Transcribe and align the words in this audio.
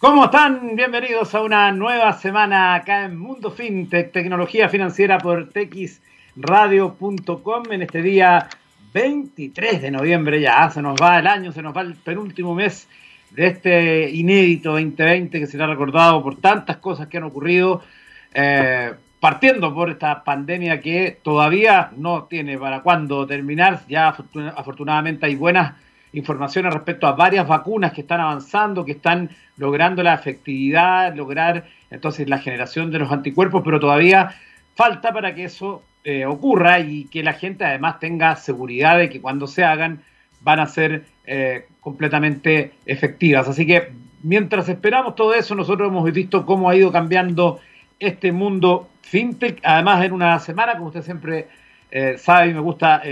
¿Cómo 0.00 0.26
están? 0.26 0.76
Bienvenidos 0.76 1.34
a 1.34 1.42
una 1.42 1.72
nueva 1.72 2.12
semana 2.12 2.76
acá 2.76 3.06
en 3.06 3.18
Mundo 3.18 3.50
FinTech, 3.50 4.12
tecnología 4.12 4.68
financiera 4.68 5.18
por 5.18 5.48
texradio.com 5.48 7.64
en 7.72 7.82
este 7.82 8.00
día 8.00 8.48
23 8.94 9.82
de 9.82 9.90
noviembre 9.90 10.40
ya, 10.40 10.70
se 10.70 10.82
nos 10.82 10.94
va 11.02 11.18
el 11.18 11.26
año, 11.26 11.50
se 11.50 11.62
nos 11.62 11.76
va 11.76 11.80
el 11.80 11.96
penúltimo 11.96 12.54
mes 12.54 12.88
de 13.30 13.48
este 13.48 14.08
inédito 14.10 14.70
2020 14.70 15.40
que 15.40 15.48
será 15.48 15.66
recordado 15.66 16.22
por 16.22 16.36
tantas 16.36 16.76
cosas 16.76 17.08
que 17.08 17.16
han 17.16 17.24
ocurrido, 17.24 17.82
eh, 18.34 18.92
partiendo 19.18 19.74
por 19.74 19.90
esta 19.90 20.22
pandemia 20.22 20.80
que 20.80 21.18
todavía 21.24 21.90
no 21.96 22.26
tiene 22.26 22.56
para 22.56 22.82
cuándo 22.82 23.26
terminar, 23.26 23.80
ya 23.88 24.10
afortunadamente 24.10 25.26
hay 25.26 25.34
buenas 25.34 25.74
informaciones 26.12 26.72
respecto 26.72 27.06
a 27.06 27.12
varias 27.12 27.46
vacunas 27.46 27.92
que 27.92 28.02
están 28.02 28.20
avanzando, 28.20 28.84
que 28.84 28.92
están 28.92 29.30
logrando 29.56 30.02
la 30.02 30.14
efectividad, 30.14 31.14
lograr 31.14 31.66
entonces 31.90 32.28
la 32.28 32.38
generación 32.38 32.90
de 32.90 32.98
los 32.98 33.10
anticuerpos, 33.10 33.62
pero 33.64 33.80
todavía 33.80 34.34
falta 34.74 35.12
para 35.12 35.34
que 35.34 35.44
eso 35.44 35.82
eh, 36.04 36.24
ocurra 36.24 36.80
y 36.80 37.04
que 37.04 37.22
la 37.22 37.32
gente 37.32 37.64
además 37.64 37.98
tenga 37.98 38.36
seguridad 38.36 38.98
de 38.98 39.10
que 39.10 39.20
cuando 39.20 39.46
se 39.46 39.64
hagan 39.64 40.00
van 40.40 40.60
a 40.60 40.66
ser 40.66 41.04
eh, 41.26 41.66
completamente 41.80 42.72
efectivas. 42.86 43.48
Así 43.48 43.66
que 43.66 43.92
mientras 44.22 44.68
esperamos 44.68 45.16
todo 45.16 45.34
eso, 45.34 45.54
nosotros 45.54 45.88
hemos 45.88 46.10
visto 46.12 46.46
cómo 46.46 46.70
ha 46.70 46.76
ido 46.76 46.92
cambiando 46.92 47.60
este 47.98 48.30
mundo 48.30 48.88
fintech, 49.02 49.60
además 49.64 50.04
en 50.04 50.12
una 50.12 50.38
semana, 50.38 50.74
como 50.74 50.86
usted 50.86 51.02
siempre 51.02 51.48
eh, 51.90 52.16
sabe 52.18 52.50
y 52.50 52.54
me 52.54 52.60
gusta 52.60 53.02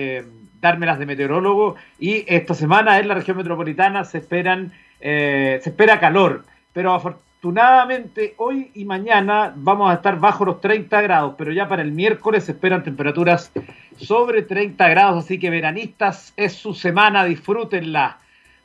dármelas 0.60 0.98
de 0.98 1.06
meteorólogo. 1.06 1.77
Y 1.98 2.24
esta 2.27 2.55
semana 2.55 2.98
en 2.98 3.09
la 3.09 3.15
región 3.15 3.37
metropolitana 3.37 4.05
se 4.05 4.19
esperan 4.19 4.73
eh, 5.01 5.60
se 5.62 5.70
espera 5.70 6.01
calor, 6.01 6.45
pero 6.73 6.95
afortunadamente 6.95 8.34
hoy 8.38 8.70
y 8.74 8.84
mañana 8.84 9.52
vamos 9.55 9.91
a 9.91 9.95
estar 9.95 10.19
bajo 10.19 10.45
los 10.45 10.60
30 10.60 11.02
grados, 11.02 11.35
pero 11.37 11.52
ya 11.52 11.68
para 11.68 11.82
el 11.82 11.93
miércoles 11.93 12.45
se 12.45 12.52
esperan 12.52 12.82
temperaturas 12.82 13.52
sobre 13.98 14.43
30 14.43 14.88
grados, 14.88 15.24
así 15.24 15.38
que 15.38 15.51
veranistas 15.51 16.32
es 16.37 16.54
su 16.54 16.74
semana, 16.74 17.24
disfrútenla, 17.24 18.18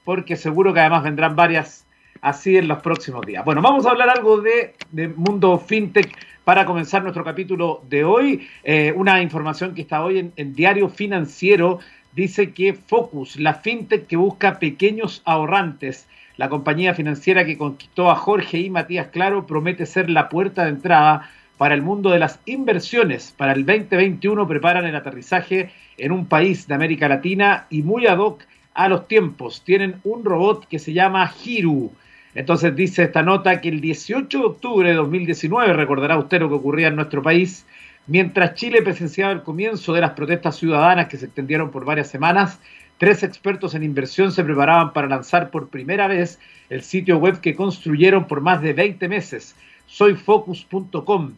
porque 0.05 0.37
seguro 0.37 0.73
que 0.73 0.79
además 0.79 1.03
vendrán 1.03 1.35
varias 1.35 1.85
así 2.21 2.55
en 2.55 2.67
los 2.67 2.79
próximos 2.81 3.25
días. 3.25 3.43
Bueno, 3.43 3.61
vamos 3.61 3.85
a 3.85 3.89
hablar 3.89 4.09
algo 4.09 4.41
de, 4.41 4.75
mundo 5.15 5.57
fintech 5.57 6.15
para 6.43 6.65
comenzar 6.65 7.01
nuestro 7.01 7.23
capítulo 7.23 7.83
de 7.89 8.03
hoy. 8.03 8.47
Eh, 8.63 8.93
una 8.95 9.21
información 9.21 9.73
que 9.73 9.81
está 9.81 10.03
hoy 10.03 10.31
en, 10.35 10.53
Diario 10.53 10.89
Financiero 10.89 11.79
dice 12.13 12.51
que 12.51 12.73
Focus, 12.73 13.37
la 13.37 13.55
fintech 13.55 14.07
que 14.07 14.17
busca 14.17 14.59
pequeños 14.59 15.21
ahorrantes, 15.25 16.07
la 16.37 16.49
compañía 16.49 16.93
financiera 16.93 17.45
que 17.45 17.57
conquistó 17.57 18.09
a 18.09 18.15
Jorge 18.15 18.59
y 18.59 18.69
Matías 18.69 19.07
Claro, 19.07 19.45
promete 19.45 19.85
ser 19.85 20.09
la 20.09 20.29
puerta 20.29 20.63
de 20.63 20.69
entrada 20.69 21.29
para 21.57 21.75
el 21.75 21.81
mundo 21.81 22.09
de 22.09 22.19
las 22.19 22.39
inversiones. 22.45 23.33
Para 23.37 23.53
el 23.53 23.65
2021 23.65 24.47
preparan 24.47 24.85
el 24.85 24.95
aterrizaje 24.95 25.71
en 25.97 26.11
un 26.11 26.25
país 26.25 26.67
de 26.67 26.73
América 26.73 27.07
Latina 27.07 27.67
y 27.69 27.83
muy 27.83 28.07
ad 28.07 28.17
hoc 28.17 28.43
a 28.73 28.89
los 28.89 29.07
tiempos. 29.07 29.63
Tienen 29.63 29.99
un 30.03 30.25
robot 30.25 30.67
que 30.67 30.79
se 30.79 30.93
llama 30.93 31.31
Hiru 31.45 31.91
entonces 32.33 32.75
dice 32.75 33.03
esta 33.03 33.23
nota 33.23 33.59
que 33.59 33.69
el 33.69 33.81
18 33.81 34.37
de 34.37 34.45
octubre 34.45 34.89
de 34.89 34.95
2019, 34.95 35.73
recordará 35.73 36.17
usted 36.17 36.39
lo 36.39 36.49
que 36.49 36.55
ocurría 36.55 36.87
en 36.87 36.95
nuestro 36.95 37.21
país, 37.21 37.65
mientras 38.07 38.55
Chile 38.55 38.81
presenciaba 38.81 39.33
el 39.33 39.43
comienzo 39.43 39.93
de 39.93 40.01
las 40.01 40.11
protestas 40.11 40.55
ciudadanas 40.55 41.07
que 41.07 41.17
se 41.17 41.25
extendieron 41.25 41.71
por 41.71 41.85
varias 41.85 42.09
semanas, 42.09 42.59
tres 42.97 43.23
expertos 43.23 43.75
en 43.75 43.83
inversión 43.83 44.31
se 44.31 44.43
preparaban 44.43 44.93
para 44.93 45.07
lanzar 45.07 45.49
por 45.49 45.69
primera 45.69 46.07
vez 46.07 46.39
el 46.69 46.83
sitio 46.83 47.17
web 47.17 47.41
que 47.41 47.55
construyeron 47.55 48.27
por 48.27 48.41
más 48.41 48.61
de 48.61 48.73
20 48.73 49.07
meses, 49.09 49.55
soyfocus.com. 49.87 51.33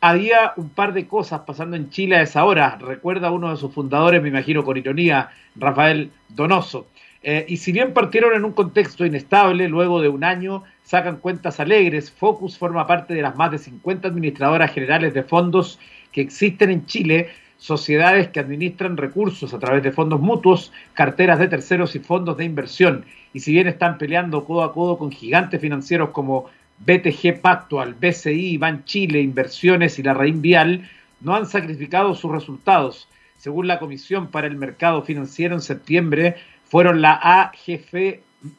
Había 0.00 0.52
un 0.56 0.68
par 0.68 0.92
de 0.92 1.06
cosas 1.06 1.42
pasando 1.46 1.76
en 1.76 1.88
Chile 1.88 2.16
a 2.16 2.22
esa 2.22 2.44
hora, 2.44 2.76
recuerda 2.80 3.30
uno 3.30 3.50
de 3.50 3.56
sus 3.56 3.72
fundadores, 3.72 4.20
me 4.20 4.28
imagino 4.28 4.64
con 4.64 4.76
ironía, 4.76 5.30
Rafael 5.54 6.10
Donoso. 6.28 6.88
Eh, 7.22 7.44
y 7.48 7.56
si 7.58 7.70
bien 7.70 7.92
partieron 7.92 8.34
en 8.34 8.44
un 8.44 8.52
contexto 8.52 9.06
inestable, 9.06 9.68
luego 9.68 10.00
de 10.00 10.08
un 10.08 10.24
año 10.24 10.64
sacan 10.82 11.16
cuentas 11.18 11.60
alegres. 11.60 12.10
Focus 12.10 12.58
forma 12.58 12.86
parte 12.86 13.14
de 13.14 13.22
las 13.22 13.36
más 13.36 13.50
de 13.50 13.58
50 13.58 14.08
administradoras 14.08 14.72
generales 14.72 15.14
de 15.14 15.22
fondos 15.22 15.78
que 16.10 16.20
existen 16.20 16.70
en 16.70 16.86
Chile, 16.86 17.30
sociedades 17.58 18.28
que 18.28 18.40
administran 18.40 18.96
recursos 18.96 19.54
a 19.54 19.58
través 19.58 19.84
de 19.84 19.92
fondos 19.92 20.20
mutuos, 20.20 20.72
carteras 20.94 21.38
de 21.38 21.48
terceros 21.48 21.94
y 21.94 22.00
fondos 22.00 22.36
de 22.36 22.44
inversión. 22.44 23.04
Y 23.32 23.40
si 23.40 23.52
bien 23.52 23.68
están 23.68 23.98
peleando 23.98 24.44
codo 24.44 24.64
a 24.64 24.72
codo 24.72 24.98
con 24.98 25.12
gigantes 25.12 25.60
financieros 25.60 26.10
como 26.10 26.50
BTG 26.80 27.40
Pactual, 27.40 27.94
BCI, 27.94 28.58
Ban 28.58 28.84
Chile, 28.84 29.20
Inversiones 29.20 29.98
y 29.98 30.02
la 30.02 30.14
Rein 30.14 30.42
Vial, 30.42 30.90
no 31.20 31.36
han 31.36 31.46
sacrificado 31.46 32.14
sus 32.14 32.32
resultados. 32.32 33.08
Según 33.36 33.68
la 33.68 33.78
Comisión 33.78 34.28
para 34.28 34.48
el 34.48 34.56
Mercado 34.56 35.02
Financiero 35.02 35.54
en 35.54 35.60
septiembre, 35.60 36.36
fueron 36.72 37.02
la 37.02 37.20
AGF, 37.22 37.92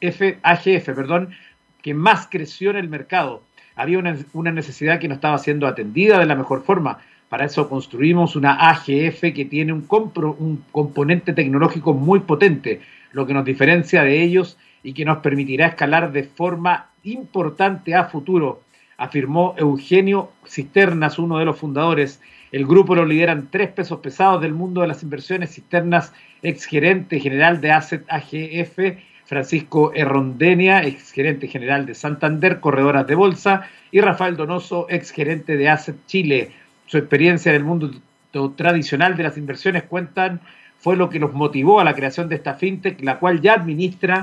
F, 0.00 0.38
perdón, 0.94 1.30
que 1.82 1.94
más 1.94 2.28
creció 2.30 2.70
en 2.70 2.76
el 2.76 2.88
mercado. 2.88 3.42
Había 3.74 3.98
una, 3.98 4.52
necesidad 4.52 5.00
que 5.00 5.08
no 5.08 5.14
estaba 5.14 5.36
siendo 5.38 5.66
atendida 5.66 6.20
de 6.20 6.26
la 6.26 6.36
mejor 6.36 6.62
forma. 6.62 7.00
Para 7.28 7.46
eso 7.46 7.68
construimos 7.68 8.36
una 8.36 8.70
AGF 8.70 9.20
que 9.34 9.46
tiene 9.50 9.72
un, 9.72 9.88
un 9.90 10.64
componente 10.70 11.32
tecnológico 11.32 11.92
muy 11.92 12.20
potente, 12.20 12.82
lo 13.10 13.26
que 13.26 13.34
nos 13.34 13.44
diferencia 13.44 14.04
de 14.04 14.22
ellos 14.22 14.58
y 14.84 14.92
que 14.92 15.04
nos 15.04 15.18
permitirá 15.18 15.66
escalar 15.66 16.12
de 16.12 16.22
forma 16.22 16.90
importante 17.02 17.96
a 17.96 18.04
futuro, 18.04 18.62
afirmó 18.96 19.56
Eugenio 19.58 20.30
Cisternas, 20.46 21.18
uno 21.18 21.38
de 21.38 21.46
los 21.46 21.58
fundadores. 21.58 22.20
El 22.54 22.66
grupo 22.66 22.94
lo 22.94 23.04
lideran 23.04 23.48
tres 23.50 23.70
pesos 23.70 23.98
pesados 23.98 24.40
del 24.40 24.52
mundo 24.52 24.82
de 24.82 24.86
las 24.86 25.02
inversiones 25.02 25.52
cisternas 25.52 26.12
exgerente 26.40 27.18
general 27.18 27.60
de 27.60 27.72
Asset 27.72 28.04
AGF, 28.08 28.96
Francisco 29.24 29.90
Errondenia, 29.92 30.84
exgerente 30.84 31.48
general 31.48 31.84
de 31.84 31.96
Santander, 31.96 32.60
Corredoras 32.60 33.08
de 33.08 33.16
Bolsa, 33.16 33.68
y 33.90 34.00
Rafael 34.00 34.36
Donoso, 34.36 34.86
exgerente 34.88 35.56
de 35.56 35.68
Asset 35.68 35.96
Chile. 36.06 36.52
Su 36.86 36.96
experiencia 36.96 37.50
en 37.50 37.56
el 37.56 37.64
mundo 37.64 37.90
tradicional 38.54 39.16
de 39.16 39.24
las 39.24 39.36
inversiones 39.36 39.82
cuentan 39.82 40.40
fue 40.78 40.94
lo 40.94 41.10
que 41.10 41.18
los 41.18 41.32
motivó 41.32 41.80
a 41.80 41.84
la 41.84 41.94
creación 41.94 42.28
de 42.28 42.36
esta 42.36 42.54
fintech, 42.54 43.02
la 43.02 43.18
cual 43.18 43.40
ya 43.40 43.54
administra 43.54 44.22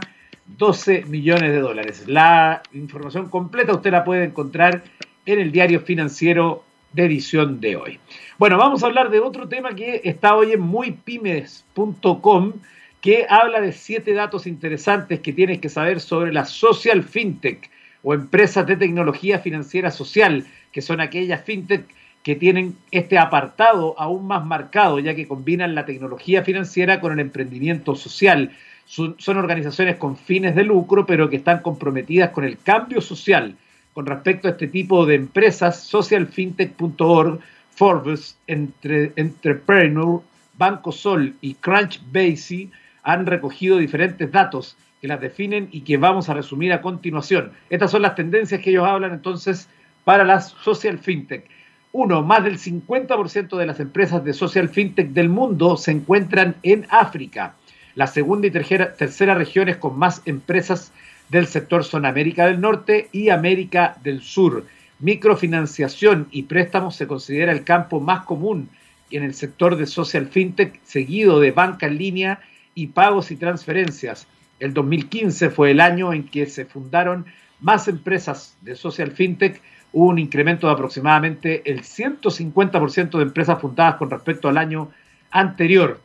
12 0.58 1.03
millones 1.03 1.52
de 1.52 1.59
dólares. 1.59 2.06
La 2.08 2.62
información 2.72 3.28
completa 3.28 3.74
usted 3.74 3.91
la 3.91 4.06
puede 4.06 4.24
encontrar 4.24 4.84
en 5.25 5.40
el 5.41 5.52
diario 5.52 5.81
financiero 5.81 6.64
de 6.94 7.06
edición 7.06 7.59
de 7.59 7.75
hoy. 7.75 8.00
Bueno, 8.38 8.57
vamos 8.57 8.84
a 8.84 8.88
hablar 8.88 9.09
de 9.09 9.19
otro 9.19 9.47
tema 9.47 9.75
que 9.75 10.02
está 10.03 10.35
hoy 10.35 10.52
en 10.53 10.62
muypymes.com, 10.62 12.53
que 13.00 13.25
habla 13.29 13.62
de 13.62 13.72
siete 13.72 14.13
datos 14.13 14.46
interesantes 14.47 15.19
que 15.22 15.34
tienes 15.34 15.59
que 15.59 15.69
saber 15.69 16.00
sobre 16.00 16.34
la 16.34 16.46
social 16.46 17.03
fintech 17.03 17.69
o 18.03 18.13
empresas 18.13 18.66
de 18.68 18.78
tecnología 18.78 19.40
financiera 19.40 19.91
social, 19.91 20.46
que 20.72 20.81
son 20.81 21.02
aquellas 21.02 21.44
fintech 21.44 21.85
que 22.24 22.35
tienen 22.35 22.75
este 22.91 23.18
apartado 23.18 23.96
aún 23.97 24.28
más 24.28 24.46
marcado, 24.46 25.00
ya 25.00 25.16
que 25.16 25.28
combinan 25.28 25.73
la 25.73 25.85
tecnología 25.85 26.44
financiera 26.44 27.00
con 27.00 27.13
el 27.13 27.19
emprendimiento 27.19 27.96
social. 27.96 28.52
Son, 28.85 29.16
son 29.18 29.38
organizaciones 29.38 29.96
con 29.96 30.18
fines 30.18 30.53
de 30.56 30.63
lucro, 30.63 31.06
pero 31.06 31.29
que 31.29 31.38
están 31.38 31.62
comprometidas 31.62 32.29
con 32.31 32.44
el 32.44 32.59
cambio 32.59 33.02
social 33.02 33.56
con 33.94 34.06
respecto 34.06 34.47
a 34.47 34.52
este 34.52 34.68
tipo 34.68 35.06
de 35.06 35.16
empresas, 35.16 35.84
socialfintech.org, 35.84 37.40
Forbes, 37.72 38.38
Entre, 38.47 39.12
Entrepreneur, 39.16 40.22
Banco 40.57 40.91
Sol 40.91 41.35
y 41.41 41.56
Crunchbase 41.56 42.69
han 43.03 43.25
recogido 43.25 43.78
diferentes 43.78 44.31
datos 44.31 44.78
que 45.02 45.07
las 45.07 45.19
definen 45.19 45.68
y 45.72 45.81
que 45.81 45.97
vamos 45.97 46.29
a 46.29 46.35
resumir 46.35 46.72
a 46.74 46.81
continuación. 46.81 47.52
Estas 47.69 47.91
son 47.91 48.03
las 48.03 48.16
tendencias 48.16 48.62
que 48.62 48.69
ellos 48.69 48.85
hablan 48.85 49.14
entonces 49.14 49.67
para 50.03 50.23
las 50.23 50.49
social 50.49 50.99
fintech. 50.99 51.49
Uno, 51.91 52.22
más 52.22 52.44
del 52.44 52.58
50% 52.58 53.58
de 53.58 53.66
las 53.66 53.79
empresas 53.79 54.23
de 54.23 54.34
social 54.34 54.70
fintech 54.70 55.09
del 55.09 55.29
mundo 55.29 55.76
se 55.76 55.91
encuentran 55.91 56.55
en 56.64 56.85
África. 56.90 57.55
La 57.96 58.08
segunda 58.08 58.47
y 58.47 58.52
tercera, 58.52 58.94
tercera 58.94 59.35
regiones 59.35 59.78
con 59.78 59.97
más 59.97 60.22
empresas 60.26 60.94
del 61.32 61.48
sector 61.48 61.86
son 61.86 62.06
América 62.06 62.46
del 62.46 62.60
Norte 62.60 63.08
y 63.14 63.30
América 63.30 63.96
del 64.04 64.22
Sur. 64.22 64.66
Microfinanciación 65.00 66.28
y 66.30 66.44
préstamos 66.44 66.98
se 66.98 67.08
considera 67.08 67.54
el 67.54 67.64
campo 67.64 68.02
más 68.02 68.26
común 68.26 68.70
en 69.12 69.24
el 69.24 69.34
sector 69.34 69.78
de 69.78 69.88
social 69.88 70.28
fintech, 70.28 70.82
seguido 70.84 71.40
de 71.40 71.52
banca 71.52 71.88
en 71.88 71.98
línea 71.98 72.42
y 72.76 72.88
pagos 72.88 73.32
y 73.32 73.38
transferencias. 73.38 74.28
El 74.60 74.74
2015 74.74 75.50
fue 75.52 75.72
el 75.72 75.80
año 75.80 76.12
en 76.12 76.28
que 76.28 76.48
se 76.48 76.66
fundaron 76.66 77.26
más 77.62 77.88
empresas 77.88 78.58
de 78.62 78.76
social 78.76 79.12
fintech, 79.12 79.62
hubo 79.94 80.08
un 80.08 80.20
incremento 80.20 80.68
de 80.68 80.74
aproximadamente 80.74 81.62
el 81.72 81.84
150% 81.84 83.18
de 83.18 83.24
empresas 83.24 83.60
fundadas 83.62 83.96
con 83.96 84.10
respecto 84.10 84.50
al 84.50 84.58
año 84.58 84.92
anterior. 85.32 86.02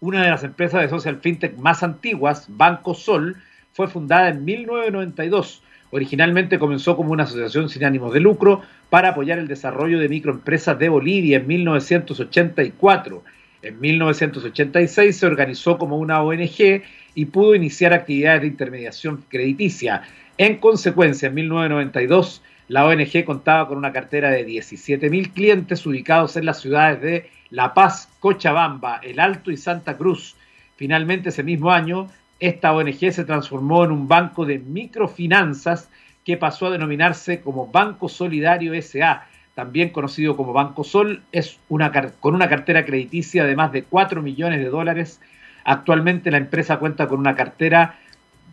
Una 0.00 0.22
de 0.22 0.30
las 0.30 0.42
empresas 0.42 0.82
de 0.82 0.88
social 0.88 1.20
fintech 1.20 1.56
más 1.56 1.84
antiguas, 1.84 2.46
Banco 2.48 2.94
Sol, 2.94 3.36
fue 3.74 3.88
fundada 3.88 4.28
en 4.28 4.44
1992. 4.44 5.62
Originalmente 5.90 6.58
comenzó 6.58 6.96
como 6.96 7.12
una 7.12 7.24
asociación 7.24 7.68
sin 7.68 7.84
ánimos 7.84 8.14
de 8.14 8.20
lucro 8.20 8.62
para 8.88 9.10
apoyar 9.10 9.38
el 9.38 9.48
desarrollo 9.48 9.98
de 9.98 10.08
microempresas 10.08 10.78
de 10.78 10.88
Bolivia 10.88 11.38
en 11.38 11.46
1984. 11.46 13.22
En 13.62 13.80
1986 13.80 15.16
se 15.16 15.26
organizó 15.26 15.76
como 15.76 15.98
una 15.98 16.22
ONG 16.22 16.82
y 17.14 17.24
pudo 17.26 17.54
iniciar 17.54 17.92
actividades 17.92 18.42
de 18.42 18.48
intermediación 18.48 19.24
crediticia. 19.28 20.02
En 20.38 20.56
consecuencia, 20.58 21.28
en 21.28 21.34
1992 21.34 22.42
la 22.68 22.86
ONG 22.86 23.24
contaba 23.24 23.68
con 23.68 23.76
una 23.76 23.92
cartera 23.92 24.30
de 24.30 24.46
17.000 24.46 25.32
clientes 25.32 25.84
ubicados 25.84 26.36
en 26.36 26.46
las 26.46 26.60
ciudades 26.60 27.02
de 27.02 27.30
La 27.50 27.74
Paz, 27.74 28.08
Cochabamba, 28.20 29.00
El 29.02 29.20
Alto 29.20 29.50
y 29.50 29.56
Santa 29.56 29.96
Cruz. 29.96 30.36
Finalmente, 30.76 31.28
ese 31.28 31.42
mismo 31.42 31.70
año, 31.70 32.08
esta 32.48 32.74
ONG 32.74 33.10
se 33.10 33.24
transformó 33.24 33.84
en 33.84 33.90
un 33.90 34.06
banco 34.06 34.44
de 34.44 34.58
microfinanzas 34.58 35.88
que 36.24 36.36
pasó 36.36 36.66
a 36.66 36.70
denominarse 36.70 37.40
como 37.40 37.68
Banco 37.68 38.08
Solidario 38.08 38.74
SA, 38.82 39.26
también 39.54 39.90
conocido 39.90 40.36
como 40.36 40.52
Banco 40.52 40.84
Sol, 40.84 41.22
es 41.32 41.58
una, 41.68 41.90
con 42.20 42.34
una 42.34 42.48
cartera 42.48 42.84
crediticia 42.84 43.44
de 43.44 43.56
más 43.56 43.72
de 43.72 43.84
4 43.84 44.20
millones 44.20 44.60
de 44.60 44.68
dólares. 44.68 45.20
Actualmente 45.64 46.30
la 46.30 46.36
empresa 46.36 46.78
cuenta 46.78 47.08
con 47.08 47.18
una 47.18 47.34
cartera 47.34 47.98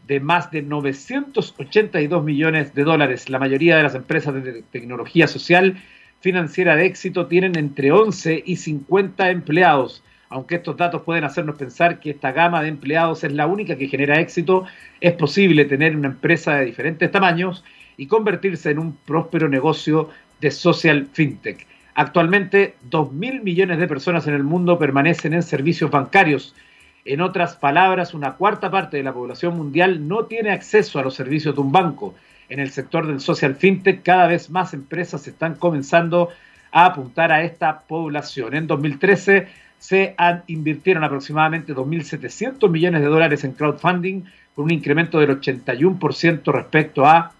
de 0.07 0.19
más 0.21 0.51
de 0.51 0.61
982 0.61 2.23
millones 2.23 2.73
de 2.73 2.83
dólares. 2.83 3.29
La 3.29 3.39
mayoría 3.39 3.75
de 3.75 3.83
las 3.83 3.95
empresas 3.95 4.33
de 4.33 4.63
tecnología 4.71 5.27
social 5.27 5.81
financiera 6.21 6.77
de 6.77 6.85
éxito 6.85 7.27
tienen 7.27 7.57
entre 7.57 7.91
11 7.91 8.43
y 8.45 8.55
50 8.55 9.31
empleados. 9.31 10.01
Aunque 10.31 10.55
estos 10.55 10.77
datos 10.77 11.01
pueden 11.01 11.25
hacernos 11.25 11.57
pensar 11.57 11.99
que 11.99 12.11
esta 12.11 12.31
gama 12.31 12.61
de 12.61 12.69
empleados 12.69 13.25
es 13.25 13.33
la 13.33 13.47
única 13.47 13.75
que 13.75 13.89
genera 13.89 14.21
éxito, 14.21 14.63
es 15.01 15.11
posible 15.13 15.65
tener 15.65 15.93
una 15.93 16.07
empresa 16.07 16.55
de 16.55 16.65
diferentes 16.65 17.11
tamaños 17.11 17.65
y 17.97 18.07
convertirse 18.07 18.71
en 18.71 18.79
un 18.79 18.95
próspero 18.95 19.49
negocio 19.49 20.09
de 20.39 20.49
social 20.49 21.09
fintech. 21.11 21.67
Actualmente, 21.95 22.75
2.000 22.89 23.43
millones 23.43 23.77
de 23.77 23.87
personas 23.89 24.25
en 24.25 24.33
el 24.33 24.43
mundo 24.43 24.79
permanecen 24.79 25.33
en 25.33 25.43
servicios 25.43 25.91
bancarios. 25.91 26.55
En 27.03 27.19
otras 27.19 27.57
palabras, 27.57 28.13
una 28.13 28.37
cuarta 28.37 28.71
parte 28.71 28.95
de 28.95 29.03
la 29.03 29.13
población 29.13 29.57
mundial 29.57 30.07
no 30.07 30.27
tiene 30.27 30.51
acceso 30.51 30.97
a 30.97 31.03
los 31.03 31.13
servicios 31.13 31.55
de 31.55 31.61
un 31.61 31.73
banco. 31.73 32.15
En 32.47 32.61
el 32.61 32.71
sector 32.71 33.05
del 33.05 33.19
social 33.19 33.55
fintech, 33.55 34.01
cada 34.01 34.27
vez 34.27 34.49
más 34.49 34.73
empresas 34.73 35.27
están 35.27 35.55
comenzando 35.55 36.29
a 36.71 36.85
apuntar 36.85 37.33
a 37.33 37.43
esta 37.43 37.81
población. 37.81 38.55
En 38.55 38.67
2013, 38.67 39.47
se 39.81 40.15
invirtieron 40.45 41.03
aproximadamente 41.03 41.73
2.700 41.73 42.69
millones 42.69 43.01
de 43.01 43.07
dólares 43.07 43.43
en 43.43 43.53
crowdfunding, 43.53 44.21
con 44.53 44.65
un 44.65 44.71
incremento 44.71 45.19
del 45.19 45.41
81% 45.41 46.51
respecto 46.53 47.03
a 47.03 47.31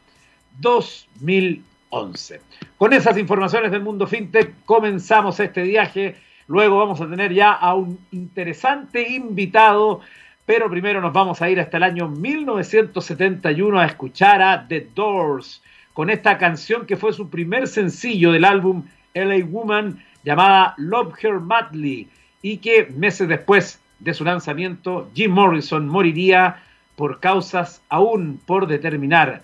2011. 0.59 2.41
Con 2.79 2.93
esas 2.93 3.19
informaciones 3.19 3.69
del 3.69 3.83
mundo 3.83 4.07
fintech 4.07 4.55
comenzamos 4.65 5.39
este 5.39 5.61
viaje. 5.61 6.15
Luego 6.47 6.79
vamos 6.79 6.99
a 6.99 7.07
tener 7.07 7.31
ya 7.31 7.51
a 7.51 7.75
un 7.75 7.99
interesante 8.11 9.07
invitado, 9.07 10.01
pero 10.43 10.67
primero 10.67 10.99
nos 10.99 11.13
vamos 11.13 11.43
a 11.43 11.49
ir 11.51 11.59
hasta 11.59 11.77
el 11.77 11.83
año 11.83 12.07
1971 12.07 13.79
a 13.79 13.85
escuchar 13.85 14.41
a 14.41 14.67
The 14.67 14.89
Doors 14.95 15.61
con 15.93 16.09
esta 16.09 16.39
canción 16.39 16.87
que 16.87 16.97
fue 16.97 17.13
su 17.13 17.29
primer 17.29 17.67
sencillo 17.67 18.31
del 18.31 18.45
álbum 18.45 18.83
LA 19.13 19.45
Woman 19.45 20.03
llamada 20.23 20.73
Love 20.77 21.13
Her 21.23 21.39
Madly 21.39 22.09
y 22.41 22.57
que 22.57 22.85
meses 22.85 23.27
después 23.27 23.79
de 23.99 24.13
su 24.13 24.23
lanzamiento, 24.23 25.09
Jim 25.13 25.31
Morrison 25.31 25.87
moriría 25.87 26.63
por 26.95 27.19
causas 27.19 27.81
aún 27.89 28.39
por 28.45 28.67
determinar 28.67 29.43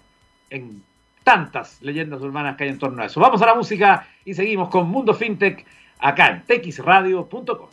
en 0.49 0.83
tantas 1.23 1.81
leyendas 1.81 2.21
urbanas 2.21 2.55
que 2.55 2.63
hay 2.63 2.69
en 2.69 2.79
torno 2.79 3.03
a 3.03 3.05
eso. 3.05 3.19
Vamos 3.19 3.41
a 3.41 3.47
la 3.47 3.55
música 3.55 4.07
y 4.25 4.33
seguimos 4.33 4.69
con 4.69 4.89
Mundo 4.89 5.13
FinTech 5.13 5.65
acá 5.99 6.27
en 6.29 6.43
texradio.com. 6.43 7.67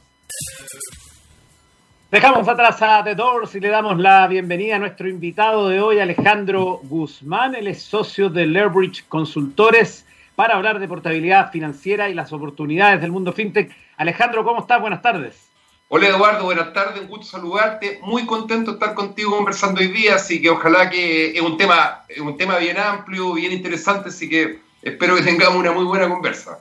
Dejamos 2.11 2.47
atrás 2.47 2.81
a 2.81 3.03
The 3.03 3.15
Doors 3.15 3.55
y 3.57 3.61
le 3.61 3.69
damos 3.69 3.99
la 3.99 4.27
bienvenida 4.29 4.77
a 4.77 4.79
nuestro 4.79 5.09
invitado 5.09 5.69
de 5.69 5.81
hoy, 5.81 5.99
Alejandro 5.99 6.81
Guzmán. 6.85 7.55
Él 7.55 7.67
es 7.67 7.83
socio 7.83 8.29
de 8.29 8.47
Lairbridge 8.47 9.05
Consultores 9.09 10.04
para 10.37 10.55
hablar 10.55 10.79
de 10.79 10.89
portabilidad 10.89 11.51
financiera 11.51 12.09
y 12.09 12.15
las 12.15 12.33
oportunidades 12.33 13.01
del 13.01 13.13
mundo 13.13 13.33
fintech. 13.33 13.75
Alejandro, 13.97 14.45
¿cómo 14.45 14.61
estás? 14.61 14.81
Buenas 14.81 15.03
tardes. 15.03 15.49
Hola 15.89 16.09
Eduardo, 16.09 16.45
buenas 16.45 16.73
tardes, 16.73 17.03
un 17.03 17.09
gusto 17.09 17.27
saludarte. 17.27 18.01
Muy 18.03 18.27
contento 18.27 18.73
de 18.73 18.79
estar 18.79 18.95
contigo 18.95 19.37
conversando 19.37 19.81
hoy 19.81 19.89
día, 19.89 20.17
así 20.17 20.41
que 20.41 20.51
ojalá 20.51 20.91
que 20.91 21.37
es 21.37 21.41
un 21.41 21.57
tema, 21.57 22.05
es 22.09 22.21
un 22.21 22.37
tema 22.37 22.57
bien 22.59 22.79
amplio, 22.79 23.35
bien 23.35 23.53
interesante, 23.53 24.09
así 24.09 24.29
que 24.29 24.61
espero 24.83 25.15
que 25.15 25.23
tengamos 25.23 25.57
una 25.57 25.73
muy 25.73 25.85
buena 25.85 26.09
conversa. 26.09 26.59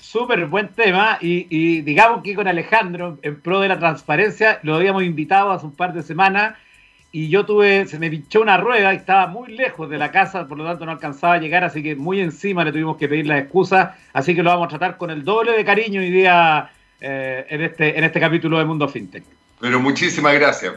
Súper 0.00 0.46
buen 0.46 0.68
tema 0.68 1.18
y, 1.20 1.46
y, 1.48 1.82
digamos 1.82 2.22
que 2.22 2.34
con 2.34 2.48
Alejandro, 2.48 3.18
en 3.22 3.40
pro 3.40 3.60
de 3.60 3.68
la 3.68 3.78
transparencia, 3.78 4.58
lo 4.62 4.74
habíamos 4.74 5.04
invitado 5.04 5.52
hace 5.52 5.66
un 5.66 5.76
par 5.76 5.92
de 5.92 6.02
semanas 6.02 6.56
y 7.14 7.28
yo 7.28 7.44
tuve, 7.44 7.86
se 7.86 7.98
me 7.98 8.08
pinchó 8.08 8.40
una 8.40 8.56
rueda 8.56 8.94
y 8.94 8.96
estaba 8.96 9.26
muy 9.26 9.52
lejos 9.52 9.88
de 9.90 9.98
la 9.98 10.10
casa, 10.10 10.48
por 10.48 10.56
lo 10.56 10.64
tanto 10.64 10.86
no 10.86 10.92
alcanzaba 10.92 11.34
a 11.34 11.38
llegar, 11.38 11.62
así 11.62 11.82
que 11.82 11.94
muy 11.94 12.20
encima 12.20 12.64
le 12.64 12.72
tuvimos 12.72 12.96
que 12.96 13.06
pedir 13.06 13.26
la 13.26 13.38
excusa, 13.38 13.96
así 14.14 14.34
que 14.34 14.42
lo 14.42 14.48
vamos 14.48 14.66
a 14.66 14.70
tratar 14.70 14.96
con 14.96 15.10
el 15.10 15.22
doble 15.22 15.52
de 15.52 15.62
cariño 15.62 16.00
hoy 16.00 16.10
día 16.10 16.70
eh, 17.02 17.44
en, 17.50 17.60
este, 17.60 17.98
en 17.98 18.04
este 18.04 18.18
capítulo 18.18 18.58
de 18.58 18.64
Mundo 18.64 18.88
FinTech. 18.88 19.24
Pero 19.60 19.78
muchísimas 19.78 20.32
gracias. 20.32 20.72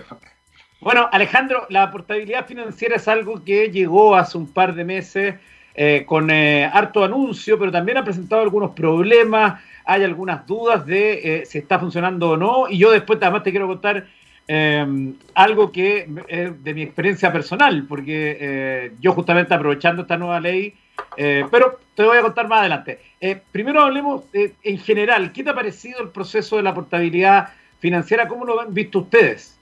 Bueno, 0.82 1.08
Alejandro, 1.10 1.68
la 1.70 1.90
portabilidad 1.90 2.46
financiera 2.46 2.98
es 2.98 3.08
algo 3.08 3.42
que 3.42 3.72
llegó 3.72 4.14
hace 4.14 4.38
un 4.38 4.52
par 4.52 4.76
de 4.76 4.84
meses 4.84 5.36
eh, 5.74 6.04
con 6.06 6.30
eh, 6.30 6.70
harto 6.72 7.06
anuncio, 7.06 7.58
pero 7.58 7.72
también 7.72 7.98
ha 7.98 8.04
presentado 8.04 8.42
algunos 8.42 8.72
problemas, 8.72 9.62
hay 9.86 10.04
algunas 10.04 10.46
dudas 10.46 10.86
de 10.86 11.44
si 11.46 11.60
está 11.60 11.80
funcionando 11.80 12.32
o 12.32 12.38
no, 12.38 12.70
y 12.70 12.78
yo 12.78 12.92
después 12.92 13.20
además 13.22 13.44
te 13.44 13.52
quiero 13.52 13.68
contar 13.68 14.06
Em, 14.47 15.15
algo 15.33 15.71
que 15.71 16.07
es 16.27 16.63
de 16.63 16.74
mi 16.75 16.83
experiencia 16.83 17.33
personal, 17.33 17.86
porque 17.89 18.38
eh, 18.39 18.92
yo 19.00 19.13
justamente 19.13 19.56
aprovechando 19.56 20.03
esta 20.03 20.18
nueva 20.18 20.39
ley, 20.39 20.75
eh, 21.18 21.45
pero 21.50 21.80
te 21.95 22.03
voy 22.03 22.18
a 22.18 22.21
contar 22.21 22.47
más 22.47 22.59
adelante. 22.59 23.00
Eh, 23.19 23.42
primero 23.51 23.81
hablemos 23.81 24.25
en 24.33 24.77
general, 24.77 25.31
¿qué 25.33 25.44
te 25.44 25.50
ha 25.50 25.56
parecido 25.56 26.00
el 26.01 26.09
proceso 26.09 26.57
de 26.57 26.63
la 26.63 26.75
portabilidad 26.75 27.53
financiera? 27.80 28.27
¿Cómo 28.27 28.45
lo 28.45 28.62
han 28.62 28.71
visto 28.71 29.00
ustedes? 29.00 29.57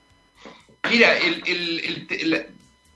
Mira, 0.90 1.14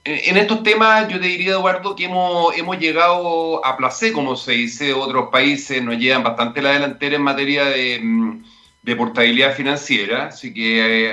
en 0.04 0.36
estos 0.36 0.62
temas 0.62 1.08
yo 1.08 1.18
te 1.18 1.26
diría, 1.26 1.52
Eduardo, 1.52 1.96
que 1.96 2.04
hemos, 2.04 2.54
hemos 2.58 2.78
llegado 2.78 3.64
a 3.64 3.78
placer, 3.78 4.12
como 4.12 4.36
se 4.36 4.52
dice, 4.52 4.92
otros 4.92 5.30
países 5.32 5.82
nos 5.82 5.96
llevan 5.96 6.22
bastante 6.22 6.60
la 6.60 6.72
delantera 6.72 7.16
en 7.16 7.22
materia 7.22 7.64
de, 7.64 7.98
mm, 8.02 8.44
de 8.82 8.96
portabilidad 8.96 9.54
financiera, 9.54 10.26
así 10.26 10.52
que 10.52 11.10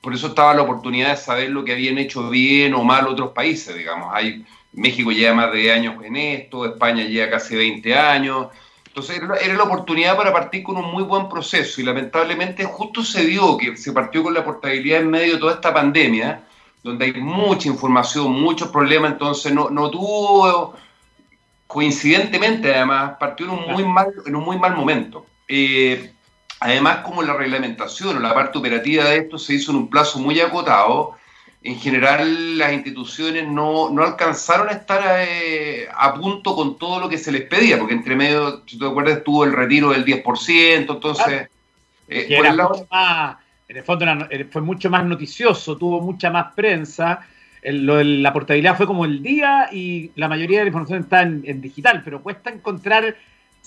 por 0.00 0.14
eso 0.14 0.28
estaba 0.28 0.54
la 0.54 0.62
oportunidad 0.62 1.10
de 1.10 1.16
saber 1.16 1.50
lo 1.50 1.64
que 1.64 1.72
habían 1.72 1.98
hecho 1.98 2.30
bien 2.30 2.74
o 2.74 2.82
mal 2.82 3.06
otros 3.06 3.32
países, 3.32 3.76
digamos. 3.76 4.10
Hay, 4.14 4.44
México 4.72 5.10
lleva 5.10 5.34
más 5.34 5.52
de 5.52 5.72
años 5.72 6.02
en 6.04 6.16
esto, 6.16 6.64
España 6.64 7.04
lleva 7.04 7.30
casi 7.30 7.56
20 7.56 7.94
años. 7.94 8.48
Entonces 8.86 9.20
era 9.42 9.54
la 9.54 9.62
oportunidad 9.62 10.16
para 10.16 10.32
partir 10.32 10.62
con 10.62 10.76
un 10.76 10.90
muy 10.90 11.04
buen 11.04 11.28
proceso 11.28 11.80
y 11.80 11.84
lamentablemente 11.84 12.64
justo 12.64 13.04
se 13.04 13.24
dio 13.24 13.56
que 13.56 13.76
se 13.76 13.92
partió 13.92 14.22
con 14.22 14.34
la 14.34 14.44
portabilidad 14.44 15.00
en 15.00 15.10
medio 15.10 15.34
de 15.34 15.38
toda 15.38 15.54
esta 15.54 15.72
pandemia, 15.72 16.42
donde 16.82 17.04
hay 17.04 17.12
mucha 17.12 17.68
información, 17.68 18.32
muchos 18.32 18.68
problemas, 18.70 19.12
entonces 19.12 19.52
no, 19.52 19.70
no 19.70 19.90
tuvo, 19.90 20.74
coincidentemente 21.66 22.74
además, 22.74 23.12
partió 23.20 23.46
en 23.46 23.52
un 23.52 23.70
muy 23.70 23.84
mal, 23.84 24.12
en 24.26 24.34
un 24.34 24.44
muy 24.44 24.58
mal 24.58 24.74
momento. 24.74 25.26
Eh, 25.46 26.12
Además, 26.60 26.98
como 26.98 27.22
la 27.22 27.32
reglamentación 27.32 28.18
o 28.18 28.20
la 28.20 28.34
parte 28.34 28.58
operativa 28.58 29.04
de 29.04 29.16
esto 29.16 29.38
se 29.38 29.54
hizo 29.54 29.72
en 29.72 29.78
un 29.78 29.88
plazo 29.88 30.18
muy 30.18 30.38
acotado, 30.40 31.16
en 31.62 31.78
general 31.78 32.58
las 32.58 32.74
instituciones 32.74 33.48
no, 33.48 33.88
alcanzaron 34.02 34.68
a 34.68 34.72
estar 34.72 35.02
eh, 35.26 35.88
a, 35.94 36.14
punto 36.14 36.54
con 36.54 36.78
todo 36.78 37.00
lo 37.00 37.08
que 37.08 37.16
se 37.16 37.32
les 37.32 37.42
pedía, 37.42 37.78
porque 37.78 37.94
entre 37.94 38.14
medio, 38.14 38.62
si 38.66 38.78
te 38.78 38.86
acuerdas, 38.86 39.24
tuvo 39.24 39.44
el 39.44 39.54
retiro 39.54 39.90
del 39.90 40.04
10%, 40.04 40.90
entonces... 40.90 41.48
Eh, 42.08 42.36
por 42.36 42.46
el 42.46 42.56
lado... 42.56 42.86
en 43.68 43.76
el 43.76 43.82
fondo 43.82 44.06
fue 44.50 44.60
mucho 44.60 44.90
más 44.90 45.04
noticioso, 45.04 45.78
tuvo 45.78 46.00
mucha 46.02 46.30
más 46.30 46.52
prensa. 46.54 47.20
la 47.62 48.32
portabilidad 48.34 48.76
fue 48.76 48.86
como 48.86 49.06
el 49.06 49.22
día 49.22 49.68
y 49.72 50.10
la 50.16 50.28
mayoría 50.28 50.58
de 50.58 50.64
la 50.64 50.68
información 50.68 51.00
está 51.00 51.22
en 51.22 51.60
digital, 51.62 52.02
pero 52.04 52.22
cuesta 52.22 52.50
encontrar 52.50 53.16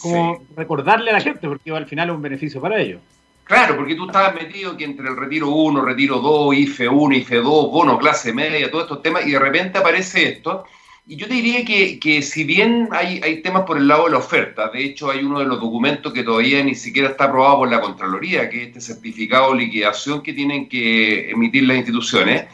como 0.01 0.43
recordarle 0.55 1.11
a 1.11 1.13
la 1.13 1.21
gente, 1.21 1.47
porque 1.47 1.71
al 1.71 1.85
final 1.85 2.09
es 2.09 2.15
un 2.15 2.21
beneficio 2.21 2.61
para 2.61 2.79
ellos. 2.79 3.01
Claro, 3.43 3.75
porque 3.75 3.95
tú 3.95 4.05
estabas 4.05 4.35
metido 4.35 4.77
que 4.77 4.85
entre 4.85 5.07
el 5.07 5.17
retiro 5.17 5.49
1, 5.49 5.81
retiro 5.83 6.19
2, 6.19 6.55
IFE 6.55 6.87
1, 6.87 7.15
IFE 7.15 7.35
2, 7.37 7.71
bono, 7.71 7.99
clase 7.99 8.33
media, 8.33 8.71
todos 8.71 8.85
estos 8.85 9.01
temas, 9.01 9.27
y 9.27 9.31
de 9.31 9.39
repente 9.39 9.79
aparece 9.79 10.29
esto. 10.29 10.65
Y 11.05 11.17
yo 11.17 11.27
te 11.27 11.33
diría 11.33 11.65
que, 11.65 11.99
que 11.99 12.21
si 12.21 12.45
bien 12.45 12.87
hay, 12.91 13.19
hay, 13.21 13.41
temas 13.41 13.63
por 13.63 13.77
el 13.77 13.89
lado 13.89 14.05
de 14.05 14.11
la 14.11 14.19
oferta, 14.19 14.69
de 14.69 14.85
hecho 14.85 15.11
hay 15.11 15.19
uno 15.19 15.39
de 15.39 15.45
los 15.45 15.59
documentos 15.59 16.13
que 16.13 16.23
todavía 16.23 16.63
ni 16.63 16.75
siquiera 16.75 17.09
está 17.09 17.25
aprobado 17.25 17.59
por 17.59 17.69
la 17.69 17.81
Contraloría, 17.81 18.49
que 18.49 18.61
es 18.61 18.67
este 18.69 18.79
certificado 18.79 19.51
de 19.51 19.57
liquidación 19.57 20.23
que 20.23 20.31
tienen 20.31 20.69
que 20.69 21.29
emitir 21.29 21.63
las 21.63 21.75
instituciones, 21.75 22.45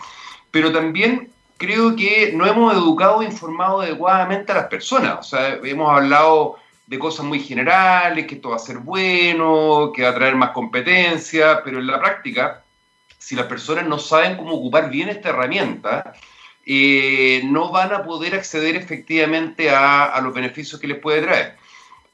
pero 0.50 0.72
también 0.72 1.30
creo 1.58 1.96
que 1.96 2.32
no 2.34 2.48
hemos 2.48 2.74
educado 2.74 3.22
e 3.22 3.26
informado 3.26 3.82
adecuadamente 3.82 4.52
a 4.52 4.56
las 4.56 4.66
personas. 4.66 5.20
O 5.20 5.24
sea, 5.24 5.60
hemos 5.64 5.96
hablado 5.96 6.56
de 6.90 6.98
cosas 6.98 7.24
muy 7.24 7.40
generales, 7.40 8.26
que 8.26 8.36
esto 8.36 8.50
va 8.50 8.56
a 8.56 8.60
ser 8.60 8.80
bueno, 8.80 9.92
que 9.96 10.02
va 10.02 10.10
a 10.10 10.16
traer 10.16 10.36
más 10.36 10.50
competencia, 10.50 11.62
pero 11.64 11.78
en 11.78 11.86
la 11.86 12.00
práctica, 12.00 12.64
si 13.16 13.36
las 13.36 13.46
personas 13.46 13.88
no 13.88 14.00
saben 14.00 14.36
cómo 14.36 14.56
ocupar 14.56 14.90
bien 14.90 15.08
esta 15.08 15.30
herramienta, 15.30 16.14
eh, 16.66 17.42
no 17.46 17.70
van 17.72 17.94
a 17.94 18.04
poder 18.04 18.34
acceder 18.34 18.76
efectivamente 18.76 19.70
a, 19.70 20.20
los 20.24 20.34
beneficios 20.34 20.82
que 20.82 20.88
les 20.88 20.98
puede 20.98 21.22
traer. 21.22 21.58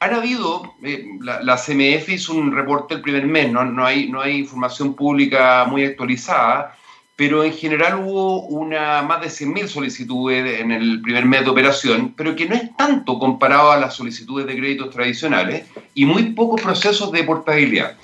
Han 0.01 0.13
habido, 0.13 0.75
eh, 0.83 1.05
la, 1.21 1.55
CMF 1.55 2.09
hizo 2.09 2.33
un 2.33 2.53
reporte 2.53 2.95
el 2.95 3.01
primer 3.01 3.25
mes, 3.27 3.49
no, 3.49 3.63
no, 3.63 3.85
hay, 3.85 4.09
no 4.09 4.19
hay 4.19 4.39
información 4.39 4.93
pública 4.93 5.63
muy 5.69 5.85
actualizada, 5.85 6.75
pero 7.15 7.43
en 7.43 7.53
general 7.53 8.03
hubo 8.05 8.41
una, 8.47 9.01
más 9.01 9.21
de 9.21 9.27
100.000 9.27 9.67
solicitudes 9.67 10.59
en 10.59 10.71
el 10.71 11.01
primer 11.01 11.25
mes 11.25 11.45
de 11.45 11.49
operación, 11.49 12.13
pero 12.15 12.35
que 12.35 12.45
no 12.45 12.55
es 12.55 12.75
tanto 12.75 13.17
comparado 13.19 13.71
a 13.71 13.77
las 13.77 13.95
solicitudes 13.95 14.45
de 14.47 14.57
créditos 14.57 14.89
tradicionales 14.89 15.65
y 15.93 16.05
muy 16.05 16.31
pocos 16.33 16.61
procesos 16.61 17.11
de 17.11 17.23
portabilidad. 17.23 17.95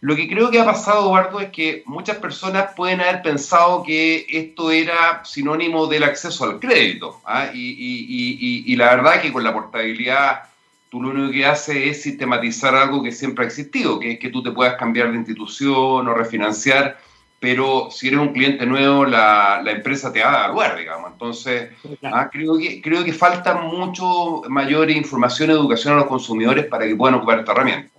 Lo 0.00 0.14
que 0.14 0.28
creo 0.28 0.50
que 0.50 0.60
ha 0.60 0.64
pasado, 0.64 1.00
Eduardo, 1.06 1.40
es 1.40 1.50
que 1.50 1.82
muchas 1.86 2.18
personas 2.18 2.72
pueden 2.76 3.00
haber 3.00 3.22
pensado 3.22 3.82
que 3.82 4.26
esto 4.30 4.70
era 4.70 5.24
sinónimo 5.24 5.86
del 5.88 6.04
acceso 6.04 6.44
al 6.44 6.60
crédito. 6.60 7.20
¿ah? 7.24 7.50
Y, 7.52 7.70
y, 7.70 8.64
y, 8.64 8.76
la 8.76 8.94
verdad 8.94 9.20
que 9.20 9.32
con 9.32 9.42
la 9.42 9.52
portabilidad 9.52 10.42
tú 10.88 11.02
lo 11.02 11.10
único 11.10 11.32
que 11.32 11.44
haces 11.44 11.76
es 11.76 12.02
sistematizar 12.02 12.76
algo 12.76 13.02
que 13.02 13.10
siempre 13.10 13.44
ha 13.44 13.48
existido, 13.48 13.98
que 13.98 14.12
es 14.12 14.18
que 14.20 14.28
tú 14.28 14.40
te 14.40 14.52
puedas 14.52 14.76
cambiar 14.76 15.10
de 15.10 15.18
institución 15.18 16.06
o 16.06 16.14
refinanciar 16.14 16.98
pero 17.40 17.88
si 17.90 18.08
eres 18.08 18.18
un 18.18 18.32
cliente 18.32 18.66
nuevo, 18.66 19.04
la, 19.04 19.62
empresa 19.66 20.12
te 20.12 20.20
va 20.20 20.32
a 20.32 20.44
evaluar, 20.46 20.76
digamos. 20.76 21.12
Entonces, 21.12 21.70
ah, 22.02 22.28
creo, 22.32 22.58
que, 22.58 22.82
creo 22.82 23.04
que 23.04 23.12
falta 23.12 23.54
mucho 23.54 24.42
mayor 24.48 24.90
información 24.90 25.50
y 25.50 25.52
educación 25.52 25.94
a 25.94 25.98
los 25.98 26.06
consumidores 26.06 26.66
para 26.66 26.86
que 26.86 26.96
puedan 26.96 27.14
ocupar 27.14 27.38
esta 27.38 27.52
herramienta. 27.52 27.90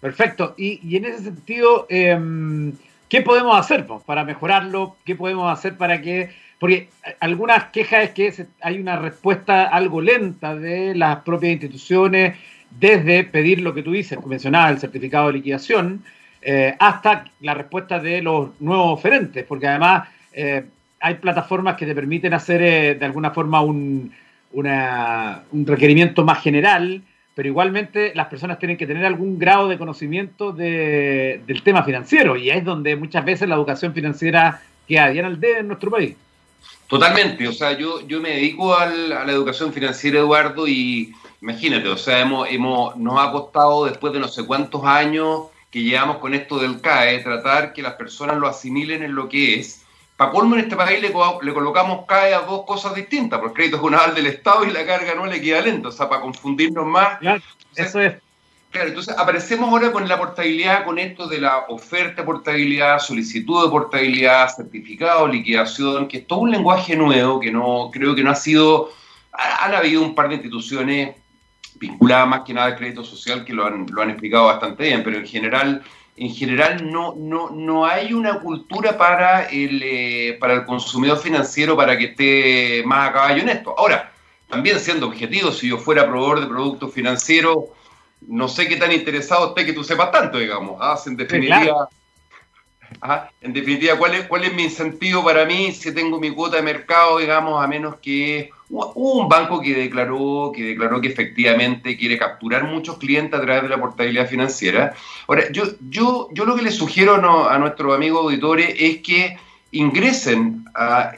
Perfecto. 0.00 0.54
Y, 0.56 0.96
en 0.96 1.04
ese 1.04 1.24
sentido, 1.24 1.86
em, 1.90 2.72
¿qué 3.08 3.20
podemos 3.20 3.58
hacer 3.58 3.86
para 4.06 4.24
mejorarlo? 4.24 4.96
¿Qué 5.04 5.14
podemos 5.14 5.52
hacer 5.52 5.76
para 5.76 6.00
que... 6.00 6.30
Porque 6.58 6.88
algunas 7.20 7.64
quejas 7.64 8.04
es 8.04 8.10
que 8.10 8.46
hay 8.62 8.78
una 8.78 8.96
respuesta 8.96 9.64
algo 9.64 10.00
lenta 10.00 10.54
de 10.54 10.94
las 10.94 11.18
propias 11.20 11.52
instituciones 11.52 12.38
desde 12.70 13.24
pedir 13.24 13.60
lo 13.60 13.74
que 13.74 13.82
tú 13.82 13.92
dices, 13.92 14.18
mencionabas 14.24 14.72
el 14.72 14.78
certificado 14.78 15.26
de 15.26 15.34
liquidación, 15.34 16.04
eh, 16.46 16.74
hasta 16.78 17.24
la 17.40 17.54
respuesta 17.54 17.98
de 17.98 18.20
los 18.20 18.50
nuevos 18.60 18.98
oferentes, 18.98 19.46
porque 19.46 19.66
además 19.66 20.08
eh, 20.34 20.62
hay 21.00 21.14
plataformas 21.14 21.74
que 21.74 21.86
te 21.86 21.94
permiten 21.94 22.34
hacer 22.34 22.60
eh, 22.62 22.94
de 22.96 23.06
alguna 23.06 23.30
forma 23.30 23.62
un, 23.62 24.12
un 24.52 25.66
requerimiento 25.66 26.22
más 26.22 26.42
general, 26.42 27.00
pero 27.34 27.48
igualmente 27.48 28.12
las 28.14 28.26
personas 28.26 28.58
tienen 28.58 28.76
que 28.76 28.86
tener 28.86 29.06
algún 29.06 29.38
grado 29.38 29.68
de 29.68 29.78
conocimiento 29.78 30.52
del 30.52 31.62
tema 31.64 31.82
financiero 31.82 32.36
y 32.36 32.50
es 32.50 32.62
donde 32.62 32.94
muchas 32.94 33.24
veces 33.24 33.48
la 33.48 33.54
educación 33.54 33.94
financiera 33.94 34.60
queda 34.86 35.08
bien 35.08 35.24
al 35.24 35.40
dedo 35.40 35.60
en 35.60 35.68
nuestro 35.68 35.90
país. 35.90 36.14
Totalmente, 36.88 37.48
o 37.48 37.52
sea, 37.52 37.76
yo, 37.76 38.06
yo 38.06 38.20
me 38.20 38.30
dedico 38.30 38.76
a 38.76 38.86
la 38.86 39.32
educación 39.32 39.72
financiera, 39.72 40.18
Eduardo, 40.18 40.68
y 40.68 41.14
imagínate, 41.40 41.88
o 41.88 41.96
sea, 41.96 42.20
hemos, 42.20 42.46
hemos, 42.50 42.94
nos 42.96 43.18
ha 43.18 43.32
costado 43.32 43.86
después 43.86 44.12
de 44.12 44.20
no 44.20 44.28
sé 44.28 44.44
cuántos 44.44 44.84
años 44.84 45.44
que 45.74 45.82
llevamos 45.82 46.18
con 46.18 46.34
esto 46.34 46.58
del 46.58 46.80
CAE, 46.80 47.18
tratar 47.18 47.72
que 47.72 47.82
las 47.82 47.94
personas 47.94 48.36
lo 48.36 48.46
asimilen 48.46 49.02
en 49.02 49.16
lo 49.16 49.28
que 49.28 49.58
es. 49.58 49.82
Para 50.16 50.30
colmo 50.30 50.54
en 50.54 50.60
este 50.60 50.76
país 50.76 51.02
le, 51.02 51.10
colocamos 51.12 52.06
CAE 52.06 52.32
a 52.32 52.42
dos 52.42 52.64
cosas 52.64 52.94
distintas, 52.94 53.40
porque 53.40 53.50
el 53.50 53.56
crédito 53.56 53.76
es 53.78 53.82
un 53.82 53.96
aval 53.96 54.14
del 54.14 54.28
Estado 54.28 54.64
y 54.64 54.70
la 54.70 54.86
carga 54.86 55.16
no 55.16 55.26
es 55.26 55.32
el 55.32 55.38
equivalente, 55.40 55.88
o 55.88 55.90
sea, 55.90 56.08
para 56.08 56.20
confundirnos 56.20 56.86
más. 56.86 57.18
eso 57.74 58.00
es. 58.00 58.14
Claro, 58.70 58.90
entonces 58.90 59.16
aparecemos 59.18 59.68
ahora 59.68 59.90
con 59.90 60.08
la 60.08 60.16
portabilidad, 60.16 60.84
con 60.84 60.96
esto 61.00 61.26
de 61.26 61.40
la 61.40 61.64
oferta 61.68 62.22
de 62.22 62.26
portabilidad, 62.26 63.00
solicitud 63.00 63.64
de 63.64 63.70
portabilidad, 63.70 64.54
certificado, 64.54 65.26
liquidación, 65.26 66.06
que 66.06 66.18
es 66.18 66.26
todo 66.28 66.38
un 66.38 66.52
lenguaje 66.52 66.94
nuevo 66.94 67.40
que 67.40 67.50
no 67.50 67.90
creo 67.92 68.14
que 68.14 68.22
no 68.22 68.30
ha 68.30 68.36
sido. 68.36 68.92
Han 69.32 69.74
habido 69.74 70.02
un 70.02 70.14
par 70.14 70.28
de 70.28 70.36
instituciones 70.36 71.16
vinculada 71.88 72.26
más 72.26 72.40
que 72.42 72.54
nada 72.54 72.68
al 72.68 72.76
crédito 72.76 73.04
social, 73.04 73.44
que 73.44 73.52
lo 73.52 73.66
han, 73.66 73.86
lo 73.90 74.02
han 74.02 74.10
explicado 74.10 74.46
bastante 74.46 74.84
bien, 74.84 75.02
pero 75.04 75.18
en 75.18 75.26
general, 75.26 75.82
en 76.16 76.30
general 76.34 76.90
no, 76.90 77.14
no, 77.16 77.50
no 77.50 77.84
hay 77.84 78.12
una 78.12 78.40
cultura 78.40 78.96
para 78.96 79.46
el, 79.46 79.82
eh, 79.82 80.36
para 80.40 80.54
el 80.54 80.64
consumidor 80.64 81.18
financiero 81.18 81.76
para 81.76 81.96
que 81.98 82.06
esté 82.06 82.82
más 82.86 83.10
a 83.10 83.12
caballo 83.12 83.42
en 83.42 83.50
esto. 83.50 83.74
Ahora, 83.76 84.12
también 84.48 84.78
siendo 84.80 85.06
objetivo, 85.06 85.52
si 85.52 85.68
yo 85.68 85.78
fuera 85.78 86.06
proveedor 86.06 86.40
de 86.40 86.46
productos 86.46 86.92
financieros, 86.92 87.58
no 88.26 88.48
sé 88.48 88.66
qué 88.66 88.76
tan 88.76 88.92
interesado 88.92 89.48
esté 89.48 89.66
que 89.66 89.72
tú 89.72 89.84
sepas 89.84 90.10
tanto, 90.10 90.38
digamos. 90.38 90.78
¿ah? 90.80 90.98
En 91.06 91.16
definitiva, 91.16 91.88
¿ah? 93.02 93.28
en 93.40 93.52
definitiva 93.52 93.96
¿cuál 93.96 94.14
es, 94.14 94.26
¿cuál 94.26 94.44
es 94.44 94.54
mi 94.54 94.64
incentivo 94.64 95.24
para 95.24 95.44
mí 95.44 95.72
si 95.72 95.92
tengo 95.94 96.18
mi 96.18 96.30
cuota 96.30 96.56
de 96.56 96.62
mercado, 96.62 97.18
digamos, 97.18 97.62
a 97.62 97.66
menos 97.66 97.96
que 98.02 98.50
un 98.68 99.28
banco 99.28 99.60
que 99.60 99.74
declaró, 99.74 100.50
que 100.54 100.64
declaró 100.64 101.00
que 101.00 101.08
efectivamente 101.08 101.96
quiere 101.96 102.18
capturar 102.18 102.64
muchos 102.64 102.98
clientes 102.98 103.38
a 103.38 103.42
través 103.42 103.62
de 103.64 103.68
la 103.68 103.78
portabilidad 103.78 104.26
financiera. 104.26 104.94
Ahora, 105.28 105.50
yo, 105.52 105.64
yo, 105.88 106.28
yo 106.32 106.44
lo 106.44 106.56
que 106.56 106.62
les 106.62 106.74
sugiero 106.74 107.14
a 107.48 107.58
nuestros 107.58 107.94
amigos 107.94 108.22
auditores 108.22 108.74
es 108.78 108.98
que 108.98 109.36
ingresen 109.70 110.64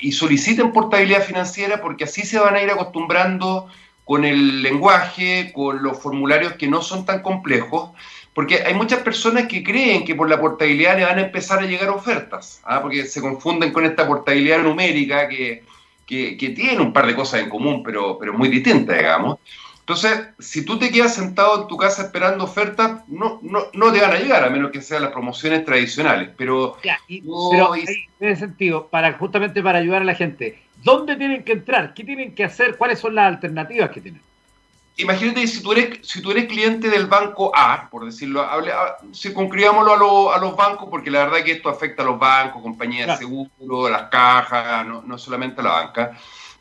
y 0.01 0.13
soliciten 0.13 0.73
portabilidad 0.73 1.23
financiera 1.23 1.81
porque 1.81 2.05
así 2.05 2.23
se 2.23 2.39
van 2.39 2.57
a 2.57 2.63
ir 2.63 2.71
acostumbrando 2.71 3.69
con 4.05 4.25
el 4.25 4.63
lenguaje, 4.63 5.53
con 5.53 5.83
los 5.83 5.99
formularios 5.99 6.55
que 6.55 6.69
no 6.69 6.81
son 6.81 7.05
tan 7.05 7.23
complejos, 7.23 7.91
porque 8.37 8.63
hay 8.63 8.75
muchas 8.75 9.01
personas 9.01 9.47
que 9.49 9.65
creen 9.65 10.05
que 10.05 10.15
por 10.15 10.31
la 10.31 10.41
portabilidad 10.41 10.97
le 10.97 11.05
van 11.05 11.19
a 11.19 11.23
empezar 11.23 11.59
a 11.59 11.67
llegar 11.67 11.89
ofertas, 11.89 12.61
¿ah? 12.63 12.81
porque 12.81 13.05
se 13.07 13.21
confunden 13.21 13.73
con 13.73 13.85
esta 13.85 14.07
portabilidad 14.07 14.63
numérica 14.63 15.27
que 15.27 15.65
que, 16.07 16.55
tiene 16.57 16.81
un 16.81 16.93
par 16.93 17.07
de 17.07 17.15
cosas 17.15 17.41
en 17.43 17.51
común, 17.51 17.83
pero, 17.83 18.19
pero 18.19 18.33
muy 18.33 18.49
distintas, 18.49 18.97
digamos. 18.97 19.39
Entonces, 19.81 20.29
si 20.39 20.65
tú 20.65 20.79
te 20.79 20.91
quedas 20.91 21.15
sentado 21.15 21.63
en 21.63 21.69
tu 21.69 21.77
casa 21.77 22.03
esperando 22.03 22.45
ofertas, 22.45 23.03
no, 23.09 23.39
no, 23.43 23.67
no 23.73 23.93
te 23.93 24.01
van 24.01 24.13
a 24.13 24.19
llegar, 24.19 24.45
a 24.45 24.51
menos 24.51 24.73
que 24.73 24.81
sean 24.81 25.03
las 25.03 25.13
promociones 25.13 25.65
tradicionales. 25.65 26.31
Pero, 26.37 26.77
pero 26.83 27.75
en 27.75 27.85
ese 28.21 28.41
sentido, 28.41 28.89
para, 28.89 29.13
justamente 29.13 29.63
para 29.63 29.79
ayudar 29.79 30.03
a 30.03 30.05
la 30.05 30.15
gente, 30.15 30.61
¿dónde 30.83 31.15
tienen 31.17 31.45
que 31.45 31.53
entrar? 31.53 31.95
¿Qué 31.95 32.03
tienen 32.03 32.35
que 32.35 32.45
hacer? 32.45 32.77
¿Cuáles 32.77 32.99
son 32.99 33.15
las 33.15 33.27
alternativas 33.27 33.91
que 33.91 34.01
tienen? 34.01 34.23
Imagínate 34.97 35.47
si 35.47 35.63
tú 35.63 35.73
eres 35.73 35.99
si 36.03 36.23
tú 36.23 36.31
eres 36.31 36.47
cliente 36.47 36.89
del 36.89 37.07
banco 37.07 37.53
A, 37.55 37.89
por 37.91 38.05
decirlo, 38.05 38.43
hable, 38.43 38.73
circunscribámoslo 39.15 40.33
a, 40.33 40.39
los 40.39 40.57
bancos, 40.57 40.89
porque 40.91 41.11
la 41.11 41.25
verdad 41.25 41.39
es 41.39 41.45
que 41.45 41.53
esto 41.53 41.69
afecta 41.69 42.03
a 42.03 42.07
los 42.07 42.19
bancos, 42.19 42.63
compañías 42.63 43.07
de 43.07 43.17
seguro, 43.17 43.87
a 43.87 43.91
las 43.91 44.03
cajas, 44.05 44.87
no, 44.87 45.19
solamente 45.19 45.61
a 45.61 45.65
la 45.65 45.71
banca. 45.71 46.13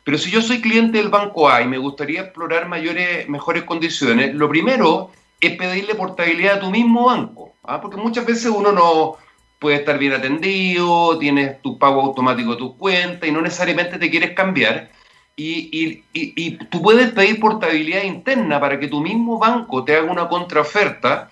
Pero 0.04 0.18
si 0.18 0.30
yo 0.30 0.40
soy 0.40 0.60
cliente 0.60 0.98
del 0.98 1.08
banco 1.08 1.48
A 1.48 1.62
y 1.62 1.66
me 1.66 1.78
gustaría 1.78 2.20
explorar 2.20 2.68
mayores, 2.68 3.28
mejores 3.28 3.64
condiciones, 3.64 4.34
lo 4.34 4.48
primero 4.48 5.10
es 5.40 5.56
pedirle 5.56 5.94
portabilidad 5.94 6.56
a 6.56 6.60
tu 6.60 6.70
mismo 6.70 7.06
banco, 7.06 7.54
¿ah? 7.64 7.80
porque 7.80 7.96
muchas 7.96 8.24
veces 8.24 8.46
uno 8.46 8.70
no 8.70 9.16
puede 9.58 9.76
estar 9.76 9.98
bien 9.98 10.12
atendido, 10.12 11.18
tienes 11.18 11.60
tu 11.62 11.78
pago 11.78 12.02
automático 12.02 12.52
de 12.52 12.58
tu 12.58 12.76
cuenta 12.76 13.26
y 13.26 13.32
no 13.32 13.40
necesariamente 13.40 13.98
te 13.98 14.10
quieres 14.10 14.32
cambiar. 14.32 14.90
Y, 15.38 16.02
y, 16.14 16.50
tú 16.70 16.80
puedes 16.80 17.12
pedir 17.12 17.38
portabilidad 17.38 18.04
interna 18.04 18.58
para 18.58 18.80
que 18.80 18.88
tu 18.88 19.02
mismo 19.02 19.38
banco 19.38 19.84
te 19.84 19.94
haga 19.94 20.10
una 20.10 20.28
contraoferta 20.28 21.30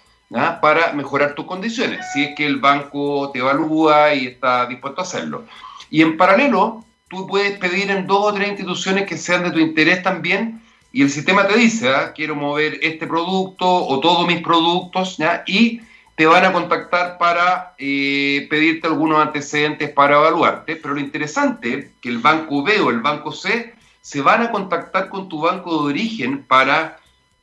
para 0.61 0.93
mejorar 0.93 1.35
tus 1.35 1.47
condiciones, 1.47 2.05
si 2.13 2.25
es 2.25 2.35
que 2.35 2.45
el 2.45 2.59
banco 2.59 3.31
te 3.33 3.39
evalúa 3.39 4.15
y 4.15 4.27
está 4.27 4.67
dispuesto 4.67 5.01
a 5.01 5.05
hacerlo. 5.05 5.45
Y 5.91 6.03
en 6.03 6.17
paralelo, 6.17 6.85
tú 7.09 7.27
puedes 7.27 7.59
pedir 7.59 7.91
en 7.91 8.07
dos 8.07 8.27
o 8.27 8.35
tres 8.35 8.49
instituciones 8.49 9.07
que 9.07 9.17
sean 9.17 9.45
de 9.45 9.53
tu 9.53 9.59
interés 9.59 10.03
también 10.03 10.61
y 10.95 11.03
el 11.03 11.11
sistema 11.11 11.49
te 11.49 11.57
dice, 11.57 11.89
¿ah? 11.89 12.13
quiero 12.15 12.37
mover 12.37 12.79
este 12.81 13.09
producto 13.09 13.67
o 13.67 13.99
todos 13.99 14.29
mis 14.29 14.41
productos, 14.43 15.19
y 15.45 15.81
te 16.15 16.25
van 16.25 16.45
a 16.45 16.53
contactar 16.53 17.19
para 17.19 17.75
eh, 17.79 18.47
pedirte 18.49 18.87
algunos 18.87 19.21
antecedentes 19.21 19.91
para 19.91 20.15
evaluarte. 20.15 20.77
Pero 20.77 20.95
lo 20.95 21.01
interesante 21.01 21.75
es 21.75 21.87
que 22.01 22.09
el 22.09 22.19
banco 22.19 22.63
B 22.63 22.81
o 22.81 22.91
el 22.91 23.01
banco 23.01 23.33
C 23.33 23.75
se 24.05 24.21
van 24.21 24.43
a 24.43 24.51
contactar 24.51 25.09
con 25.09 25.31
tu 25.31 25.41
banco 25.41 25.71
de 25.71 25.93
origen 25.95 26.45
para, 26.45 26.99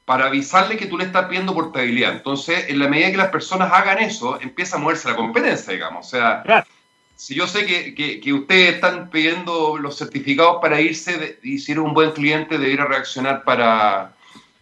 para 0.05 0.27
avisarle 0.27 0.77
que 0.77 0.85
tú 0.85 0.95
le 0.95 1.05
estás 1.05 1.25
pidiendo 1.25 1.55
portabilidad. 1.55 2.11
Entonces, 2.11 2.65
en 2.69 2.77
la 2.77 2.87
medida 2.87 3.09
que 3.09 3.17
las 3.17 3.29
personas 3.29 3.73
hagan 3.73 3.97
eso, 3.97 4.39
empieza 4.39 4.75
a 4.75 4.79
moverse 4.79 5.09
la 5.09 5.15
competencia, 5.15 5.73
digamos. 5.73 6.05
O 6.05 6.09
sea, 6.11 6.43
si 7.15 7.33
yo 7.33 7.47
sé 7.47 7.65
que, 7.65 8.31
ustedes 8.31 8.75
están 8.75 9.09
pidiendo 9.09 9.79
los 9.79 9.97
certificados 9.97 10.57
para 10.61 10.79
irse 10.79 11.39
y 11.41 11.57
si 11.57 11.71
eres 11.71 11.83
un 11.83 11.95
buen 11.95 12.11
cliente, 12.11 12.59
debería 12.59 12.85
reaccionar 12.85 13.43
para, 13.43 14.13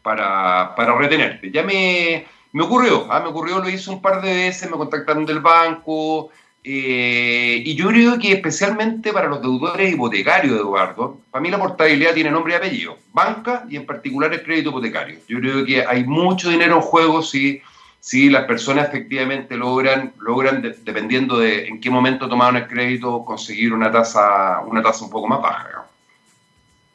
para, 0.01 0.75
para 0.77 0.96
retenerte. 0.96 1.51
Ya 1.51 1.63
me, 1.63 2.25
me 2.53 2.63
ocurrió, 2.63 3.12
¿ah? 3.12 3.20
me 3.20 3.27
ocurrió, 3.27 3.60
lo 3.60 3.68
hice 3.68 3.89
un 3.89 4.01
par 4.01 4.22
de 4.22 4.34
veces, 4.34 4.72
me 4.72 4.77
contactaron 4.77 5.25
del 5.25 5.41
banco, 5.41 6.29
Eh, 6.63 7.63
y 7.65 7.75
yo 7.75 7.87
creo 7.87 8.19
que 8.19 8.33
especialmente 8.33 9.13
para 9.13 9.29
los 9.29 9.41
deudores 9.41 9.93
hipotecarios, 9.93 10.59
Eduardo, 10.59 11.19
para 11.31 11.41
mí 11.41 11.49
la 11.49 11.57
portabilidad 11.57 12.13
tiene 12.13 12.31
nombre 12.31 12.53
y 12.53 12.57
apellido, 12.57 12.97
banca 13.13 13.65
y 13.69 13.77
en 13.77 13.85
particular 13.85 14.33
el 14.33 14.43
crédito 14.43 14.69
hipotecario. 14.69 15.19
Yo 15.27 15.39
creo 15.39 15.65
que 15.65 15.85
hay 15.85 16.03
mucho 16.03 16.49
dinero 16.49 16.75
en 16.75 16.81
juego 16.81 17.21
si, 17.21 17.61
si 17.99 18.29
las 18.29 18.43
personas 18.43 18.89
efectivamente 18.89 19.55
logran, 19.55 20.13
logran 20.19 20.61
dependiendo 20.83 21.39
de 21.39 21.67
en 21.67 21.79
qué 21.79 21.89
momento 21.89 22.27
tomaron 22.27 22.57
el 22.57 22.67
crédito, 22.67 23.23
conseguir 23.23 23.73
una 23.73 23.89
tasa, 23.89 24.59
una 24.67 24.83
tasa 24.83 25.05
un 25.05 25.11
poco 25.11 25.27
más 25.27 25.41
baja. 25.41 25.88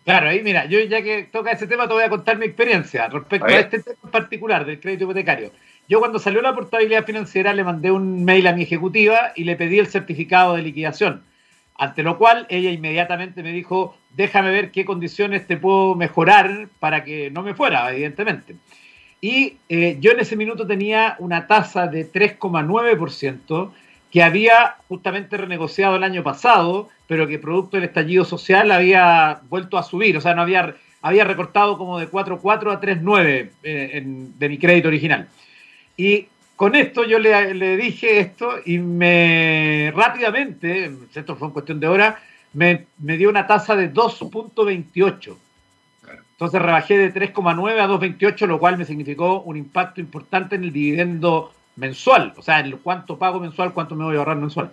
Claro, 0.04 0.28
ahí 0.28 0.42
mira, 0.42 0.66
yo 0.66 0.80
ya 0.80 1.02
que 1.02 1.24
toca 1.24 1.52
ese 1.52 1.66
tema 1.66 1.88
te 1.88 1.94
voy 1.94 2.02
a 2.02 2.10
contar 2.10 2.36
mi 2.36 2.44
experiencia 2.44 3.08
respecto 3.08 3.46
a, 3.46 3.56
a 3.56 3.60
este 3.60 3.80
tema 3.80 3.96
en 4.04 4.10
particular 4.10 4.66
del 4.66 4.78
crédito 4.78 5.04
hipotecario. 5.04 5.50
Yo 5.88 5.98
cuando 5.98 6.18
salió 6.18 6.42
la 6.42 6.54
portabilidad 6.54 7.04
financiera 7.04 7.52
le 7.52 7.64
mandé 7.64 7.90
un 7.90 8.24
mail 8.24 8.46
a 8.46 8.52
mi 8.52 8.62
ejecutiva 8.62 9.32
y 9.34 9.44
le 9.44 9.56
pedí 9.56 9.78
el 9.78 9.86
certificado 9.86 10.54
de 10.54 10.62
liquidación, 10.62 11.22
ante 11.76 12.02
lo 12.02 12.18
cual 12.18 12.46
ella 12.48 12.70
inmediatamente 12.70 13.42
me 13.42 13.52
dijo, 13.52 13.96
déjame 14.10 14.50
ver 14.50 14.70
qué 14.70 14.84
condiciones 14.84 15.46
te 15.46 15.56
puedo 15.56 15.94
mejorar 15.94 16.68
para 16.80 17.04
que 17.04 17.30
no 17.30 17.42
me 17.42 17.54
fuera, 17.54 17.90
evidentemente. 17.90 18.56
Y 19.20 19.56
eh, 19.70 19.96
yo 20.00 20.12
en 20.12 20.20
ese 20.20 20.36
minuto 20.36 20.66
tenía 20.66 21.16
una 21.18 21.46
tasa 21.46 21.86
de 21.86 22.10
3,9% 22.10 23.72
que 24.14 24.22
había 24.22 24.76
justamente 24.86 25.36
renegociado 25.36 25.96
el 25.96 26.04
año 26.04 26.22
pasado, 26.22 26.88
pero 27.08 27.26
que 27.26 27.40
producto 27.40 27.76
del 27.76 27.86
estallido 27.86 28.24
social 28.24 28.70
había 28.70 29.40
vuelto 29.48 29.76
a 29.76 29.82
subir, 29.82 30.16
o 30.16 30.20
sea, 30.20 30.36
no 30.36 30.42
había, 30.42 30.76
había 31.02 31.24
recortado 31.24 31.76
como 31.76 31.98
de 31.98 32.08
4,4 32.08 32.72
a 32.72 32.80
3,9 32.80 33.50
eh, 33.64 34.02
de 34.38 34.48
mi 34.48 34.56
crédito 34.56 34.86
original. 34.86 35.26
Y 35.96 36.28
con 36.54 36.76
esto 36.76 37.02
yo 37.02 37.18
le, 37.18 37.76
dije 37.76 38.20
esto 38.20 38.52
y 38.64 38.78
me 38.78 39.92
rápidamente, 39.96 40.92
esto 41.12 41.34
fue 41.34 41.48
en 41.48 41.52
cuestión 41.52 41.80
de 41.80 41.88
hora, 41.88 42.22
me, 42.52 42.86
dio 42.98 43.28
una 43.28 43.48
tasa 43.48 43.74
de 43.74 43.92
2.28. 43.92 45.36
Entonces 46.30 46.62
rebajé 46.62 46.98
de 46.98 47.12
3,9 47.12 47.80
a 47.80 47.88
2,28, 47.88 48.46
lo 48.46 48.60
cual 48.60 48.78
me 48.78 48.84
significó 48.84 49.40
un 49.40 49.56
impacto 49.56 50.00
importante 50.00 50.54
en 50.54 50.62
el 50.62 50.72
dividendo 50.72 51.52
mensual, 51.76 52.32
o 52.36 52.42
sea, 52.42 52.64
cuánto 52.82 53.18
pago 53.18 53.40
mensual, 53.40 53.72
cuánto 53.72 53.94
me 53.94 54.04
voy 54.04 54.16
a 54.16 54.18
ahorrar 54.18 54.36
mensual. 54.36 54.70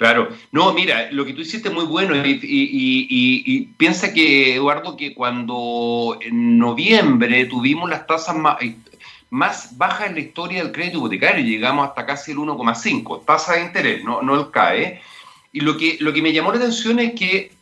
Claro, 0.00 0.30
no, 0.50 0.72
mira, 0.72 1.12
lo 1.12 1.26
que 1.26 1.34
tú 1.34 1.42
hiciste 1.42 1.68
es 1.68 1.74
muy 1.74 1.84
bueno 1.84 2.14
y, 2.16 3.68
piensa 3.76 4.14
que, 4.14 4.54
Eduardo, 4.54 4.96
que 4.96 5.14
cuando 5.14 6.18
en 6.22 6.58
noviembre 6.58 7.44
tuvimos 7.44 7.90
las 7.90 8.06
tasas 8.06 8.34
más, 8.34 8.56
más 9.28 9.76
baja 9.76 10.06
en 10.06 10.14
la 10.14 10.20
historia 10.20 10.62
del 10.62 10.72
crédito 10.72 10.96
hipotecario, 10.96 11.44
llegamos 11.44 11.86
hasta 11.86 12.06
casi 12.06 12.32
el 12.32 12.38
1,5, 12.38 13.26
tasa 13.26 13.56
de 13.56 13.64
interés, 13.64 14.02
no, 14.02 14.22
no 14.22 14.40
el 14.40 14.50
CAE. 14.50 15.02
Y 15.52 15.60
lo 15.60 15.76
que, 15.76 15.98
lo 16.00 16.14
que 16.14 16.22
me 16.22 16.32
llamó 16.32 16.50
la 16.52 16.58
atención 16.58 16.98
es 16.98 17.12
que, 17.12 17.52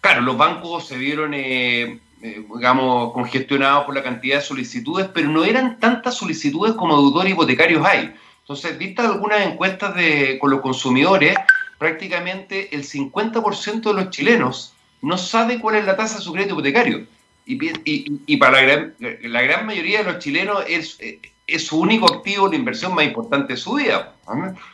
claro, 0.00 0.22
los 0.22 0.36
bancos 0.36 0.88
se 0.88 0.98
vieron, 0.98 1.32
eh, 1.32 1.82
eh, 1.82 2.00
digamos, 2.20 3.12
congestionados 3.12 3.84
por 3.84 3.94
la 3.94 4.02
cantidad 4.02 4.36
de 4.36 4.42
solicitudes, 4.42 5.08
pero 5.12 5.28
no 5.28 5.44
eran 5.44 5.78
tantas 5.78 6.16
solicitudes 6.16 6.74
como 6.74 6.96
deudores 6.96 7.32
hipotecarios 7.32 7.84
hay. 7.84 8.14
Entonces, 8.40 8.78
vistas 8.78 9.06
algunas 9.06 9.46
encuestas 9.46 9.94
de, 9.94 10.38
con 10.40 10.50
los 10.50 10.60
consumidores, 10.60 11.36
prácticamente 11.78 12.74
el 12.74 12.84
50% 12.84 13.82
de 13.82 13.94
los 13.94 14.10
chilenos 14.10 14.72
no 15.02 15.18
sabe 15.18 15.60
cuál 15.60 15.76
es 15.76 15.84
la 15.84 15.96
tasa 15.96 16.16
de 16.16 16.22
su 16.22 16.32
crédito 16.32 16.54
hipotecario. 16.54 17.06
Y, 17.48 18.36
para 18.38 18.60
la 18.60 18.62
gran, 18.62 18.94
la 18.98 19.42
gran, 19.42 19.66
mayoría 19.66 19.98
de 19.98 20.12
los 20.12 20.18
chilenos 20.18 20.64
es, 20.66 20.98
es 21.46 21.66
su 21.66 21.80
único 21.80 22.12
activo, 22.12 22.48
la 22.48 22.56
inversión 22.56 22.94
más 22.94 23.04
importante 23.04 23.52
de 23.52 23.56
su 23.56 23.74
vida. 23.74 24.14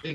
¿te 0.03 0.11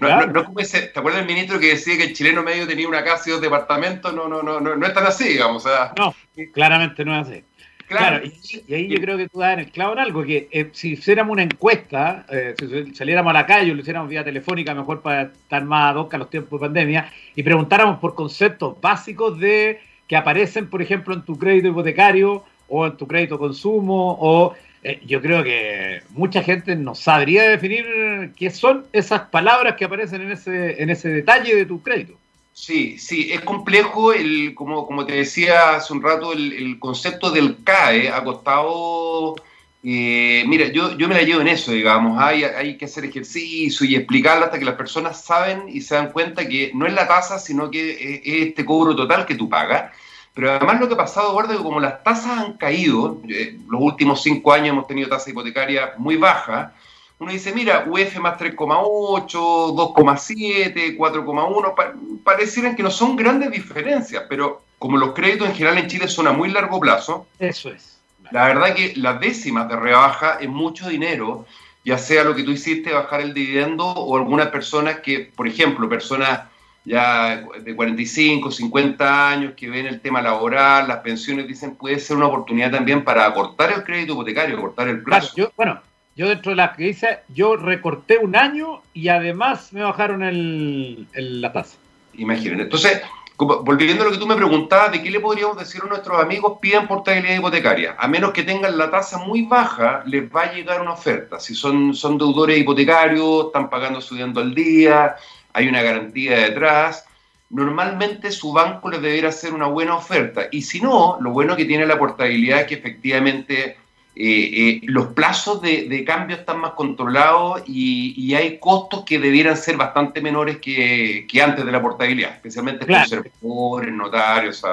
acuerdas 0.96 1.18
del 1.18 1.26
ministro 1.26 1.60
que 1.60 1.68
decía 1.68 1.98
que 1.98 2.06
el 2.06 2.14
chileno 2.14 2.42
medio 2.42 2.68
tenía 2.68 2.88
una 2.88 3.04
casa 3.04 3.30
y 3.30 3.34
dos 3.34 3.42
departamentos? 3.42 4.14
No, 4.14 4.28
no, 4.28 4.42
no, 4.42 4.60
no, 4.60 4.76
no 4.76 4.86
es 4.86 4.94
tan 4.94 5.06
así, 5.06 5.28
digamos. 5.30 5.66
no, 5.98 6.16
claramente 6.54 7.06
no 7.06 7.20
es 7.20 7.28
así. 7.28 7.44
Claro, 7.88 8.26
y, 8.26 8.74
ahí 8.74 8.90
yo 8.90 9.00
creo 9.00 9.18
que 9.18 9.30
tú 9.30 9.40
das 9.40 9.54
en 9.54 9.60
el 9.60 9.72
clavo 9.72 9.94
en 9.94 10.00
algo, 10.00 10.24
que 10.24 10.50
eh, 10.52 10.70
si 10.74 10.94
hiciéramos 10.94 11.32
una 11.32 11.44
encuesta, 11.44 12.26
eh, 12.30 12.54
si 12.60 12.94
saliéramos 12.94 13.30
a 13.30 13.34
la 13.34 13.46
calle 13.46 13.72
o 13.72 13.76
lo 13.76 13.82
hiciéramos 13.82 14.10
vía 14.10 14.26
telefónica, 14.26 14.74
mejor 14.74 15.02
para 15.02 15.22
estar 15.22 15.64
más 15.64 15.94
ad 15.94 15.96
hoc 15.96 16.14
a 16.14 16.18
los 16.18 16.30
tiempos 16.30 16.60
de 16.60 16.68
pandemia, 16.68 17.10
y 17.34 17.44
preguntáramos 17.44 18.00
por 18.00 18.14
conceptos 18.14 18.82
básicos 18.82 19.40
de 19.40 19.80
que 20.06 20.18
aparecen, 20.18 20.70
por 20.70 20.82
ejemplo, 20.82 21.14
en 21.14 21.22
tu 21.22 21.38
crédito 21.38 21.70
hipotecario 21.70 22.44
o 22.68 22.86
en 22.86 22.98
tu 22.98 23.08
crédito 23.08 23.40
consumo, 23.40 24.18
o 24.20 24.54
eh, 24.88 25.02
yo 25.06 25.22
creo 25.22 25.44
que 25.44 26.02
mucha 26.12 26.42
gente 26.42 26.74
no 26.78 26.96
sabría 26.96 27.44
definir 27.44 28.32
qué 28.38 28.50
son 28.50 28.86
esas 28.94 29.24
palabras 29.24 29.76
que 29.76 29.84
aparecen 29.84 30.22
en 30.22 30.32
ese, 30.32 30.82
en 30.82 30.90
ese 30.90 31.10
detalle 31.10 31.54
de 31.58 31.66
tu 31.66 31.82
crédito. 31.82 32.14
Sí, 32.54 32.98
sí, 32.98 33.30
es 33.34 33.42
complejo, 33.42 34.14
el, 34.14 34.56
como, 34.56 34.88
como 34.88 35.06
te 35.06 35.14
decía 35.14 35.76
hace 35.76 35.92
un 35.92 36.02
rato, 36.02 36.32
el, 36.32 36.80
concepto 36.80 37.32
del 37.32 37.64
CAE 37.66 38.10
ha 38.10 38.24
costado... 38.24 39.36
Eh, 39.84 40.46
mira, 40.48 40.68
yo, 40.68 40.98
yo 40.98 41.10
me 41.10 41.16
la 41.16 41.22
llevo 41.24 41.42
en 41.42 41.50
eso, 41.50 41.74
digamos, 41.74 42.18
hay, 42.22 42.44
hay 42.44 42.78
que 42.78 42.86
hacer 42.86 43.04
ejercicio 43.04 43.86
y 43.86 43.96
explicarlo 43.96 44.46
hasta 44.46 44.58
que 44.58 44.66
las 44.66 44.76
personas 44.76 45.22
saben 45.22 45.64
y 45.68 45.82
se 45.82 45.96
dan 45.96 46.12
cuenta 46.12 46.48
que 46.48 46.72
no 46.74 46.88
es 46.88 46.94
la 46.94 47.08
tasa, 47.08 47.40
sino 47.40 47.70
que 47.70 47.92
es 47.92 48.48
este 48.48 48.64
cobro 48.64 48.96
total 48.96 49.26
que 49.26 49.36
tú 49.36 49.50
pagas. 49.50 49.92
Pero 50.38 50.52
además 50.52 50.80
lo 50.80 50.88
que 50.88 50.94
ha 50.94 50.98
pasado, 50.98 51.32
Eduardo, 51.32 51.54
es 51.54 51.58
que 51.58 51.64
como 51.64 51.80
las 51.80 52.04
tasas 52.04 52.38
han 52.38 52.54
caído, 52.54 53.20
eh, 53.28 53.58
los 53.68 53.82
últimos 53.82 54.22
cinco 54.22 54.54
años 54.54 54.70
hemos 54.70 54.86
tenido 54.86 55.10
tasa 55.10 55.32
hipotecaria 55.32 55.94
muy 55.98 56.16
baja, 56.16 56.74
uno 57.18 57.32
dice, 57.32 57.52
mira, 57.56 57.86
UF 57.88 58.20
más 58.20 58.38
3,8, 58.38 59.26
2,7, 59.32 60.96
4,1, 60.96 62.22
parecieran 62.24 62.76
que 62.76 62.84
no 62.84 62.92
son 62.92 63.16
grandes 63.16 63.50
diferencias, 63.50 64.26
pero 64.30 64.62
como 64.78 64.98
los 64.98 65.16
créditos 65.16 65.50
en 65.50 65.56
general 65.56 65.80
en 65.80 65.88
Chile 65.88 66.08
son 66.08 66.28
a 66.28 66.34
muy 66.34 66.50
largo 66.50 66.80
plazo, 66.80 67.26
eso 67.40 67.72
es. 67.72 67.98
La 68.30 68.46
verdad 68.46 68.76
que 68.76 68.94
las 68.96 69.20
décimas 69.20 69.68
de 69.68 69.76
rebaja 69.76 70.38
es 70.40 70.50
mucho 70.50 70.88
dinero, 70.88 71.48
ya 71.84 71.98
sea 71.98 72.24
lo 72.24 72.36
que 72.36 72.44
tú 72.44 72.52
hiciste, 72.52 72.94
bajar 72.94 73.22
el 73.22 73.34
dividendo, 73.34 73.88
o 73.88 74.16
algunas 74.16 74.50
personas 74.50 75.00
que, 75.00 75.32
por 75.36 75.48
ejemplo, 75.48 75.90
personas 75.90 76.42
ya 76.88 77.44
de 77.62 77.76
45, 77.76 78.50
50 78.50 79.30
años 79.30 79.54
que 79.58 79.70
ven 79.70 79.88
el 79.88 80.00
tema 80.00 80.22
laboral, 80.22 80.88
las 80.88 81.00
pensiones, 81.00 81.46
dicen 81.46 81.76
puede 81.76 82.00
ser 82.00 82.16
una 82.16 82.28
oportunidad 82.28 82.72
también 82.72 83.04
para 83.04 83.26
acortar 83.26 83.74
el 83.74 83.84
crédito 83.84 84.14
hipotecario, 84.14 84.58
acortar 84.58 84.88
el 84.88 85.04
plazo. 85.04 85.34
yo, 85.36 85.52
bueno, 85.58 85.82
yo 86.16 86.30
dentro 86.30 86.52
de 86.52 86.56
las 86.56 86.78
que 86.78 86.86
dice, 86.86 87.20
yo 87.28 87.58
recorté 87.58 88.20
un 88.20 88.38
año 88.38 88.82
y 88.94 89.10
además 89.10 89.74
me 89.74 89.84
bajaron 89.84 90.24
el, 90.24 91.08
la 91.14 91.52
tasa. 91.52 91.78
Imaginen. 92.14 92.62
Entonces, 92.62 93.02
volviendo 93.38 94.04
a 94.04 94.06
lo 94.06 94.12
que 94.14 94.18
tú 94.18 94.26
me 94.26 94.36
preguntabas, 94.38 94.94
¿de 94.94 95.04
qué 95.04 95.12
le 95.12 95.20
podríamos 95.20 95.58
decir 95.58 95.82
a 95.84 95.88
nuestros 95.88 96.20
amigos? 96.20 96.58
Pidan 96.62 96.88
portabilidad 96.88 97.36
hipotecaria. 97.36 97.96
A 98.00 98.08
menos 98.08 98.32
que 98.32 98.44
tengan 98.44 98.78
la 98.78 98.90
tasa 98.90 99.18
muy 99.18 99.42
baja, 99.42 100.04
les 100.06 100.24
va 100.34 100.44
a 100.44 100.54
llegar 100.54 100.82
una 100.82 100.94
oferta. 100.94 101.38
Si 101.40 101.54
son, 101.54 101.94
son 101.94 102.18
deudores 102.18 102.58
hipotecarios, 102.58 103.48
están 103.48 103.70
pagando 103.70 104.00
estudiando 104.00 104.40
al 104.40 104.56
día, 104.56 105.18
hay 105.58 105.68
una 105.68 105.82
garantía 105.82 106.38
detrás, 106.38 107.04
normalmente 107.50 108.32
su 108.32 108.54
banco 108.54 108.92
les 108.92 109.02
deberá 109.02 109.30
hacer 109.30 109.54
una 109.54 109.66
buena 109.66 109.96
oferta. 109.96 110.50
Y 110.52 110.62
si 110.62 110.80
no, 110.80 111.18
lo 111.20 111.32
bueno 111.32 111.56
que 111.56 111.66
tiene 111.66 111.88
la 111.88 111.98
portabilidad 111.98 112.62
es 112.62 112.68
que 112.68 112.76
efectivamente 112.76 113.76
eh, 114.16 114.16
eh, 114.16 114.82
los 114.84 115.08
plazos 115.08 115.60
de, 115.64 116.04
cambio 116.06 116.36
están 116.36 116.60
más 116.60 116.74
controlados 116.74 117.64
y, 117.66 118.36
hay 118.36 118.60
costos 118.60 119.04
que 119.04 119.18
debieran 119.18 119.58
ser 119.58 119.78
bastante 119.78 120.22
menores 120.22 120.58
que, 120.58 121.26
antes 121.44 121.66
de 121.66 121.72
la 121.72 121.82
portabilidad, 121.82 122.34
especialmente 122.34 122.86
claro. 122.86 123.10
conservadores, 123.10 123.94
notarios, 123.96 124.64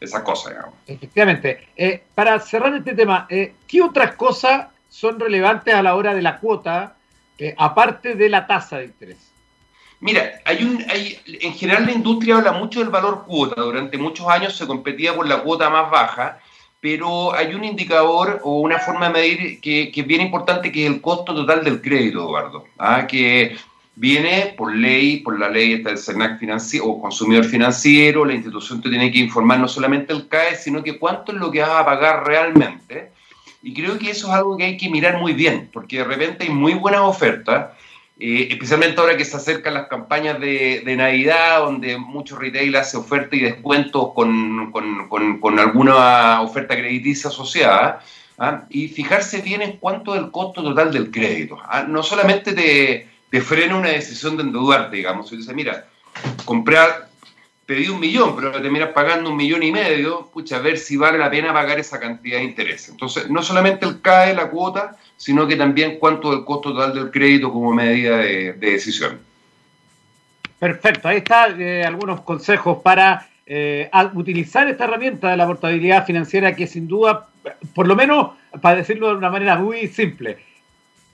esas 0.00 0.22
cosas. 0.22 0.52
Digamos. 0.52 0.74
Efectivamente. 0.88 1.68
Eh, 1.76 2.02
para 2.12 2.40
cerrar 2.40 2.74
este 2.74 2.92
tema, 2.94 3.28
¿qué 3.28 3.82
otras 3.82 4.16
cosas 4.16 4.66
son 4.88 5.20
relevantes 5.20 5.72
a 5.72 5.80
la 5.80 5.94
hora 5.94 6.12
de 6.12 6.22
la 6.22 6.40
cuota, 6.40 6.96
aparte 7.56 8.16
de 8.16 8.28
la 8.28 8.48
tasa 8.48 8.78
de 8.78 8.86
interés? 8.86 9.33
Mira, 10.04 10.38
hay 10.44 10.62
un, 10.62 10.84
hay, 10.90 11.18
en 11.24 11.54
general 11.54 11.86
la 11.86 11.92
industria 11.92 12.36
habla 12.36 12.52
mucho 12.52 12.80
del 12.80 12.90
valor 12.90 13.24
cuota. 13.26 13.62
Durante 13.62 13.96
muchos 13.96 14.28
años 14.28 14.54
se 14.54 14.66
competía 14.66 15.16
por 15.16 15.26
la 15.26 15.38
cuota 15.38 15.70
más 15.70 15.90
baja, 15.90 16.40
pero 16.78 17.32
hay 17.32 17.54
un 17.54 17.64
indicador 17.64 18.38
o 18.44 18.60
una 18.60 18.78
forma 18.78 19.06
de 19.06 19.12
medir 19.14 19.60
que, 19.62 19.90
que 19.90 20.02
es 20.02 20.06
bien 20.06 20.20
importante, 20.20 20.70
que 20.70 20.84
es 20.84 20.92
el 20.92 21.00
costo 21.00 21.34
total 21.34 21.64
del 21.64 21.80
crédito, 21.80 22.18
Eduardo. 22.18 22.66
¿ah? 22.76 23.06
Que 23.06 23.56
viene 23.96 24.54
por 24.58 24.76
ley, 24.76 25.20
por 25.20 25.40
la 25.40 25.48
ley 25.48 25.72
está 25.72 25.88
el 25.88 25.96
CERNAC 25.96 26.38
financiero 26.38 26.84
o 26.84 27.00
consumidor 27.00 27.46
financiero, 27.46 28.26
la 28.26 28.34
institución 28.34 28.82
te 28.82 28.90
tiene 28.90 29.10
que 29.10 29.20
informar 29.20 29.58
no 29.58 29.68
solamente 29.68 30.12
el 30.12 30.28
CAE, 30.28 30.56
sino 30.56 30.82
que 30.82 30.98
cuánto 30.98 31.32
es 31.32 31.38
lo 31.38 31.50
que 31.50 31.62
vas 31.62 31.80
a 31.80 31.86
pagar 31.86 32.26
realmente. 32.26 33.10
Y 33.62 33.72
creo 33.72 33.98
que 33.98 34.10
eso 34.10 34.26
es 34.28 34.34
algo 34.34 34.58
que 34.58 34.64
hay 34.64 34.76
que 34.76 34.90
mirar 34.90 35.18
muy 35.18 35.32
bien, 35.32 35.70
porque 35.72 35.96
de 35.96 36.04
repente 36.04 36.44
hay 36.44 36.50
muy 36.50 36.74
buenas 36.74 37.00
ofertas 37.00 37.68
especialmente 38.18 39.00
ahora 39.00 39.16
que 39.16 39.24
se 39.24 39.36
acercan 39.36 39.74
las 39.74 39.88
campañas 39.88 40.38
de, 40.40 40.94
Navidad, 40.96 41.60
donde 41.60 41.98
muchos 41.98 42.38
retail 42.38 42.76
hace 42.76 42.96
ofertas 42.96 43.38
y 43.38 43.42
descuentos 43.42 44.12
con, 44.14 44.72
con, 44.72 45.58
alguna 45.58 46.40
oferta 46.42 46.76
crediticia 46.76 47.30
asociada, 47.30 48.00
¿ah? 48.38 48.64
y 48.70 48.88
fijarse 48.88 49.42
bien 49.42 49.62
en 49.62 49.78
cuánto 49.78 50.14
es 50.14 50.20
el 50.20 50.30
costo 50.30 50.62
total 50.62 50.92
del 50.92 51.10
crédito. 51.10 51.58
¿ah? 51.64 51.84
No 51.88 52.02
solamente 52.02 52.52
te, 52.52 53.08
te 53.30 53.40
frena 53.40 53.76
una 53.76 53.88
decisión 53.88 54.36
de 54.36 54.44
endeudarte, 54.44 54.96
digamos. 54.96 55.32
Y 55.32 55.38
dices, 55.38 55.54
mira, 55.54 55.86
comprar, 56.44 57.08
pedí 57.66 57.88
un 57.88 58.00
millón, 58.00 58.36
pero 58.36 58.52
te 58.52 58.60
terminas 58.60 58.90
pagando 58.90 59.30
un 59.30 59.36
millón 59.36 59.62
y 59.62 59.72
medio, 59.72 60.30
pucha, 60.32 60.56
a 60.56 60.60
ver 60.60 60.78
si 60.78 60.96
vale 60.96 61.18
la 61.18 61.30
pena 61.30 61.52
pagar 61.52 61.78
esa 61.78 61.98
cantidad 61.98 62.38
de 62.38 62.44
interés. 62.44 62.88
Entonces, 62.88 63.30
no 63.30 63.42
solamente 63.42 63.86
el 63.86 64.00
CAE, 64.00 64.34
la 64.34 64.50
cuota, 64.50 64.96
sino 65.16 65.46
que 65.46 65.56
también 65.56 65.98
cuánto 65.98 66.30
del 66.30 66.44
costo 66.44 66.72
total 66.72 66.94
del 66.94 67.10
crédito 67.10 67.52
como 67.52 67.72
medida 67.72 68.18
de, 68.18 68.52
decisión. 68.54 69.20
Perfecto, 70.58 71.08
ahí 71.08 71.18
están 71.18 71.60
eh, 71.60 71.84
algunos 71.84 72.22
consejos 72.22 72.78
para 72.82 73.28
eh, 73.46 73.90
utilizar 74.14 74.68
esta 74.68 74.84
herramienta 74.84 75.30
de 75.30 75.36
la 75.36 75.46
portabilidad 75.46 76.06
financiera 76.06 76.54
que 76.54 76.66
sin 76.66 76.88
duda, 76.88 77.28
por 77.74 77.86
lo 77.86 77.96
menos, 77.96 78.32
para 78.60 78.76
decirlo 78.76 79.08
de 79.08 79.14
una 79.14 79.30
manera 79.30 79.56
muy 79.56 79.88
simple, 79.88 80.38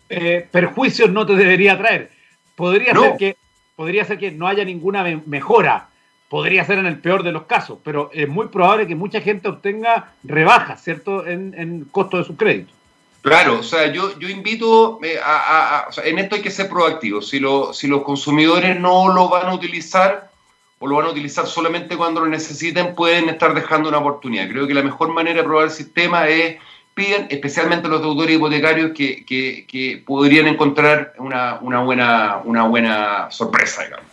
eh, 0.09 0.47
perjuicios 0.51 1.11
no 1.11 1.27
te 1.27 1.35
debería 1.35 1.79
traer. 1.79 2.11
Podría, 2.57 2.95
ser 2.95 3.17
que, 3.17 3.37
podría 3.77 4.05
ser 4.05 4.19
que 4.19 4.31
no 4.31 4.47
haya 4.47 4.65
ninguna 4.65 5.05
mejora, 5.27 5.90
podría 6.31 6.65
ser 6.65 6.79
en 6.79 6.87
el 6.87 6.99
peor 7.01 7.25
de 7.25 7.33
los 7.33 7.43
casos, 7.43 7.79
pero 7.83 8.09
es 8.15 8.29
muy 8.29 8.47
probable 8.49 8.87
que 8.87 8.95
mucha 8.95 9.21
gente 9.21 9.49
obtenga 9.49 10.13
rebajas, 10.23 10.83
¿cierto?, 10.83 11.27
en, 11.27 11.55
en 11.59 11.85
costo 11.85 12.17
de 12.19 12.25
su 12.25 12.37
crédito. 12.37 12.73
Claro, 13.21 13.59
o 13.59 13.63
sea, 13.63 13.93
yo, 13.93 14.19
yo 14.19 14.29
invito 14.29 15.01
eh, 15.03 15.19
a, 15.23 15.89
en 16.05 16.19
esto 16.21 16.37
hay 16.37 16.43
que 16.43 16.51
ser 16.51 16.71
proactivo. 16.71 17.21
Si, 17.21 17.39
lo, 17.41 17.75
si 17.75 17.89
los 17.89 18.03
consumidores 18.03 18.79
no 18.81 19.13
lo 19.13 19.29
van 19.29 19.49
a 19.49 19.55
utilizar 19.55 20.31
o 20.79 20.87
lo 20.87 20.97
van 20.97 21.07
a 21.07 21.11
utilizar 21.11 21.47
solamente 21.47 21.97
cuando 21.97 22.21
lo 22.21 22.29
necesiten, 22.29 22.95
pueden 22.95 23.29
estar 23.29 23.53
dejando 23.53 23.89
una 23.89 23.99
oportunidad. 23.99 24.49
Creo 24.49 24.67
que 24.67 24.73
la 24.73 24.83
mejor 24.83 25.13
manera 25.13 25.39
de 25.39 25.43
probar 25.43 25.65
el 25.65 25.71
sistema 25.71 26.29
es 26.29 26.57
piden, 26.95 27.27
especialmente 27.29 27.89
los 27.89 28.01
deudores 28.01 28.37
hipotecarios, 28.37 28.93
que, 28.97 29.25
que, 29.27 29.67
que 29.67 30.03
podrían 30.07 30.47
encontrar 30.47 31.13
una, 31.19 31.59
una, 31.61 31.83
buena, 31.83 32.41
una 32.45 32.63
buena 32.69 33.31
sorpresa, 33.31 33.83
digamos. 33.83 34.07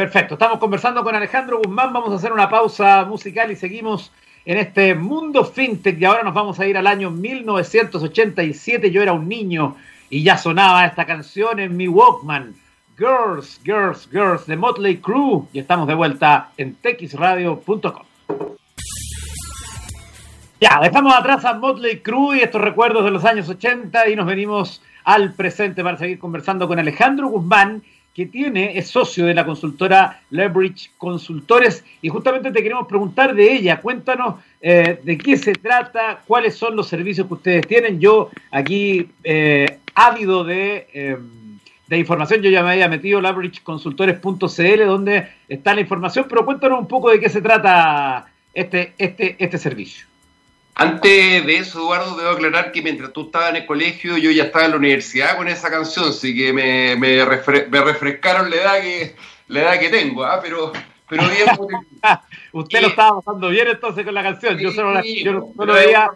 Perfecto, 0.00 0.32
estamos 0.32 0.58
conversando 0.58 1.04
con 1.04 1.14
Alejandro 1.14 1.58
Guzmán, 1.58 1.92
vamos 1.92 2.10
a 2.10 2.14
hacer 2.14 2.32
una 2.32 2.48
pausa 2.48 3.04
musical 3.04 3.50
y 3.50 3.56
seguimos 3.56 4.10
en 4.46 4.56
este 4.56 4.94
mundo 4.94 5.44
fintech 5.44 6.00
y 6.00 6.04
ahora 6.06 6.22
nos 6.22 6.32
vamos 6.32 6.58
a 6.58 6.66
ir 6.66 6.78
al 6.78 6.86
año 6.86 7.10
1987. 7.10 8.90
Yo 8.90 9.02
era 9.02 9.12
un 9.12 9.28
niño 9.28 9.76
y 10.08 10.22
ya 10.22 10.38
sonaba 10.38 10.86
esta 10.86 11.04
canción 11.04 11.60
en 11.60 11.76
mi 11.76 11.86
Walkman. 11.86 12.54
Girls, 12.96 13.60
Girls, 13.62 14.08
Girls 14.10 14.46
de 14.46 14.56
Motley 14.56 14.96
Crue 14.96 15.42
y 15.52 15.58
estamos 15.58 15.86
de 15.86 15.92
vuelta 15.92 16.48
en 16.56 16.76
texradio.com. 16.76 18.06
Ya, 20.62 20.80
dejamos 20.80 21.14
atrás 21.14 21.44
a 21.44 21.52
Motley 21.52 22.00
Crue 22.00 22.38
y 22.38 22.40
estos 22.40 22.62
recuerdos 22.62 23.04
de 23.04 23.10
los 23.10 23.26
años 23.26 23.50
80 23.50 24.08
y 24.08 24.16
nos 24.16 24.24
venimos 24.24 24.80
al 25.04 25.34
presente 25.34 25.82
para 25.82 25.98
seguir 25.98 26.18
conversando 26.18 26.66
con 26.68 26.78
Alejandro 26.78 27.28
Guzmán, 27.28 27.82
que 28.14 28.26
tiene, 28.26 28.76
es 28.76 28.88
socio 28.88 29.26
de 29.26 29.34
la 29.34 29.46
consultora 29.46 30.22
Leverage 30.30 30.90
Consultores 30.98 31.84
y 32.02 32.08
justamente 32.08 32.50
te 32.50 32.62
queremos 32.62 32.86
preguntar 32.86 33.34
de 33.34 33.52
ella. 33.52 33.80
Cuéntanos 33.80 34.36
eh, 34.60 35.00
de 35.02 35.16
qué 35.16 35.36
se 35.36 35.52
trata, 35.52 36.22
cuáles 36.26 36.56
son 36.56 36.74
los 36.74 36.88
servicios 36.88 37.26
que 37.28 37.34
ustedes 37.34 37.66
tienen. 37.66 38.00
Yo 38.00 38.30
aquí, 38.50 39.08
eh, 39.22 39.78
ávido 39.94 40.42
de, 40.42 40.88
em, 40.92 41.58
de, 41.86 41.98
información, 41.98 42.42
yo 42.42 42.50
ya 42.50 42.62
me 42.62 42.72
había 42.72 42.88
metido 42.88 43.20
leverageconsultores.cl 43.20 44.84
donde 44.86 45.28
está 45.48 45.74
la 45.74 45.80
información, 45.80 46.26
pero 46.28 46.44
cuéntanos 46.44 46.80
un 46.80 46.88
poco 46.88 47.10
de 47.10 47.20
qué 47.20 47.28
se 47.28 47.40
trata 47.40 48.26
este, 48.52 48.92
este, 48.98 49.36
este 49.38 49.58
servicio. 49.58 50.09
Antes 50.80 51.44
de 51.44 51.58
eso, 51.58 51.78
Eduardo, 51.78 52.16
debo 52.16 52.30
aclarar 52.30 52.72
que 52.72 52.80
mientras 52.80 53.12
tú 53.12 53.26
estabas 53.26 53.50
en 53.50 53.56
el 53.56 53.66
colegio, 53.66 54.16
yo 54.16 54.30
ya 54.30 54.44
estaba 54.44 54.64
en 54.64 54.70
la 54.70 54.76
universidad 54.78 55.36
con 55.36 55.46
esa 55.46 55.70
canción, 55.70 56.08
así 56.08 56.34
que 56.34 56.54
me, 56.54 56.96
me, 56.96 57.22
refrescaron 57.22 58.48
la 58.48 58.56
edad 58.56 58.80
que, 58.80 59.14
la 59.48 59.60
edad 59.60 59.78
que 59.78 59.90
tengo, 59.90 60.24
¿ah? 60.24 60.40
pero, 60.42 60.72
pero 61.06 61.24
bien. 61.28 61.44
Usted 62.52 62.80
lo 62.80 62.88
estaba 62.88 63.20
pasando 63.20 63.50
bien 63.50 63.68
entonces 63.68 64.06
con 64.06 64.14
la 64.14 64.22
canción. 64.22 64.56
yo 64.56 64.72
solo, 64.72 65.02
yo 65.04 65.66
veía, 65.74 66.10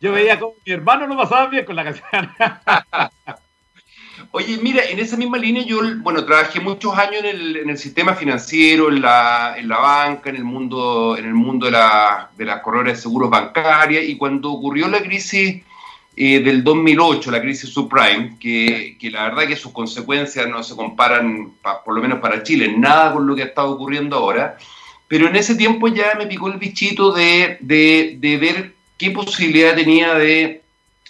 yo 0.00 0.12
veía 0.12 0.40
como 0.40 0.54
mi 0.66 0.72
hermano 0.72 1.06
lo 1.06 1.16
pasaba 1.16 1.46
bien 1.46 1.64
con 1.64 1.76
la 1.76 1.84
canción. 1.84 2.32
Oye, 4.36 4.58
mira, 4.60 4.82
en 4.82 4.98
esa 4.98 5.16
misma 5.16 5.38
línea 5.38 5.62
yo, 5.62 5.78
bueno, 5.98 6.24
trabajé 6.24 6.58
muchos 6.58 6.92
años 6.98 7.22
en 7.22 7.70
el, 7.70 7.78
sistema 7.78 8.16
financiero, 8.16 8.88
en 8.88 9.00
la, 9.00 9.54
en 9.56 9.68
la, 9.68 9.78
banca, 9.78 10.28
en 10.28 10.34
el 10.34 10.42
mundo, 10.42 11.16
en 11.16 11.24
el 11.24 11.34
mundo 11.34 11.66
de, 11.66 11.70
la, 11.70 12.30
de 12.36 12.44
las 12.44 12.60
corredoras 12.60 12.96
de 12.96 13.02
seguros 13.02 13.30
bancarias, 13.30 14.02
y 14.02 14.16
cuando 14.16 14.50
ocurrió 14.50 14.88
la 14.88 15.00
crisis 15.00 15.62
eh, 16.16 16.40
del 16.40 16.64
2008, 16.64 17.30
la 17.30 17.40
crisis 17.40 17.70
subprime, 17.70 18.36
que, 18.40 18.96
que, 18.98 19.08
la 19.08 19.22
verdad 19.22 19.46
que 19.46 19.54
sus 19.54 19.70
consecuencias 19.70 20.48
no 20.48 20.64
se 20.64 20.74
comparan, 20.74 21.52
por 21.84 21.94
lo 21.94 22.02
menos 22.02 22.18
para 22.18 22.42
Chile, 22.42 22.74
nada 22.76 23.12
con 23.12 23.28
lo 23.28 23.36
que 23.36 23.42
ha 23.42 23.46
estado 23.46 23.70
ocurriendo 23.70 24.16
ahora, 24.16 24.58
pero 25.06 25.28
en 25.28 25.36
ese 25.36 25.54
tiempo 25.54 25.86
ya 25.86 26.16
me 26.18 26.26
picó 26.26 26.48
el 26.48 26.58
bichito 26.58 27.12
de, 27.12 27.56
de, 27.60 28.16
de 28.18 28.36
ver 28.36 28.74
qué 28.98 29.12
posibilidad 29.12 29.76
tenía 29.76 30.14
de 30.14 30.63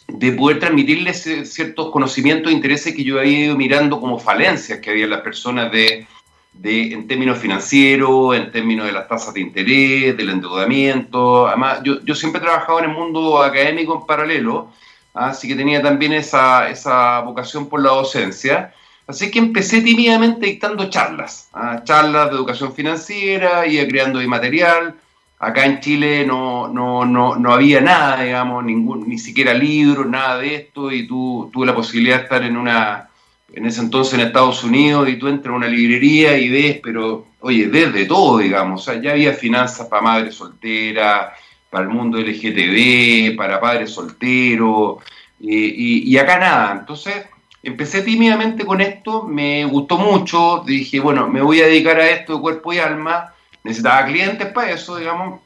de 0.09 0.33
poder 0.33 0.59
transmitirles 0.59 1.23
ciertos 1.51 1.91
conocimientos 1.91 2.53
e 2.53 2.55
intereses 2.55 2.95
que 2.95 3.05
yo 3.05 3.19
había 3.19 3.47
ido 3.47 3.57
mirando 3.57 4.01
como 4.01 4.19
falencias 4.19 4.79
que 4.81 4.91
había 4.91 5.05
en 5.05 5.11
las 5.11 5.23
personas 5.23 5.73
de, 5.73 6.07
de, 6.53 6.93
en 6.93 7.07
términos 7.07 7.39
financieros, 7.39 8.37
en 8.37 8.51
términos 8.53 8.87
de 8.87 8.93
las 8.93 9.09
tasas 9.09 9.35
de 9.35 9.41
interés, 9.41 10.17
del 10.17 10.31
endeudamiento. 10.31 11.47
Además, 11.49 11.81
yo, 11.83 12.01
yo 12.03 12.15
siempre 12.15 12.41
he 12.41 12.45
trabajado 12.45 12.79
en 12.79 12.87
el 12.87 12.93
mundo 12.93 13.43
académico 13.43 13.99
en 13.99 14.07
paralelo, 14.07 14.71
así 15.13 15.49
que 15.49 15.57
tenía 15.57 15.83
también 15.83 16.13
esa, 16.13 16.69
esa 16.69 17.21
vocación 17.21 17.69
por 17.69 17.83
la 17.83 17.91
docencia. 17.91 18.73
Así 19.07 19.31
que 19.31 19.39
empecé 19.39 19.83
tímidamente 19.83 20.47
dictando 20.47 20.89
charlas, 20.89 21.51
¿ah? 21.53 21.83
charlas 21.85 22.31
de 22.31 22.37
educación 22.37 22.73
financiera, 22.73 23.67
iba 23.67 23.87
creando 23.87 24.19
de 24.19 24.27
material, 24.27 24.95
Acá 25.45 25.67
en 25.67 25.81
Chile 25.81 26.25
no, 26.27 26.69
no, 26.69 27.05
no, 27.05 27.37
no 27.37 27.53
había 27.53 27.81
nada, 27.81 28.23
digamos, 28.23 28.65
ningún, 28.65 29.07
ni 29.07 29.19
siquiera 29.19 29.53
libros, 29.53 30.07
nada 30.07 30.39
de 30.39 30.55
esto, 30.55 30.91
y 30.91 31.07
tú 31.07 31.51
tuve 31.53 31.67
la 31.67 31.75
posibilidad 31.75 32.17
de 32.17 32.23
estar 32.23 32.43
en 32.45 32.57
una, 32.57 33.11
en 33.53 33.67
ese 33.67 33.83
entonces 33.83 34.15
en 34.15 34.21
Estados 34.21 34.65
Unidos, 34.65 35.07
y 35.09 35.17
tú 35.17 35.29
entras 35.29 35.53
a 35.53 35.57
una 35.57 35.69
librería 35.69 36.39
y 36.39 36.49
ves, 36.49 36.81
pero, 36.83 37.27
oye, 37.41 37.67
desde 37.67 38.07
todo, 38.07 38.39
digamos, 38.39 38.89
o 38.89 38.95
ya 38.95 39.11
había 39.11 39.35
finanzas 39.35 39.87
para 39.87 40.01
madres 40.01 40.35
solteras, 40.35 41.33
para 41.69 41.85
el 41.85 41.91
mundo 41.91 42.19
LGTB, 42.19 43.37
para 43.37 43.61
padres 43.61 43.91
solteros, 43.91 44.97
y, 45.39 46.11
y 46.11 46.17
acá 46.17 46.39
nada. 46.39 46.73
Entonces, 46.81 47.27
empecé 47.63 48.01
tímidamente 48.01 48.65
con 48.65 48.81
esto, 48.81 49.25
me 49.25 49.67
gustó 49.67 49.99
mucho, 49.99 50.63
dije, 50.67 51.01
bueno, 51.01 51.29
me 51.29 51.43
voy 51.43 51.61
a 51.61 51.67
dedicar 51.67 51.99
a 52.01 52.09
esto 52.09 52.37
de 52.37 52.41
cuerpo 52.41 52.73
y 52.73 52.79
alma, 52.79 53.34
necesitaba 53.65 54.07
clientes 54.07 54.47
para 54.49 54.71
eso, 54.71 54.97
digamos. 54.97 55.41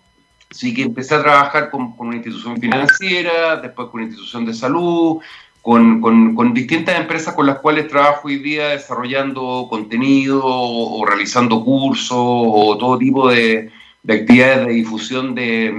Así 0.51 0.75
que 0.75 0.83
empecé 0.83 1.15
a 1.15 1.23
trabajar 1.23 1.71
con, 1.71 1.95
una 1.99 2.17
institución 2.17 2.59
financiera, 2.59 3.57
después 3.57 3.89
con 3.89 4.01
una 4.01 4.09
institución 4.09 4.45
de 4.45 4.55
salud, 4.55 5.19
con, 5.63 6.55
distintas 6.55 6.99
empresas 6.99 7.35
con 7.35 7.47
las 7.47 7.59
cuales 7.59 7.89
trabajo 7.89 8.29
hoy 8.29 8.39
día 8.39 8.69
desarrollando 8.69 9.67
contenido 9.69 10.41
o, 10.45 11.05
realizando 11.05 11.63
cursos 11.65 12.17
o 12.19 12.77
todo 12.79 12.97
tipo 12.99 13.29
de, 13.29 13.71
de 14.03 14.15
actividades 14.15 14.67
de 14.67 14.73
difusión 14.73 15.35
de, 15.35 15.75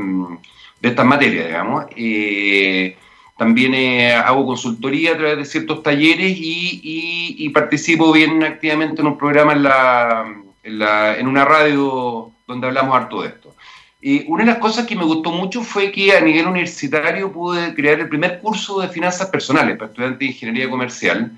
de 0.82 0.90
estas 0.90 1.06
materias, 1.06 1.48
digamos. 1.48 1.86
Eh, 1.96 2.96
también 3.38 3.74
eh, 3.74 4.14
hago 4.14 4.46
consultoría 4.46 5.14
a 5.14 5.18
través 5.18 5.38
de 5.38 5.46
ciertos 5.46 5.82
talleres 5.82 6.38
y, 6.38 7.36
y 7.40 7.50
participo 7.50 8.12
bien 8.12 8.44
activamente 8.44 9.02
en 9.02 9.08
un 9.08 9.18
programa 9.18 9.54
en 9.54 9.64
la, 9.64 10.39
en, 10.64 11.28
una 11.28 11.46
radio 11.46 12.32
donde 12.48 12.68
hablamos 12.68 12.96
harto 12.96 13.22
de 13.22 13.30
esto. 13.30 13.56
Y 14.02 14.26
una 14.32 14.46
de 14.46 14.52
las 14.52 14.60
cosas 14.60 14.86
que 14.86 14.96
me 14.96 15.04
gustó 15.04 15.32
mucho 15.32 15.62
fue 15.62 15.92
que 15.92 16.16
a 16.16 16.22
nivel 16.22 16.48
universitario 16.48 17.32
pude 17.32 17.74
crear 17.76 18.00
el 18.00 18.08
primer 18.08 18.40
curso 18.40 18.80
de 18.80 18.88
finanzas 18.88 19.28
personales 19.28 19.78
para 19.78 19.90
estudiantes 19.90 20.20
de 20.20 20.26
ingeniería 20.26 20.70
comercial. 20.70 21.32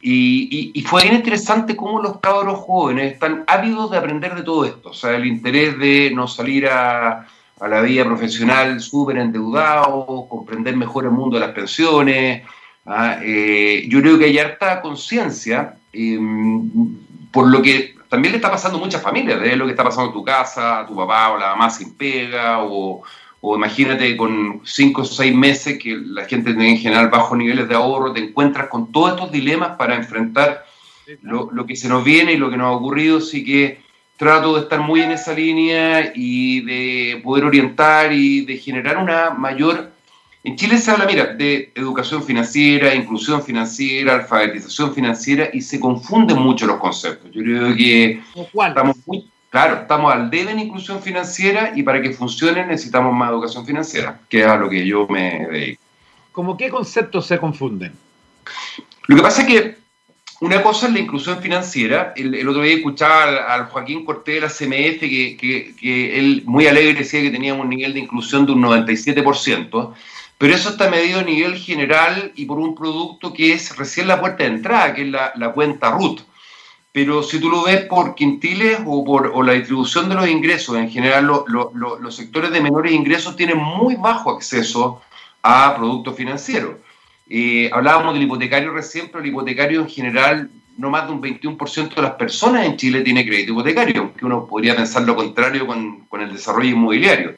Y, 0.00 0.70
y, 0.74 0.82
fue 0.82 1.02
bien 1.02 1.16
interesante 1.16 1.74
cómo 1.74 2.00
los 2.00 2.20
cabros 2.20 2.60
jóvenes 2.60 3.14
están 3.14 3.42
ávidos 3.48 3.90
de 3.90 3.98
aprender 3.98 4.34
de 4.36 4.42
todo 4.42 4.64
esto. 4.64 4.90
O 4.90 4.94
sea, 4.94 5.16
el 5.16 5.26
interés 5.26 5.76
de 5.76 6.12
no 6.14 6.28
salir 6.28 6.68
a, 6.68 7.26
a 7.60 7.68
la 7.68 7.80
vida 7.80 8.04
profesional 8.04 8.80
súper 8.80 9.18
endeudado, 9.18 10.26
comprender 10.28 10.76
mejor 10.76 11.04
el 11.04 11.10
mundo 11.10 11.38
de 11.38 11.46
las 11.46 11.54
pensiones. 11.54 12.42
¿ah? 12.86 13.18
Eh, 13.22 13.86
yo 13.88 14.00
creo 14.00 14.18
que 14.18 14.26
hay 14.26 14.38
harta 14.38 14.80
conciencia 14.80 15.76
em, 15.92 16.70
por 17.32 17.48
lo 17.48 17.60
que 17.62 17.94
también 18.08 18.32
le 18.32 18.36
está 18.36 18.50
pasando 18.50 18.78
a 18.78 18.80
muchas 18.80 19.02
familias, 19.02 19.40
de 19.40 19.56
lo 19.56 19.66
que 19.66 19.72
está 19.72 19.84
pasando 19.84 20.08
en 20.08 20.14
tu 20.14 20.24
casa, 20.24 20.84
tu 20.86 20.96
papá 20.96 21.30
o 21.30 21.38
la 21.38 21.50
mamá 21.50 21.70
sin 21.70 21.94
pega, 21.94 22.62
o, 22.62 23.02
imagínate 23.42 24.16
con 24.16 24.60
cinco 24.64 25.02
o 25.02 25.04
seis 25.04 25.34
meses 25.34 25.78
que 25.78 25.96
la 25.96 26.24
gente 26.24 26.52
tiene 26.52 26.70
en 26.70 26.78
general 26.78 27.08
bajos 27.08 27.38
niveles 27.38 27.68
de 27.68 27.74
ahorro, 27.74 28.12
te 28.12 28.20
encuentras 28.20 28.68
con 28.68 28.90
todos 28.90 29.12
estos 29.12 29.30
dilemas 29.30 29.76
para 29.76 29.94
enfrentar 29.94 30.64
lo, 31.22 31.66
que 31.66 31.76
se 31.76 31.88
nos 31.88 32.04
viene 32.04 32.32
y 32.32 32.36
lo 32.36 32.50
que 32.50 32.56
nos 32.56 32.66
ha 32.66 32.72
ocurrido, 32.72 33.18
así 33.18 33.44
que 33.44 33.80
trato 34.16 34.54
de 34.54 34.62
estar 34.62 34.80
muy 34.80 35.00
en 35.00 35.12
esa 35.12 35.32
línea 35.32 36.12
y 36.14 36.60
de 36.62 37.20
poder 37.22 37.44
orientar 37.44 38.12
y 38.12 38.44
de 38.44 38.56
generar 38.56 38.96
una 38.96 39.30
mayor 39.30 39.92
En 40.48 40.56
Chile 40.56 40.78
se 40.78 40.90
habla, 40.90 41.04
mira, 41.04 41.26
de 41.26 41.70
educación 41.74 42.22
financiera, 42.24 42.94
inclusión 42.94 43.42
financiera, 43.42 44.14
alfabetización 44.14 44.94
financiera 44.94 45.50
y 45.52 45.60
se 45.60 45.78
confunden 45.78 46.38
mucho 46.38 46.66
los 46.66 46.78
conceptos. 46.78 47.30
Yo 47.34 47.42
creo 47.42 47.76
que 47.76 48.22
estamos 48.34 48.96
muy, 49.04 49.28
claro, 49.50 49.82
estamos 49.82 50.10
al 50.10 50.30
debe 50.30 50.52
en 50.52 50.60
inclusión 50.60 51.02
financiera 51.02 51.72
y 51.76 51.82
para 51.82 52.00
que 52.00 52.14
funcione 52.14 52.64
necesitamos 52.64 53.14
más 53.14 53.28
educación 53.28 53.66
financiera, 53.66 54.20
que 54.30 54.40
es 54.40 54.46
a 54.46 54.56
lo 54.56 54.70
que 54.70 54.86
yo 54.86 55.06
me 55.08 55.46
dedico. 55.50 55.82
¿Cómo 56.32 56.56
qué 56.56 56.70
conceptos 56.70 57.26
se 57.26 57.38
confunden? 57.38 57.92
Lo 59.06 59.16
que 59.16 59.22
pasa 59.22 59.42
es 59.42 59.48
que 59.48 59.76
una 60.40 60.62
cosa 60.62 60.86
es 60.86 60.94
la 60.94 61.00
inclusión 61.00 61.42
financiera. 61.42 62.14
El, 62.16 62.48
otro 62.48 62.62
día 62.62 62.76
escuchaba 62.76 63.52
al, 63.52 63.66
Joaquín 63.66 64.02
Cortés 64.02 64.36
de 64.36 64.40
la 64.40 64.48
CMF 64.48 65.00
que, 65.00 65.76
que, 65.78 66.18
él 66.18 66.42
muy 66.46 66.66
alegre 66.66 66.94
decía 66.94 67.20
que 67.20 67.30
teníamos 67.30 67.64
un 67.64 67.68
nivel 67.68 67.92
de 67.92 68.00
inclusión 68.00 68.46
de 68.46 68.52
un 68.52 68.62
97%. 68.62 69.92
Pero 70.38 70.54
eso 70.54 70.70
está 70.70 70.88
medido 70.88 71.18
a 71.18 71.24
nivel 71.24 71.58
general 71.58 72.32
y 72.36 72.44
por 72.46 72.60
un 72.60 72.76
producto 72.76 73.32
que 73.32 73.52
es 73.52 73.76
recién 73.76 74.06
la 74.06 74.20
puerta 74.20 74.44
de 74.44 74.50
entrada, 74.50 74.94
que 74.94 75.02
es 75.02 75.08
la, 75.08 75.52
cuenta 75.52 75.90
RUT. 75.90 76.20
Pero 76.92 77.24
si 77.24 77.40
tú 77.40 77.50
lo 77.50 77.64
ves 77.64 77.84
por 77.86 78.14
quintiles 78.14 78.78
o 78.86 79.04
por 79.04 79.44
la 79.44 79.52
distribución 79.52 80.08
de 80.08 80.14
los 80.14 80.28
ingresos, 80.28 80.76
en 80.76 80.90
general 80.90 81.26
los 81.26 82.16
sectores 82.16 82.52
de 82.52 82.60
menores 82.60 82.92
ingresos 82.92 83.34
tienen 83.34 83.58
muy 83.58 83.96
bajo 83.96 84.30
acceso 84.30 85.02
a 85.42 85.74
productos 85.76 86.16
financieros. 86.16 86.76
Eh, 87.28 87.68
hablábamos 87.72 88.14
del 88.14 88.22
hipotecario 88.22 88.72
recién, 88.72 89.08
pero 89.08 89.20
el 89.20 89.30
hipotecario 89.30 89.80
en 89.80 89.88
general, 89.88 90.50
no 90.78 90.88
más 90.88 91.06
de 91.06 91.12
un 91.12 91.20
21% 91.20 91.94
de 91.94 92.02
las 92.02 92.12
personas 92.12 92.64
en 92.64 92.76
Chile 92.76 93.02
tiene 93.02 93.26
crédito 93.26 93.52
hipotecario, 93.52 94.02
aunque 94.02 94.24
uno 94.24 94.46
podría 94.46 94.76
pensar 94.76 95.02
lo 95.02 95.16
contrario 95.16 95.66
con, 95.66 96.06
con 96.06 96.20
el 96.20 96.32
desarrollo 96.32 96.70
inmobiliario 96.70 97.34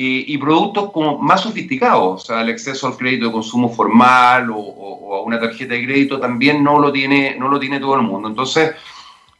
y 0.00 0.38
productos 0.38 0.92
como 0.92 1.18
más 1.18 1.40
sofisticados, 1.40 2.22
o 2.22 2.24
sea, 2.24 2.42
el 2.42 2.50
acceso 2.50 2.86
al 2.86 2.96
crédito 2.96 3.26
de 3.26 3.32
consumo 3.32 3.68
formal 3.68 4.48
o, 4.54 5.16
a 5.16 5.22
una 5.22 5.40
tarjeta 5.40 5.74
de 5.74 5.84
crédito 5.84 6.20
también 6.20 6.62
no 6.62 6.78
lo, 6.78 6.92
tiene, 6.92 7.34
no 7.36 7.48
lo 7.48 7.58
tiene 7.58 7.80
todo 7.80 7.96
el 7.96 8.02
mundo. 8.02 8.28
Entonces, 8.28 8.76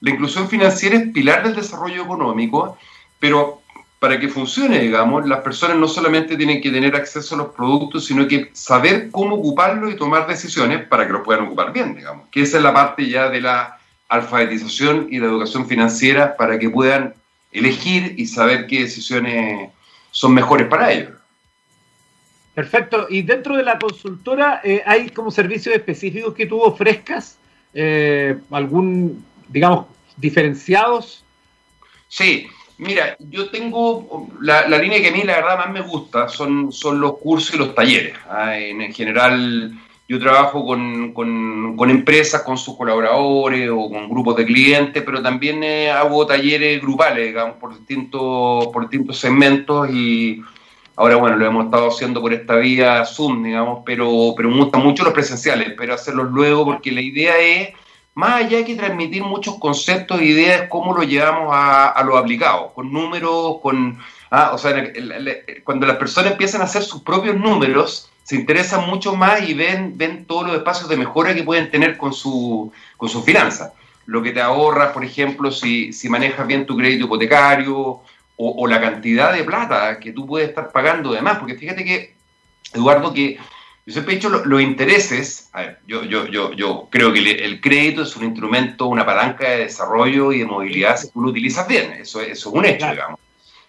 la 0.00 0.10
inclusión 0.10 0.48
financiera 0.48 0.96
es 0.96 1.12
pilar 1.12 1.44
del 1.44 1.54
desarrollo 1.54 2.02
económico, 2.02 2.76
pero 3.20 3.60
para 4.00 4.18
que 4.18 4.26
funcione, 4.26 4.80
digamos, 4.80 5.28
las 5.28 5.42
personas 5.42 5.76
no 5.76 5.86
solamente 5.86 6.36
tienen 6.36 6.60
que 6.60 6.72
tener 6.72 6.96
acceso 6.96 7.36
a 7.36 7.38
los 7.38 7.54
productos, 7.54 8.06
sino 8.06 8.26
que 8.26 8.50
saber 8.52 9.12
cómo 9.12 9.36
ocuparlos 9.36 9.92
y 9.92 9.96
tomar 9.96 10.26
decisiones 10.26 10.88
para 10.88 11.06
que 11.06 11.12
los 11.12 11.22
puedan 11.22 11.46
ocupar 11.46 11.72
bien, 11.72 11.94
digamos. 11.94 12.26
Que 12.32 12.42
esa 12.42 12.56
es 12.56 12.64
la 12.64 12.74
parte 12.74 13.08
ya 13.08 13.28
de 13.28 13.40
la 13.40 13.78
alfabetización 14.08 15.06
y 15.08 15.20
la 15.20 15.26
educación 15.26 15.68
financiera 15.68 16.36
para 16.36 16.58
que 16.58 16.68
puedan 16.68 17.14
elegir 17.52 18.14
y 18.16 18.26
saber 18.26 18.66
qué 18.66 18.80
decisiones 18.80 19.70
son 20.18 20.34
mejores 20.34 20.66
para 20.66 20.90
ellos. 20.90 21.12
Perfecto. 22.52 23.06
Y 23.08 23.22
dentro 23.22 23.56
de 23.56 23.62
la 23.62 23.78
consultora, 23.78 24.60
eh, 24.64 24.82
¿hay 24.84 25.10
como 25.10 25.30
servicios 25.30 25.76
específicos 25.76 26.34
que 26.34 26.46
tú 26.46 26.60
ofrezcas? 26.60 27.38
Eh, 27.72 28.36
¿Algún, 28.50 29.24
digamos, 29.46 29.86
diferenciados? 30.16 31.24
Sí, 32.08 32.48
mira, 32.78 33.16
yo 33.20 33.48
tengo 33.50 34.28
la, 34.40 34.66
línea 34.66 35.00
que 35.00 35.10
a 35.10 35.12
mí 35.12 35.22
la 35.22 35.36
verdad 35.36 35.58
más 35.58 35.70
me 35.70 35.82
gusta, 35.82 36.28
son, 36.28 36.72
son 36.72 37.00
los 37.00 37.18
cursos 37.18 37.54
y 37.54 37.58
los 37.58 37.72
talleres. 37.76 38.16
¿ah? 38.28 38.58
En, 38.58 38.92
general, 38.92 39.72
yo 40.08 40.18
trabajo 40.18 40.64
con, 40.64 41.12
con, 41.12 41.90
empresas, 41.90 42.42
con 42.42 42.56
sus 42.56 42.76
colaboradores 42.78 43.68
o 43.70 43.90
con 43.90 44.08
grupos 44.08 44.36
de 44.36 44.46
clientes, 44.46 45.02
pero 45.04 45.22
también 45.22 45.62
eh, 45.62 45.90
hago 45.90 46.26
talleres 46.26 46.80
grupales, 46.80 47.26
digamos, 47.26 47.56
por 47.56 47.76
distintos, 47.76 48.68
por 48.68 48.88
distintos 48.88 49.18
segmentos 49.18 49.90
y 49.90 50.42
ahora, 50.96 51.16
bueno, 51.16 51.36
lo 51.36 51.44
hemos 51.44 51.66
estado 51.66 51.88
haciendo 51.88 52.22
por 52.22 52.32
esta 52.32 52.56
vía 52.56 53.04
Zoom, 53.04 53.44
digamos, 53.44 53.82
pero, 53.84 54.32
pero 54.34 54.48
me 54.48 54.56
gustan 54.56 54.82
mucho 54.82 55.04
los 55.04 55.12
presenciales, 55.12 55.74
pero 55.76 55.92
hacerlos 55.92 56.30
luego 56.30 56.64
porque 56.64 56.90
la 56.90 57.02
idea 57.02 57.38
es, 57.38 57.74
más 58.14 58.44
allá 58.44 58.64
que 58.64 58.76
transmitir 58.76 59.22
muchos 59.22 59.58
conceptos 59.58 60.20
e 60.20 60.24
ideas, 60.24 60.68
cómo 60.70 60.94
lo 60.94 61.02
llevamos 61.02 61.54
a, 61.54 61.90
a 61.90 62.02
los 62.02 62.16
aplicados, 62.16 62.72
con 62.72 62.90
números, 62.90 63.58
con... 63.60 63.98
Ah, 64.30 64.52
o 64.54 64.58
sea, 64.58 64.90
cuando 65.64 65.86
las 65.86 65.96
personas 65.96 66.32
empiezan 66.32 66.62
a 66.62 66.64
hacer 66.64 66.82
sus 66.82 67.02
propios 67.02 67.36
números, 67.36 68.10
se 68.28 68.36
interesan 68.36 68.86
mucho 68.86 69.16
más 69.16 69.48
y 69.48 69.54
ven, 69.54 69.96
ven 69.96 70.26
todos 70.26 70.48
los 70.48 70.56
espacios 70.56 70.86
de 70.90 70.98
mejora 70.98 71.34
que 71.34 71.44
pueden 71.44 71.70
tener 71.70 71.96
con 71.96 72.12
su, 72.12 72.70
con 72.98 73.08
su 73.08 73.22
finanzas. 73.22 73.72
Lo 74.04 74.22
que 74.22 74.32
te 74.32 74.42
ahorras, 74.42 74.92
por 74.92 75.02
ejemplo, 75.02 75.50
si, 75.50 75.94
si 75.94 76.10
manejas 76.10 76.46
bien 76.46 76.66
tu 76.66 76.76
crédito 76.76 77.06
hipotecario 77.06 78.02
o, 78.36 78.66
la 78.66 78.82
cantidad 78.82 79.32
de 79.32 79.44
plata 79.44 79.98
que 79.98 80.12
tú 80.12 80.26
puedes 80.26 80.50
estar 80.50 80.70
pagando 80.72 81.10
de 81.14 81.22
más. 81.22 81.38
Porque 81.38 81.54
fíjate 81.54 81.86
que, 81.86 82.16
Eduardo, 82.74 83.14
que 83.14 83.38
yo 83.86 83.92
siempre 83.94 84.12
he 84.12 84.16
dicho 84.16 84.28
los 84.28 84.60
intereses, 84.60 85.48
a 85.54 85.62
ver, 85.62 85.78
yo, 85.86 86.04
yo, 86.04 86.26
yo, 86.26 86.52
yo 86.52 86.86
creo 86.90 87.10
que 87.14 87.20
el, 87.20 87.62
crédito 87.62 88.02
es 88.02 88.14
un 88.14 88.24
instrumento, 88.24 88.88
una 88.88 89.06
palanca 89.06 89.48
de 89.48 89.60
desarrollo 89.60 90.34
y 90.34 90.40
de 90.40 90.44
movilidad 90.44 90.98
si 90.98 91.10
tú 91.10 91.22
lo 91.22 91.30
utilizas 91.30 91.66
bien, 91.66 91.92
eso, 91.92 92.20
eso 92.20 92.50
es 92.50 92.54
un 92.54 92.66
hecho, 92.66 92.90
digamos. 92.90 93.18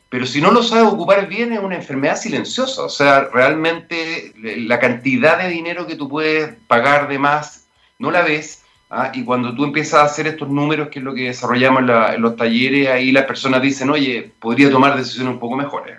Pero 0.09 0.25
si 0.25 0.41
no 0.41 0.51
lo 0.51 0.63
sabes 0.63 0.85
ocupar 0.85 1.27
bien 1.27 1.53
es 1.53 1.59
una 1.59 1.75
enfermedad 1.75 2.17
silenciosa. 2.17 2.83
O 2.83 2.89
sea, 2.89 3.25
realmente 3.31 4.33
la 4.35 4.79
cantidad 4.79 5.37
de 5.37 5.49
dinero 5.49 5.85
que 5.85 5.95
tú 5.95 6.09
puedes 6.09 6.55
pagar 6.67 7.07
de 7.07 7.19
más 7.19 7.67
no 7.99 8.09
la 8.09 8.23
ves. 8.23 8.63
¿ah? 8.89 9.11
Y 9.13 9.23
cuando 9.23 9.53
tú 9.53 9.63
empiezas 9.63 10.01
a 10.01 10.05
hacer 10.05 10.25
estos 10.25 10.49
números, 10.49 10.89
que 10.89 10.99
es 10.99 11.05
lo 11.05 11.13
que 11.13 11.25
desarrollamos 11.25 11.81
en, 11.81 12.21
los 12.21 12.35
talleres, 12.35 12.89
ahí 12.89 13.11
las 13.11 13.25
personas 13.25 13.61
dicen, 13.61 13.91
oye, 13.91 14.31
podría 14.39 14.71
tomar 14.71 14.97
decisiones 14.97 15.33
un 15.33 15.39
poco 15.39 15.55
mejores. 15.55 15.97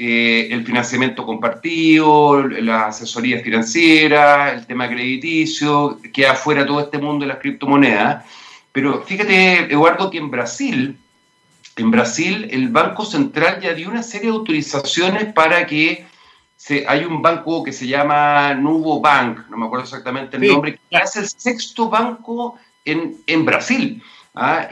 eh, 0.00 0.46
el 0.52 0.64
financiamiento 0.64 1.26
compartido, 1.26 2.46
la 2.46 2.86
asesoría 2.86 3.40
financiera, 3.40 4.52
el 4.52 4.64
tema 4.64 4.88
crediticio, 4.88 5.98
queda 6.12 6.36
fuera 6.36 6.64
todo 6.64 6.78
este 6.78 6.98
mundo 6.98 7.24
de 7.24 7.32
las 7.32 7.40
criptomonedas. 7.40 8.24
Pero 8.70 9.02
fíjate, 9.02 9.72
Eduardo, 9.72 10.08
que 10.08 10.18
en 10.18 10.30
Brasil, 10.30 10.96
en 11.74 11.90
Brasil 11.90 12.46
el 12.52 12.68
Banco 12.68 13.04
Central 13.04 13.60
ya 13.60 13.74
dio 13.74 13.88
una 13.88 14.04
serie 14.04 14.30
de 14.30 14.36
autorizaciones 14.36 15.32
para 15.32 15.66
que 15.66 16.06
se, 16.54 16.86
hay 16.86 17.04
un 17.04 17.20
banco 17.20 17.64
que 17.64 17.72
se 17.72 17.88
llama 17.88 18.54
Nubo 18.54 19.00
Bank, 19.00 19.48
no 19.50 19.56
me 19.56 19.66
acuerdo 19.66 19.84
exactamente 19.84 20.36
el 20.36 20.46
nombre, 20.46 20.74
que 20.74 20.96
es 20.96 21.16
el 21.16 21.28
sexto 21.28 21.88
banco 21.88 22.56
en, 22.84 23.16
en 23.26 23.44
Brasil. 23.44 24.00
¿ah? 24.36 24.68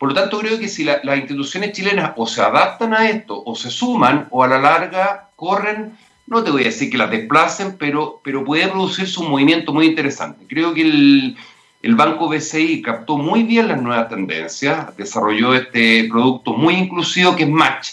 Por 0.00 0.08
lo 0.08 0.14
tanto, 0.14 0.38
creo 0.38 0.58
que 0.58 0.66
si 0.66 0.82
las 0.82 1.04
instituciones 1.04 1.72
chilenas 1.72 2.12
o 2.16 2.26
se 2.26 2.40
adaptan 2.40 2.94
a 2.94 3.10
esto 3.10 3.42
o 3.44 3.54
se 3.54 3.70
suman 3.70 4.28
o 4.30 4.42
a 4.42 4.48
la 4.48 4.58
larga 4.58 5.28
corren, 5.36 5.92
no 6.26 6.42
te 6.42 6.50
voy 6.50 6.62
a 6.62 6.72
decir 6.72 6.90
que 6.90 6.96
las 6.96 7.10
desplacen, 7.10 7.76
pero, 7.76 8.18
pero 8.24 8.42
puede 8.42 8.66
producirse 8.68 9.20
un 9.20 9.28
movimiento 9.28 9.74
muy 9.74 9.84
interesante. 9.84 10.46
Creo 10.48 10.72
que 10.72 10.80
el, 10.80 11.94
Banco 11.96 12.30
BCI 12.30 12.80
captó 12.80 13.18
muy 13.18 13.42
bien 13.42 13.68
las 13.68 13.82
nuevas 13.82 14.08
tendencias, 14.08 14.96
desarrolló 14.96 15.52
este 15.52 16.08
producto 16.08 16.54
muy 16.54 16.76
inclusivo 16.76 17.36
que 17.36 17.42
es 17.42 17.50
Match. 17.50 17.90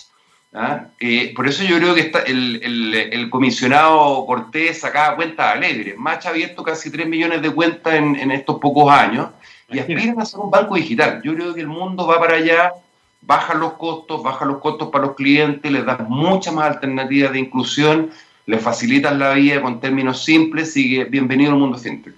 ¿ah? 0.54 0.86
Eh, 1.02 1.34
por 1.36 1.46
eso 1.46 1.66
yo 1.66 1.76
creo 1.76 1.94
que 1.94 2.02
está 2.02 2.20
el, 2.22 3.28
comisionado 3.30 4.26
Cortés 4.26 4.80
sacaba 4.80 5.18
cuentas 5.18 5.58
alegres. 5.58 5.98
Match 5.98 6.26
ha 6.26 6.30
abierto 6.30 6.64
casi 6.64 6.90
3 6.90 7.06
millones 7.06 7.42
de 7.42 7.52
cuentas 7.52 7.96
en, 7.96 8.16
en 8.16 8.32
estos 8.32 8.60
pocos 8.60 8.90
años 8.90 9.28
y 9.70 9.80
aspiran 9.80 10.20
a 10.22 10.26
ser 10.26 10.40
un 10.40 10.52
banco 10.52 10.76
digital. 10.76 11.22
Yo 11.24 11.34
creo 11.34 11.54
que 11.54 11.62
el 11.62 11.68
mundo 11.68 12.08
va 12.08 12.20
para 12.20 12.36
allá, 12.36 12.74
baja 13.22 13.54
los 13.54 13.74
costos, 13.74 14.24
baja 14.24 14.46
los 14.46 14.60
costos 14.60 14.90
para 14.90 15.06
los 15.06 15.16
clientes, 15.16 15.72
les 15.72 15.86
da 15.86 15.98
muchas 16.08 16.54
más 16.54 16.68
alternativas 16.68 17.34
de 17.34 17.40
inclusión, 17.40 18.12
les 18.46 18.62
facilitan 18.62 19.20
la 19.20 19.34
vida 19.34 19.62
con 19.62 19.80
términos 19.80 20.24
simples 20.24 20.76
y 20.78 21.04
bienvenido 21.04 21.52
al 21.52 21.58
mundo 21.58 21.78
fintech. 21.78 22.14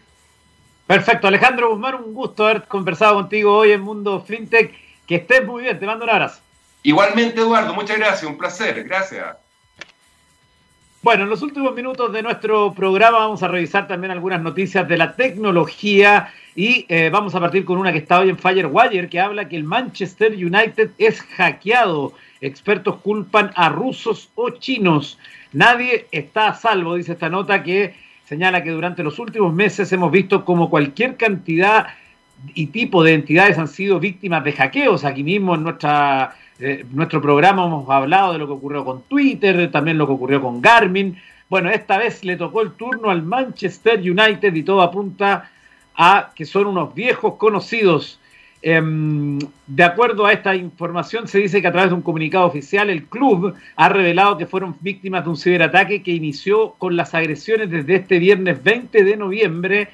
Perfecto, 0.85 1.27
Alejandro 1.27 1.69
Guzmán, 1.69 1.95
un 2.03 2.13
gusto 2.15 2.45
haber 2.45 2.63
conversado 2.63 3.13
contigo 3.15 3.57
hoy 3.57 3.73
en 3.73 3.81
Mundo 3.81 4.23
Fintech. 4.25 4.73
Que 5.05 5.17
estés 5.17 5.45
muy 5.45 5.61
bien, 5.61 5.79
te 5.79 5.85
mando 5.85 6.03
un 6.03 6.09
abrazo. 6.09 6.41
Igualmente, 6.81 7.41
Eduardo, 7.41 7.75
muchas 7.75 7.97
gracias, 7.97 8.23
un 8.23 8.39
placer, 8.39 8.83
gracias. 8.85 9.37
Bueno, 11.01 11.23
en 11.23 11.29
los 11.29 11.41
últimos 11.41 11.73
minutos 11.73 12.11
de 12.11 12.21
nuestro 12.21 12.73
programa 12.73 13.19
vamos 13.19 13.41
a 13.41 13.47
revisar 13.47 13.87
también 13.87 14.11
algunas 14.11 14.41
noticias 14.41 14.85
de 14.85 14.97
la 14.97 15.15
tecnología 15.15 16.33
y 16.57 16.85
eh, 16.89 17.09
vamos 17.09 17.33
a 17.35 17.39
partir 17.39 17.63
con 17.63 17.77
una 17.77 17.93
que 17.93 17.99
está 17.99 18.19
hoy 18.19 18.29
en 18.29 18.37
Firewire 18.37 19.07
que 19.07 19.17
habla 19.17 19.47
que 19.47 19.55
el 19.55 19.63
Manchester 19.63 20.33
United 20.33 20.89
es 20.97 21.21
hackeado. 21.21 22.11
Expertos 22.41 22.97
culpan 22.97 23.51
a 23.55 23.69
rusos 23.69 24.29
o 24.35 24.49
chinos. 24.49 25.17
Nadie 25.53 26.07
está 26.11 26.49
a 26.49 26.55
salvo, 26.55 26.95
dice 26.95 27.13
esta 27.13 27.29
nota 27.29 27.63
que 27.63 27.95
señala 28.25 28.61
que 28.61 28.71
durante 28.71 29.01
los 29.01 29.19
últimos 29.19 29.53
meses 29.53 29.89
hemos 29.93 30.11
visto 30.11 30.43
como 30.43 30.69
cualquier 30.69 31.15
cantidad 31.15 31.87
y 32.53 32.67
tipo 32.67 33.03
de 33.03 33.13
entidades 33.13 33.57
han 33.57 33.67
sido 33.67 33.99
víctimas 33.99 34.43
de 34.43 34.53
hackeos. 34.53 35.05
Aquí 35.05 35.23
mismo 35.23 35.55
en 35.55 35.63
nuestra 35.63 36.35
eh, 36.61 36.85
nuestro 36.91 37.21
programa 37.21 37.65
hemos 37.65 37.89
hablado 37.89 38.33
de 38.33 38.39
lo 38.39 38.45
que 38.45 38.53
ocurrió 38.53 38.83
con 38.83 39.03
Twitter, 39.03 39.71
también 39.71 39.97
lo 39.97 40.05
que 40.05 40.13
ocurrió 40.13 40.41
con 40.41 40.61
Garmin. 40.61 41.17
Bueno, 41.49 41.69
esta 41.69 41.97
vez 41.97 42.25
le 42.25 42.35
tocó 42.35 42.61
el 42.61 42.71
turno 42.73 43.09
al 43.09 43.23
Manchester 43.23 43.99
United 43.99 44.53
y 44.53 44.63
todo 44.63 44.81
apunta 44.81 45.49
a 45.95 46.31
que 46.35 46.45
son 46.45 46.67
unos 46.67 46.93
viejos 46.93 47.35
conocidos. 47.35 48.19
Em, 48.61 49.39
de 49.67 49.83
acuerdo 49.83 50.25
a 50.25 50.33
esta 50.33 50.53
información, 50.53 51.29
se 51.29 51.39
dice 51.39 51.61
que 51.61 51.67
a 51.67 51.71
través 51.71 51.91
de 51.91 51.95
un 51.95 52.01
comunicado 52.01 52.45
oficial, 52.45 52.89
el 52.89 53.05
club 53.05 53.55
ha 53.77 53.89
revelado 53.89 54.37
que 54.37 54.45
fueron 54.45 54.75
víctimas 54.81 55.23
de 55.23 55.29
un 55.29 55.37
ciberataque 55.37 56.03
que 56.03 56.11
inició 56.11 56.73
con 56.77 56.97
las 56.97 57.15
agresiones 57.15 57.69
desde 57.69 57.95
este 57.95 58.19
viernes 58.19 58.61
20 58.61 59.05
de 59.05 59.15
noviembre 59.15 59.87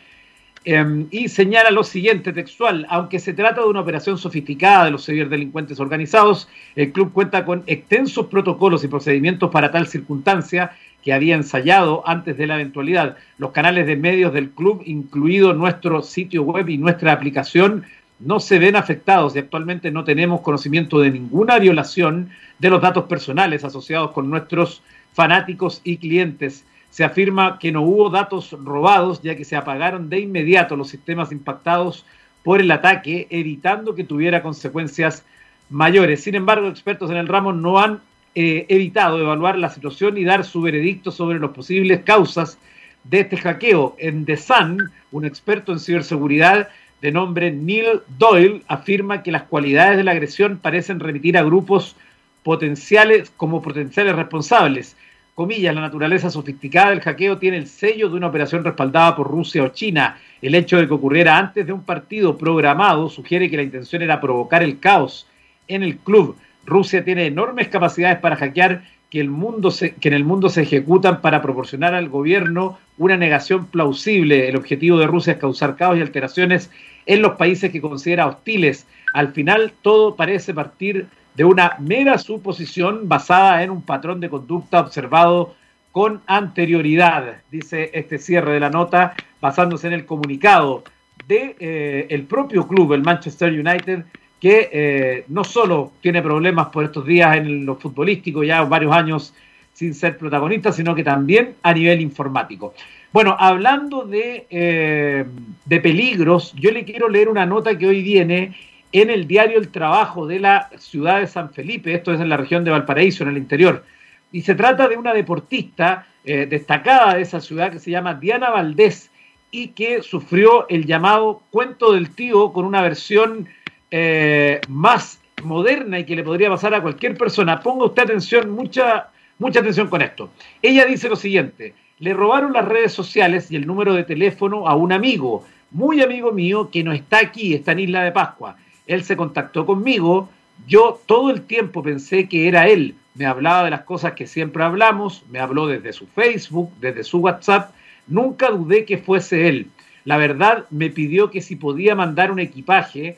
Em, 0.68 1.06
y 1.12 1.28
señala 1.30 1.70
lo 1.70 1.84
siguiente 1.84 2.34
textual, 2.34 2.88
aunque 2.90 3.20
se 3.20 3.34
trata 3.34 3.62
de 3.62 3.68
una 3.68 3.82
operación 3.82 4.18
sofisticada 4.18 4.86
de 4.86 4.92
los 4.92 5.06
ciberdelincuentes 5.06 5.80
organizados, 5.80 6.50
el 6.76 6.92
club 6.92 7.14
cuenta 7.14 7.46
con 7.46 7.64
extensos 7.68 8.26
protocolos 8.26 8.84
y 8.84 8.88
procedimientos 8.88 9.52
para 9.52 9.72
tal 9.72 9.86
circunstancia 9.86 10.72
que 11.04 11.14
había 11.14 11.36
ensayado 11.36 12.02
antes 12.08 12.36
de 12.36 12.48
la 12.48 12.56
eventualidad. 12.56 13.16
Los 13.38 13.52
canales 13.52 13.86
de 13.86 13.96
medios 13.96 14.34
del 14.34 14.50
club, 14.50 14.82
incluido 14.88 15.54
nuestro 15.54 16.02
sitio 16.02 16.42
web 16.42 16.68
y 16.68 16.80
nuestra 16.80 17.12
aplicación, 17.12 17.84
no 18.20 18.40
se 18.40 18.58
ven 18.58 18.76
afectados 18.76 19.36
y 19.36 19.40
actualmente 19.40 19.92
no 19.92 20.04
tenemos 20.04 20.42
conocimiento 20.42 21.00
de 21.00 21.12
ninguna 21.12 21.60
violación 21.60 22.32
de 22.58 22.72
los 22.72 22.82
datos 22.82 23.04
personales 23.04 23.64
asociados 23.64 24.12
con 24.14 24.32
nuestros 24.32 24.82
fanáticos 25.14 25.82
y 25.84 25.98
clientes 25.98 26.66
se 26.96 27.04
afirma 27.04 27.60
que 27.60 27.74
no 27.74 27.82
hubo 27.82 28.10
datos 28.10 28.56
robados, 28.64 29.22
ya 29.22 29.36
que 29.36 29.44
se 29.44 29.58
apagaron 29.58 30.08
de 30.08 30.22
inmediato 30.22 30.78
los 30.78 30.88
sistemas 30.88 31.34
impactados 31.34 32.06
por 32.42 32.62
el 32.62 32.72
ataque, 32.72 33.28
evitando 33.30 33.96
que 33.96 34.06
tuviera 34.06 34.42
consecuencias 34.42 35.26
mayores. 35.70 36.24
Sin 36.24 36.36
embargo, 36.36 36.70
expertos 36.70 37.12
en 37.12 37.18
el 37.18 37.28
ramo 37.28 37.52
no 37.52 37.80
han 37.80 38.00
eh, 38.34 38.66
evitado 38.70 39.20
evaluar 39.20 39.58
la 39.58 39.72
situación 39.72 40.18
y 40.18 40.24
dar 40.24 40.46
su 40.46 40.62
veredicto 40.62 41.12
sobre 41.12 41.38
las 41.38 41.50
posibles 41.50 42.00
causas 42.06 42.58
de 43.04 43.20
este 43.20 43.36
hackeo. 43.36 43.98
En 44.00 44.24
The 44.24 44.38
Sun, 44.38 44.90
un 45.12 45.26
experto 45.26 45.74
en 45.74 45.82
ciberseguridad 45.82 46.70
de 47.02 47.12
nombre 47.12 47.52
Neil 47.52 48.04
Doyle 48.18 48.62
afirma 48.70 49.22
que 49.22 49.34
las 49.34 49.44
cualidades 49.44 49.98
de 49.98 50.06
la 50.06 50.12
agresión 50.12 50.60
parecen 50.60 51.02
remitir 51.02 51.38
a 51.38 51.44
grupos 51.44 51.98
potenciales 52.42 53.34
como 53.36 53.62
potenciales 53.62 54.16
responsables 54.16 54.96
comillas, 55.36 55.76
la 55.76 55.82
naturaleza 55.82 56.30
sofisticada 56.30 56.92
del 56.92 57.02
hackeo 57.02 57.38
tiene 57.38 57.58
el 57.58 57.68
sello 57.68 58.10
de 58.10 58.16
una 58.16 58.28
operación 58.28 58.64
respaldada 58.64 59.16
por 59.16 59.30
Rusia 59.30 59.64
o 59.64 59.68
China. 59.68 60.18
El 60.42 60.56
hecho 60.56 60.78
de 60.78 60.88
que 60.88 60.94
ocurriera 60.94 61.38
antes 61.38 61.68
de 61.68 61.74
un 61.74 61.84
partido 61.84 62.38
programado 62.38 63.10
sugiere 63.10 63.50
que 63.50 63.58
la 63.58 63.64
intención 63.64 64.02
era 64.02 64.22
provocar 64.22 64.64
el 64.64 64.80
caos 64.80 65.28
en 65.68 65.84
el 65.84 65.98
club. 65.98 66.38
Rusia 66.66 67.04
tiene 67.04 67.26
enormes 67.26 67.68
capacidades 67.68 68.20
para 68.20 68.38
hackear 68.38 68.86
que, 69.10 69.20
el 69.20 69.30
mundo 69.30 69.74
que 70.00 70.08
en 70.08 70.14
el 70.14 70.24
mundo 70.24 70.50
se 70.50 70.62
ejecutan 70.62 71.20
para 71.20 71.42
proporcionar 71.42 71.94
al 71.94 72.08
gobierno 72.08 72.80
una 72.98 73.18
negación 73.18 73.66
plausible. 73.66 74.48
El 74.48 74.56
objetivo 74.56 74.98
de 74.98 75.08
Rusia 75.08 75.34
es 75.34 75.40
causar 75.40 75.76
caos 75.76 75.98
y 75.98 76.02
alteraciones 76.02 76.72
en 77.06 77.22
los 77.22 77.34
países 77.34 77.72
que 77.72 77.82
considera 77.82 78.28
hostiles. 78.28 78.88
Al 79.14 79.34
final 79.34 79.74
todo 79.82 80.16
parece 80.16 80.54
partir 80.54 81.08
de 81.36 81.44
una 81.44 81.76
mera 81.80 82.18
suposición 82.18 83.08
basada 83.08 83.64
en 83.64 83.70
un 83.70 83.82
patrón 83.82 84.20
de 84.20 84.30
conducta 84.30 84.80
observado 84.80 85.56
con 85.92 86.22
anterioridad, 86.28 87.38
dice 87.52 87.90
este 87.94 88.18
cierre 88.18 88.54
de 88.54 88.60
la 88.60 88.70
nota, 88.70 89.14
basándose 89.40 89.88
en 89.88 89.94
el 89.94 90.06
comunicado 90.06 90.84
de 91.28 91.56
eh, 91.60 92.08
el 92.10 92.24
propio 92.24 92.68
club, 92.68 92.94
el 92.94 93.02
Manchester 93.02 93.52
United, 93.52 94.04
que 94.40 94.70
eh, 94.72 95.26
no 95.30 95.44
solo 95.44 95.94
tiene 96.02 96.22
problemas 96.22 96.68
por 96.68 96.84
estos 96.84 97.06
días 97.06 97.38
en 97.38 97.66
lo 97.66 97.78
futbolístico, 97.78 98.44
ya 98.44 98.64
varios 98.64 98.94
años 98.94 99.34
sin 99.74 99.94
ser 99.94 100.18
protagonista, 100.18 100.72
sino 100.72 100.94
que 100.96 101.04
también 101.04 101.56
a 101.64 101.74
nivel 101.74 102.02
informático. 102.02 102.74
Bueno, 103.12 103.36
hablando 103.40 104.06
de, 104.06 104.46
eh, 104.50 105.26
de 105.66 105.80
peligros, 105.80 106.54
yo 106.56 106.72
le 106.72 106.84
quiero 106.84 107.08
leer 107.08 107.30
una 107.30 107.46
nota 107.46 107.78
que 107.78 107.88
hoy 107.88 108.02
viene 108.04 108.56
en 109.02 109.10
el 109.10 109.28
diario 109.28 109.58
El 109.58 109.70
Trabajo 109.70 110.26
de 110.26 110.40
la 110.40 110.70
ciudad 110.78 111.20
de 111.20 111.28
San 111.28 111.52
Felipe, 111.52 111.94
esto 111.94 112.14
es 112.14 112.22
en 112.22 112.30
la 112.30 112.38
región 112.38 112.64
de 112.64 112.72
Valparaíso, 112.72 113.24
en 113.24 113.30
el 113.30 113.38
interior. 113.38 113.84
Y 114.32 114.44
se 114.44 114.56
trata 114.56 114.88
de 114.88 114.96
una 114.96 115.14
deportista 115.14 116.08
eh, 116.24 116.48
destacada 116.50 117.16
de 117.16 117.22
esa 117.22 117.42
ciudad 117.42 117.74
que 117.74 117.80
se 117.80 117.92
llama 117.92 118.14
Diana 118.14 118.52
Valdés 118.52 119.12
y 119.52 119.70
que 119.70 120.02
sufrió 120.02 120.70
el 120.70 120.86
llamado 120.86 121.42
cuento 121.52 121.92
del 121.92 122.16
tío 122.16 122.54
con 122.54 122.64
una 122.64 122.82
versión 122.82 123.50
eh, 123.92 124.62
más 124.70 125.20
moderna 125.44 126.00
y 126.00 126.06
que 126.06 126.16
le 126.16 126.24
podría 126.24 126.50
pasar 126.50 126.74
a 126.74 126.82
cualquier 126.82 127.18
persona. 127.18 127.60
Ponga 127.60 127.84
usted 127.84 128.04
atención, 128.04 128.50
mucha, 128.50 129.10
mucha 129.40 129.60
atención 129.60 129.90
con 129.90 130.02
esto. 130.04 130.30
Ella 130.62 130.86
dice 130.86 131.10
lo 131.10 131.18
siguiente, 131.18 131.74
le 132.00 132.14
robaron 132.14 132.54
las 132.54 132.66
redes 132.66 132.94
sociales 132.94 133.52
y 133.52 133.58
el 133.58 133.68
número 133.68 133.94
de 133.94 134.06
teléfono 134.06 134.70
a 134.70 134.76
un 134.76 134.94
amigo, 134.94 135.46
muy 135.72 136.02
amigo 136.02 136.32
mío, 136.32 136.70
que 136.72 136.82
no 136.82 136.94
está 136.94 137.20
aquí, 137.20 137.54
está 137.54 137.74
en 137.74 137.80
Isla 137.80 138.06
de 138.06 138.14
Pascua 138.14 138.56
él 138.88 139.04
se 139.04 139.18
contactó 139.18 139.66
conmigo, 139.66 140.30
yo 140.68 141.02
todo 141.06 141.32
el 141.32 141.42
tiempo 141.42 141.84
pensé 141.84 142.28
que 142.28 142.48
era 142.48 142.68
él, 142.68 142.96
me 143.16 143.26
hablaba 143.26 143.64
de 143.64 143.72
las 143.72 143.82
cosas 143.82 144.14
que 144.14 144.28
siempre 144.28 144.64
hablamos, 144.64 145.24
me 145.30 145.40
habló 145.40 145.68
desde 145.68 145.94
su 145.94 146.06
Facebook, 146.08 146.72
desde 146.80 147.04
su 147.04 147.20
WhatsApp, 147.20 147.72
nunca 148.08 148.50
dudé 148.50 148.86
que 148.86 148.98
fuese 148.98 149.48
él. 149.48 149.68
La 150.04 150.18
verdad 150.18 150.66
me 150.70 150.90
pidió 150.90 151.32
que 151.32 151.42
si 151.42 151.56
podía 151.56 151.96
mandar 151.96 152.32
un 152.32 152.40
equipaje, 152.40 153.18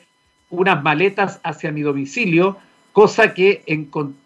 unas 0.50 0.82
maletas 0.82 1.40
hacia 1.42 1.72
mi 1.72 1.82
domicilio, 1.82 2.56
cosa 2.92 3.34
que, 3.34 3.62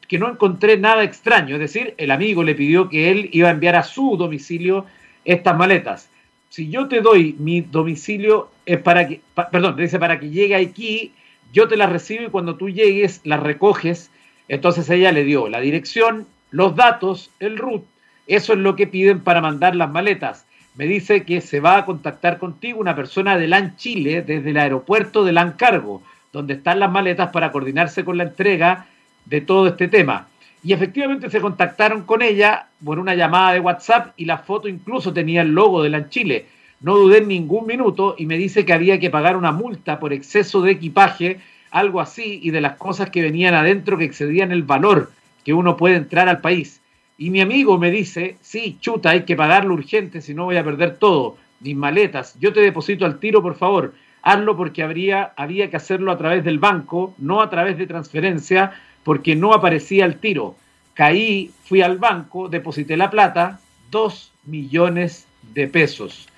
que 0.09 0.19
no 0.19 0.31
encontré 0.31 0.77
nada 0.77 1.03
extraño, 1.03 1.57
es 1.57 1.61
decir, 1.61 1.95
el 1.97 2.11
amigo 2.11 2.45
le 2.45 2.55
pidió 2.55 2.89
que 2.89 3.11
él 3.11 3.29
iba 3.33 3.49
a 3.49 3.53
enviar 3.53 3.77
a 3.77 3.83
su 3.83 4.17
domicilio 4.17 4.87
estas 5.25 5.57
maletas. 5.57 6.11
Si 6.51 6.69
yo 6.69 6.87
te 6.87 7.01
doy 7.01 7.35
mi 7.39 7.63
domicilio, 7.63 8.51
es 8.67 8.79
para 8.79 9.09
que, 9.09 9.23
perdón, 9.51 9.77
dice 9.77 9.99
para 9.99 10.21
que 10.21 10.29
llegue 10.29 10.55
aquí 10.55 11.13
yo 11.53 11.69
te 11.69 11.77
la 11.77 11.87
recibo 11.87 12.25
y 12.25 12.31
cuando 12.31 12.57
tú 12.57 12.71
llegues 12.71 13.21
la 13.25 13.37
recoges. 13.37 14.11
Entonces 14.49 14.89
ella 14.91 15.13
le 15.13 15.25
dio 15.25 15.49
la 15.49 15.61
dirección, 15.61 16.27
los 16.51 16.75
datos, 16.75 17.31
el 17.41 17.59
root. 17.59 17.85
Eso 18.27 18.55
es 18.55 18.59
lo 18.59 18.77
que 18.77 18.87
piden 18.87 19.21
para 19.21 19.41
mandar 19.41 19.77
las 19.77 19.91
maletas. 19.91 20.47
Me 20.75 20.87
dice 20.87 21.25
que 21.25 21.41
se 21.41 21.61
va 21.61 21.77
a 21.77 21.85
contactar 21.85 22.39
contigo 22.39 22.81
una 22.81 22.97
persona 22.97 23.37
de 23.37 23.47
LAN 23.47 23.77
Chile 23.77 24.23
desde 24.23 24.51
el 24.51 24.57
aeropuerto 24.57 25.25
de 25.25 25.33
LAN 25.33 25.53
Cargo, 25.53 26.03
donde 26.33 26.55
están 26.55 26.81
las 26.81 26.91
maletas 26.91 27.31
para 27.31 27.53
coordinarse 27.53 28.05
con 28.05 28.17
la 28.17 28.25
entrega 28.25 28.87
de 29.27 29.43
todo 29.43 29.67
este 29.67 29.89
tema. 29.89 30.29
Y 30.65 30.73
efectivamente 30.73 31.29
se 31.29 31.41
contactaron 31.41 32.05
con 32.05 32.23
ella 32.23 32.69
por 32.83 32.99
una 32.99 33.15
llamada 33.15 33.53
de 33.53 33.61
WhatsApp 33.61 34.15
y 34.17 34.25
la 34.25 34.39
foto 34.39 34.69
incluso 34.69 35.13
tenía 35.13 35.43
el 35.43 35.53
logo 35.53 35.83
de 35.83 35.91
LAN 35.91 36.09
Chile. 36.09 36.47
No 36.83 36.97
dudé 36.97 37.19
en 37.19 37.29
ningún 37.29 37.67
minuto 37.67 38.15
y 38.19 38.27
me 38.27 38.37
dice 38.37 38.65
que 38.65 38.73
había 38.73 38.99
que 38.99 39.11
pagar 39.11 39.37
una 39.37 39.53
multa 39.53 39.99
por 40.01 40.13
exceso 40.13 40.63
de 40.63 40.73
equipaje 40.73 41.41
algo 41.73 42.01
así, 42.01 42.39
y 42.43 42.51
de 42.51 42.61
las 42.61 42.77
cosas 42.77 43.11
que 43.11 43.23
venían 43.23 43.55
adentro 43.55 43.99
que 43.99 44.05
excedían 44.05 44.53
el 44.53 44.63
valor 44.63 45.11
que 45.43 45.55
uno 45.55 45.77
puede 45.77 45.97
entrar 45.97 46.29
al 46.29 46.41
país. 46.41 46.81
Y 47.19 47.31
mi 47.31 47.41
amigo 47.41 47.79
me 47.79 47.91
dice, 47.91 48.37
sí, 48.41 48.77
chuta, 48.81 49.11
hay 49.11 49.23
que 49.23 49.37
pagarlo 49.37 49.75
urgente, 49.75 50.21
si 50.21 50.35
no 50.35 50.45
voy 50.45 50.59
a 50.59 50.65
perder 50.65 50.97
todo, 50.97 51.37
mis 51.61 51.75
maletas, 51.75 52.37
yo 52.39 52.53
te 52.53 52.61
deposito 52.61 53.07
al 53.07 53.19
tiro, 53.19 53.43
por 53.43 53.57
favor, 53.57 53.95
hazlo 54.23 54.57
porque 54.57 54.83
habría, 54.83 55.33
había 55.37 55.71
que 55.71 55.77
hacerlo 55.77 56.13
a 56.13 56.19
través 56.19 56.45
del 56.45 56.59
banco, 56.59 57.15
no 57.19 57.41
a 57.41 57.49
través 57.49 57.79
de 57.79 57.87
transferencia, 57.87 58.73
porque 59.03 59.35
no 59.35 59.55
aparecía 59.55 60.05
el 60.05 60.19
tiro. 60.19 60.57
Caí, 60.95 61.51
fui 61.65 61.81
al 61.81 61.99
banco, 61.99 62.49
deposité 62.49 62.97
la 62.97 63.11
plata, 63.11 63.61
dos 63.91 64.33
millones 64.45 65.27
de 65.55 65.69
pesos. 65.69 66.29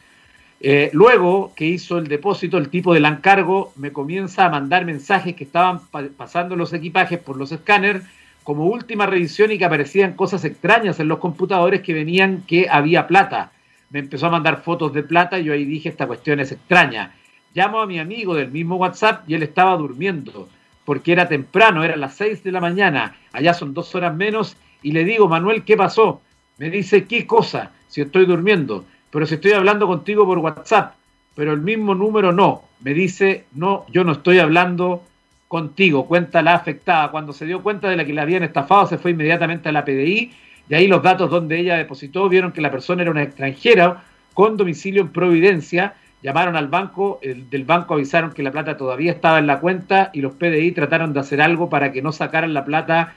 Eh, 0.61 0.91
luego 0.93 1.53
que 1.55 1.67
hizo 1.67 1.99
el 1.99 2.09
depósito, 2.09 2.57
el 2.59 2.71
tipo 2.71 2.95
del 2.95 3.05
encargo 3.05 3.73
me 3.77 3.93
comienza 3.93 4.47
a 4.47 4.51
mandar 4.51 4.85
mensajes 4.85 5.35
que 5.35 5.45
estaban 5.45 5.81
pasando 6.17 6.57
los 6.57 6.73
equipajes 6.73 7.19
por 7.19 7.37
los 7.37 7.53
escáneres 7.53 8.03
como 8.45 8.67
última 8.67 9.07
revisión 9.07 9.51
y 9.51 9.59
que 9.59 9.65
aparecían 9.65 10.15
cosas 10.15 10.45
extrañas 10.45 11.01
en 11.01 11.09
los 11.09 11.19
computadores 11.19 11.81
que 11.81 11.95
venían 11.95 12.45
que 12.47 12.69
había 12.71 13.07
plata. 13.07 13.53
Me 13.91 13.99
empezó 14.01 14.27
a 14.27 14.31
mandar 14.31 14.63
fotos 14.63 14.93
de 14.93 15.03
plata 15.03 15.39
y 15.39 15.45
yo 15.45 15.53
ahí 15.53 15.65
dije, 15.65 15.89
esta 15.89 16.07
cuestión 16.07 16.41
es 16.41 16.53
extraña. 16.53 17.15
Llamo 17.55 17.81
a 17.81 17.87
mi 17.87 17.99
amigo 17.99 18.35
del 18.35 18.51
mismo 18.51 18.77
WhatsApp 18.77 19.29
y 19.29 19.35
él 19.35 19.43
estaba 19.43 19.77
durmiendo, 19.77 20.49
porque 20.85 21.13
era 21.13 21.29
temprano, 21.29 21.85
eran 21.85 22.01
las 22.01 22.15
6 22.17 22.43
de 22.43 22.53
la 22.53 22.61
mañana, 22.61 23.17
allá 23.33 23.55
son 23.55 23.73
dos 23.73 23.95
horas 23.95 24.15
menos, 24.15 24.57
y 24.83 24.93
le 24.93 25.05
digo, 25.05 25.29
Manuel, 25.29 25.65
¿qué 25.65 25.77
pasó? 25.77 26.21
Me 26.59 26.69
dice, 26.69 27.05
¿qué 27.05 27.27
cosa? 27.27 27.71
Si 27.89 28.01
estoy 28.01 28.27
durmiendo 28.27 28.85
pero 29.15 29.27
si 29.27 29.37
estoy 29.37 29.53
hablando 29.53 29.87
contigo 29.87 30.27
por 30.27 30.39
WhatsApp, 30.39 30.95
pero 31.37 31.53
el 31.53 31.61
mismo 31.61 31.95
número 31.95 32.33
no, 32.33 32.63
me 32.81 32.93
dice, 32.95 33.45
no, 33.53 33.87
yo 33.89 34.03
no 34.03 34.11
estoy 34.11 34.41
hablando 34.41 35.05
contigo, 35.47 36.09
cuenta 36.09 36.43
la 36.43 36.55
afectada. 36.55 37.13
Cuando 37.13 37.33
se 37.33 37.47
dio 37.47 37.63
cuenta 37.63 37.89
de 37.89 37.97
la 37.97 38.05
que 38.05 38.13
la 38.13 38.23
habían 38.23 38.43
estafado, 38.43 38.89
se 38.89 38.99
fue 38.99 39.13
inmediatamente 39.13 39.69
a 39.69 39.73
la 39.73 39.85
PDI 39.85 40.33
y 40.69 40.75
ahí 40.75 40.89
los 40.89 41.01
datos 41.01 41.31
donde 41.31 41.61
ella 41.61 41.77
depositó 41.77 42.29
vieron 42.29 42.51
que 42.51 42.61
la 42.61 42.73
persona 42.73 43.03
era 43.03 43.13
una 43.13 43.23
extranjera 43.23 44.03
con 44.33 44.57
domicilio 44.57 45.03
en 45.03 45.11
Providencia. 45.11 45.95
Llamaron 46.21 46.57
al 46.57 46.67
banco, 46.67 47.21
el, 47.23 47.49
del 47.49 47.63
banco 47.63 47.95
avisaron 47.95 48.33
que 48.33 48.43
la 48.43 48.51
plata 48.51 48.77
todavía 48.77 49.13
estaba 49.13 49.39
en 49.39 49.47
la 49.47 49.61
cuenta 49.61 50.11
y 50.13 50.23
los 50.23 50.33
PDI 50.33 50.73
trataron 50.73 51.13
de 51.13 51.21
hacer 51.21 51.41
algo 51.41 51.69
para 51.71 51.93
que 51.93 52.03
no 52.03 52.11
sacaran 52.11 52.53
la 52.53 52.65
plata 52.65 53.15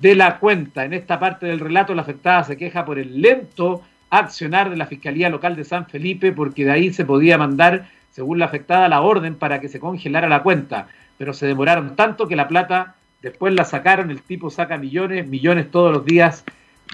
de 0.00 0.14
la 0.14 0.38
cuenta. 0.38 0.84
En 0.84 0.92
esta 0.92 1.18
parte 1.18 1.46
del 1.46 1.58
relato, 1.58 1.92
la 1.92 2.02
afectada 2.02 2.44
se 2.44 2.56
queja 2.56 2.84
por 2.84 3.00
el 3.00 3.20
lento 3.20 3.82
accionar 4.18 4.70
de 4.70 4.76
la 4.76 4.86
Fiscalía 4.86 5.28
Local 5.28 5.56
de 5.56 5.64
San 5.64 5.86
Felipe 5.86 6.32
porque 6.32 6.64
de 6.64 6.72
ahí 6.72 6.92
se 6.92 7.04
podía 7.04 7.38
mandar, 7.38 7.88
según 8.10 8.38
la 8.38 8.46
afectada, 8.46 8.88
la 8.88 9.00
orden 9.00 9.34
para 9.36 9.60
que 9.60 9.68
se 9.68 9.80
congelara 9.80 10.28
la 10.28 10.42
cuenta. 10.42 10.88
Pero 11.18 11.32
se 11.32 11.46
demoraron 11.46 11.96
tanto 11.96 12.26
que 12.28 12.36
la 12.36 12.48
plata 12.48 12.96
después 13.22 13.54
la 13.54 13.64
sacaron, 13.64 14.10
el 14.10 14.22
tipo 14.22 14.50
saca 14.50 14.76
millones, 14.76 15.26
millones 15.26 15.70
todos 15.70 15.92
los 15.92 16.04
días 16.04 16.44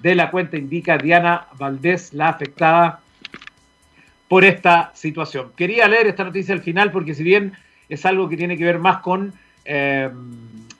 de 0.03 0.15
la 0.15 0.31
cuenta, 0.31 0.57
indica 0.57 0.97
Diana 0.97 1.47
Valdés, 1.59 2.13
la 2.15 2.29
afectada 2.29 3.01
por 4.29 4.45
esta 4.45 4.93
situación. 4.95 5.51
Quería 5.57 5.89
leer 5.89 6.07
esta 6.07 6.25
noticia 6.25 6.55
al 6.55 6.63
final 6.63 6.93
porque 6.93 7.15
si 7.15 7.25
bien 7.25 7.53
es 7.89 8.07
algo 8.07 8.29
que 8.29 8.37
tiene 8.37 8.57
que 8.57 8.65
ver 8.65 8.79
más 8.79 8.99
con 8.99 9.33
eh, 9.65 10.09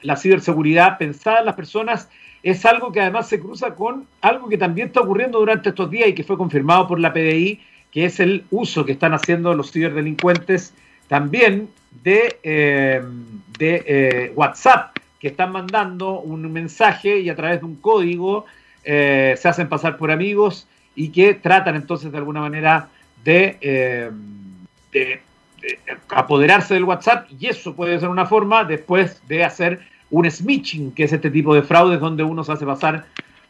la 0.03 0.17
ciberseguridad 0.17 0.99
pensada 0.99 1.41
en 1.41 1.47
las 1.47 1.57
personas, 1.57 2.09
es 2.43 2.65
algo 2.65 2.93
que 2.93 3.01
además 3.01 3.29
se 3.29 3.41
cruza 3.41 3.75
con 3.75 4.07
algo 4.21 4.49
que 4.49 4.57
también 4.57 4.89
está 4.89 5.01
ocurriendo 5.01 5.39
durante 5.39 5.71
estos 5.71 5.91
días 5.91 6.09
y 6.09 6.15
que 6.15 6.25
fue 6.25 6.39
confirmado 6.39 6.89
por 6.89 6.99
la 6.99 7.13
PDI, 7.13 7.61
que 7.93 8.05
es 8.05 8.21
el 8.21 8.45
uso 8.51 8.85
que 8.85 8.93
están 8.93 9.13
haciendo 9.13 9.55
los 9.55 9.73
ciberdelincuentes 9.73 10.75
también 11.09 11.69
de, 12.03 12.39
eh, 12.43 13.03
de 13.59 13.85
eh, 13.87 14.33
WhatsApp, 14.35 14.97
que 15.19 15.29
están 15.29 15.53
mandando 15.53 16.21
un 16.21 16.51
mensaje 16.51 17.19
y 17.21 17.29
a 17.29 17.37
través 17.37 17.61
de 17.61 17.67
un 17.67 17.77
código 17.77 18.47
eh, 18.85 19.35
se 19.39 19.49
hacen 19.49 19.69
pasar 19.69 19.99
por 19.99 20.11
amigos 20.11 20.67
y 20.95 21.11
que 21.11 21.35
tratan 21.35 21.77
entonces 21.77 22.11
de 22.11 22.19
alguna 22.19 22.41
manera 22.41 22.89
de, 23.23 24.11
de 24.93 25.21
apoderarse 26.09 26.73
del 26.73 26.85
WhatsApp 26.85 27.29
y 27.39 27.49
eso 27.49 27.75
puede 27.75 28.01
ser 28.01 28.09
una 28.09 28.25
forma 28.25 28.65
después 28.65 29.21
de 29.29 29.45
hacer 29.45 29.81
un 30.11 30.31
smishing, 30.31 30.93
que 30.93 31.05
es 31.05 31.13
este 31.13 31.31
tipo 31.31 31.55
de 31.55 31.63
fraudes 31.63 32.01
donde 32.01 32.23
uno 32.23 32.45
se 32.45 32.53
hace 32.53 32.67
pasar 32.67 33.07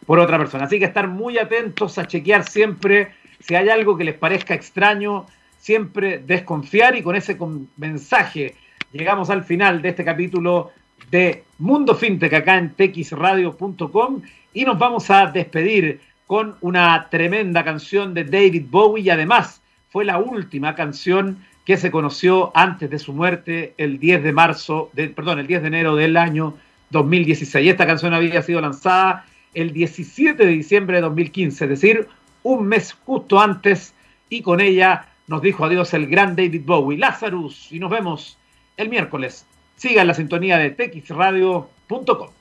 por 0.07 0.19
otra 0.19 0.39
persona. 0.39 0.65
Así 0.65 0.79
que 0.79 0.85
estar 0.85 1.09
muy 1.09 1.39
atentos 1.39 1.99
a 1.99 2.07
chequear 2.07 2.45
siempre 2.45 3.13
si 3.41 3.55
hay 3.55 3.69
algo 3.69 3.97
que 3.97 4.05
les 4.05 4.15
parezca 4.15 4.55
extraño, 4.55 5.27
siempre 5.59 6.19
desconfiar 6.19 6.97
y 6.97 7.03
con 7.03 7.17
ese 7.17 7.37
mensaje 7.77 8.55
llegamos 8.93 9.31
al 9.31 9.45
final 9.45 9.83
de 9.83 9.91
este 9.91 10.05
capítulo 10.05 10.71
de 11.11 11.45
Mundo 11.59 11.95
Fintech 11.95 12.33
acá 12.35 12.59
en 12.59 12.71
texradio.com 12.75 14.23
y 14.53 14.65
nos 14.65 14.79
vamos 14.79 15.11
a 15.11 15.27
despedir 15.27 16.01
con 16.27 16.57
una 16.61 17.09
tremenda 17.11 17.65
canción 17.65 18.15
de 18.15 18.25
David 18.25 18.67
Bowie 18.69 19.05
y 19.05 19.11
además 19.11 19.63
fue 19.89 20.05
la 20.05 20.19
última 20.19 20.75
canción 20.75 21.45
que 21.65 21.77
se 21.77 21.91
conoció 21.91 22.51
antes 22.55 22.91
de 22.91 22.99
su 22.99 23.13
muerte 23.13 23.75
el 23.77 23.99
10 23.99 24.23
de 24.23 24.33
marzo, 24.33 24.91
perdón, 24.95 25.39
el 25.39 25.47
10 25.47 25.63
de 25.63 25.69
enero 25.69 25.95
del 25.97 26.17
año 26.17 26.55
2016. 26.91 27.69
Esta 27.69 27.87
canción 27.87 28.15
había 28.15 28.43
sido 28.43 28.61
lanzada 28.61 29.27
el 29.55 29.73
17 29.73 30.45
de 30.45 30.51
diciembre 30.51 30.97
de 30.97 31.03
2015, 31.03 31.65
es 31.65 31.71
decir, 31.71 32.09
un 32.43 32.67
mes 32.67 32.97
justo 33.05 33.41
antes, 33.41 33.95
y 34.29 34.43
con 34.43 34.61
ella 34.61 35.07
nos 35.27 35.43
dijo 35.43 35.65
adiós 35.65 35.93
el 35.95 36.07
gran 36.07 36.35
David 36.37 36.63
Bowie, 36.65 36.99
Lazarus, 36.99 37.71
y 37.71 37.79
nos 37.79 37.91
vemos 37.91 38.39
el 38.77 38.89
miércoles. 38.89 39.47
Siga 39.77 40.03
en 40.03 40.09
la 40.09 40.15
sintonía 40.15 40.59
de 40.59 40.71
texradio.com. 40.71 42.40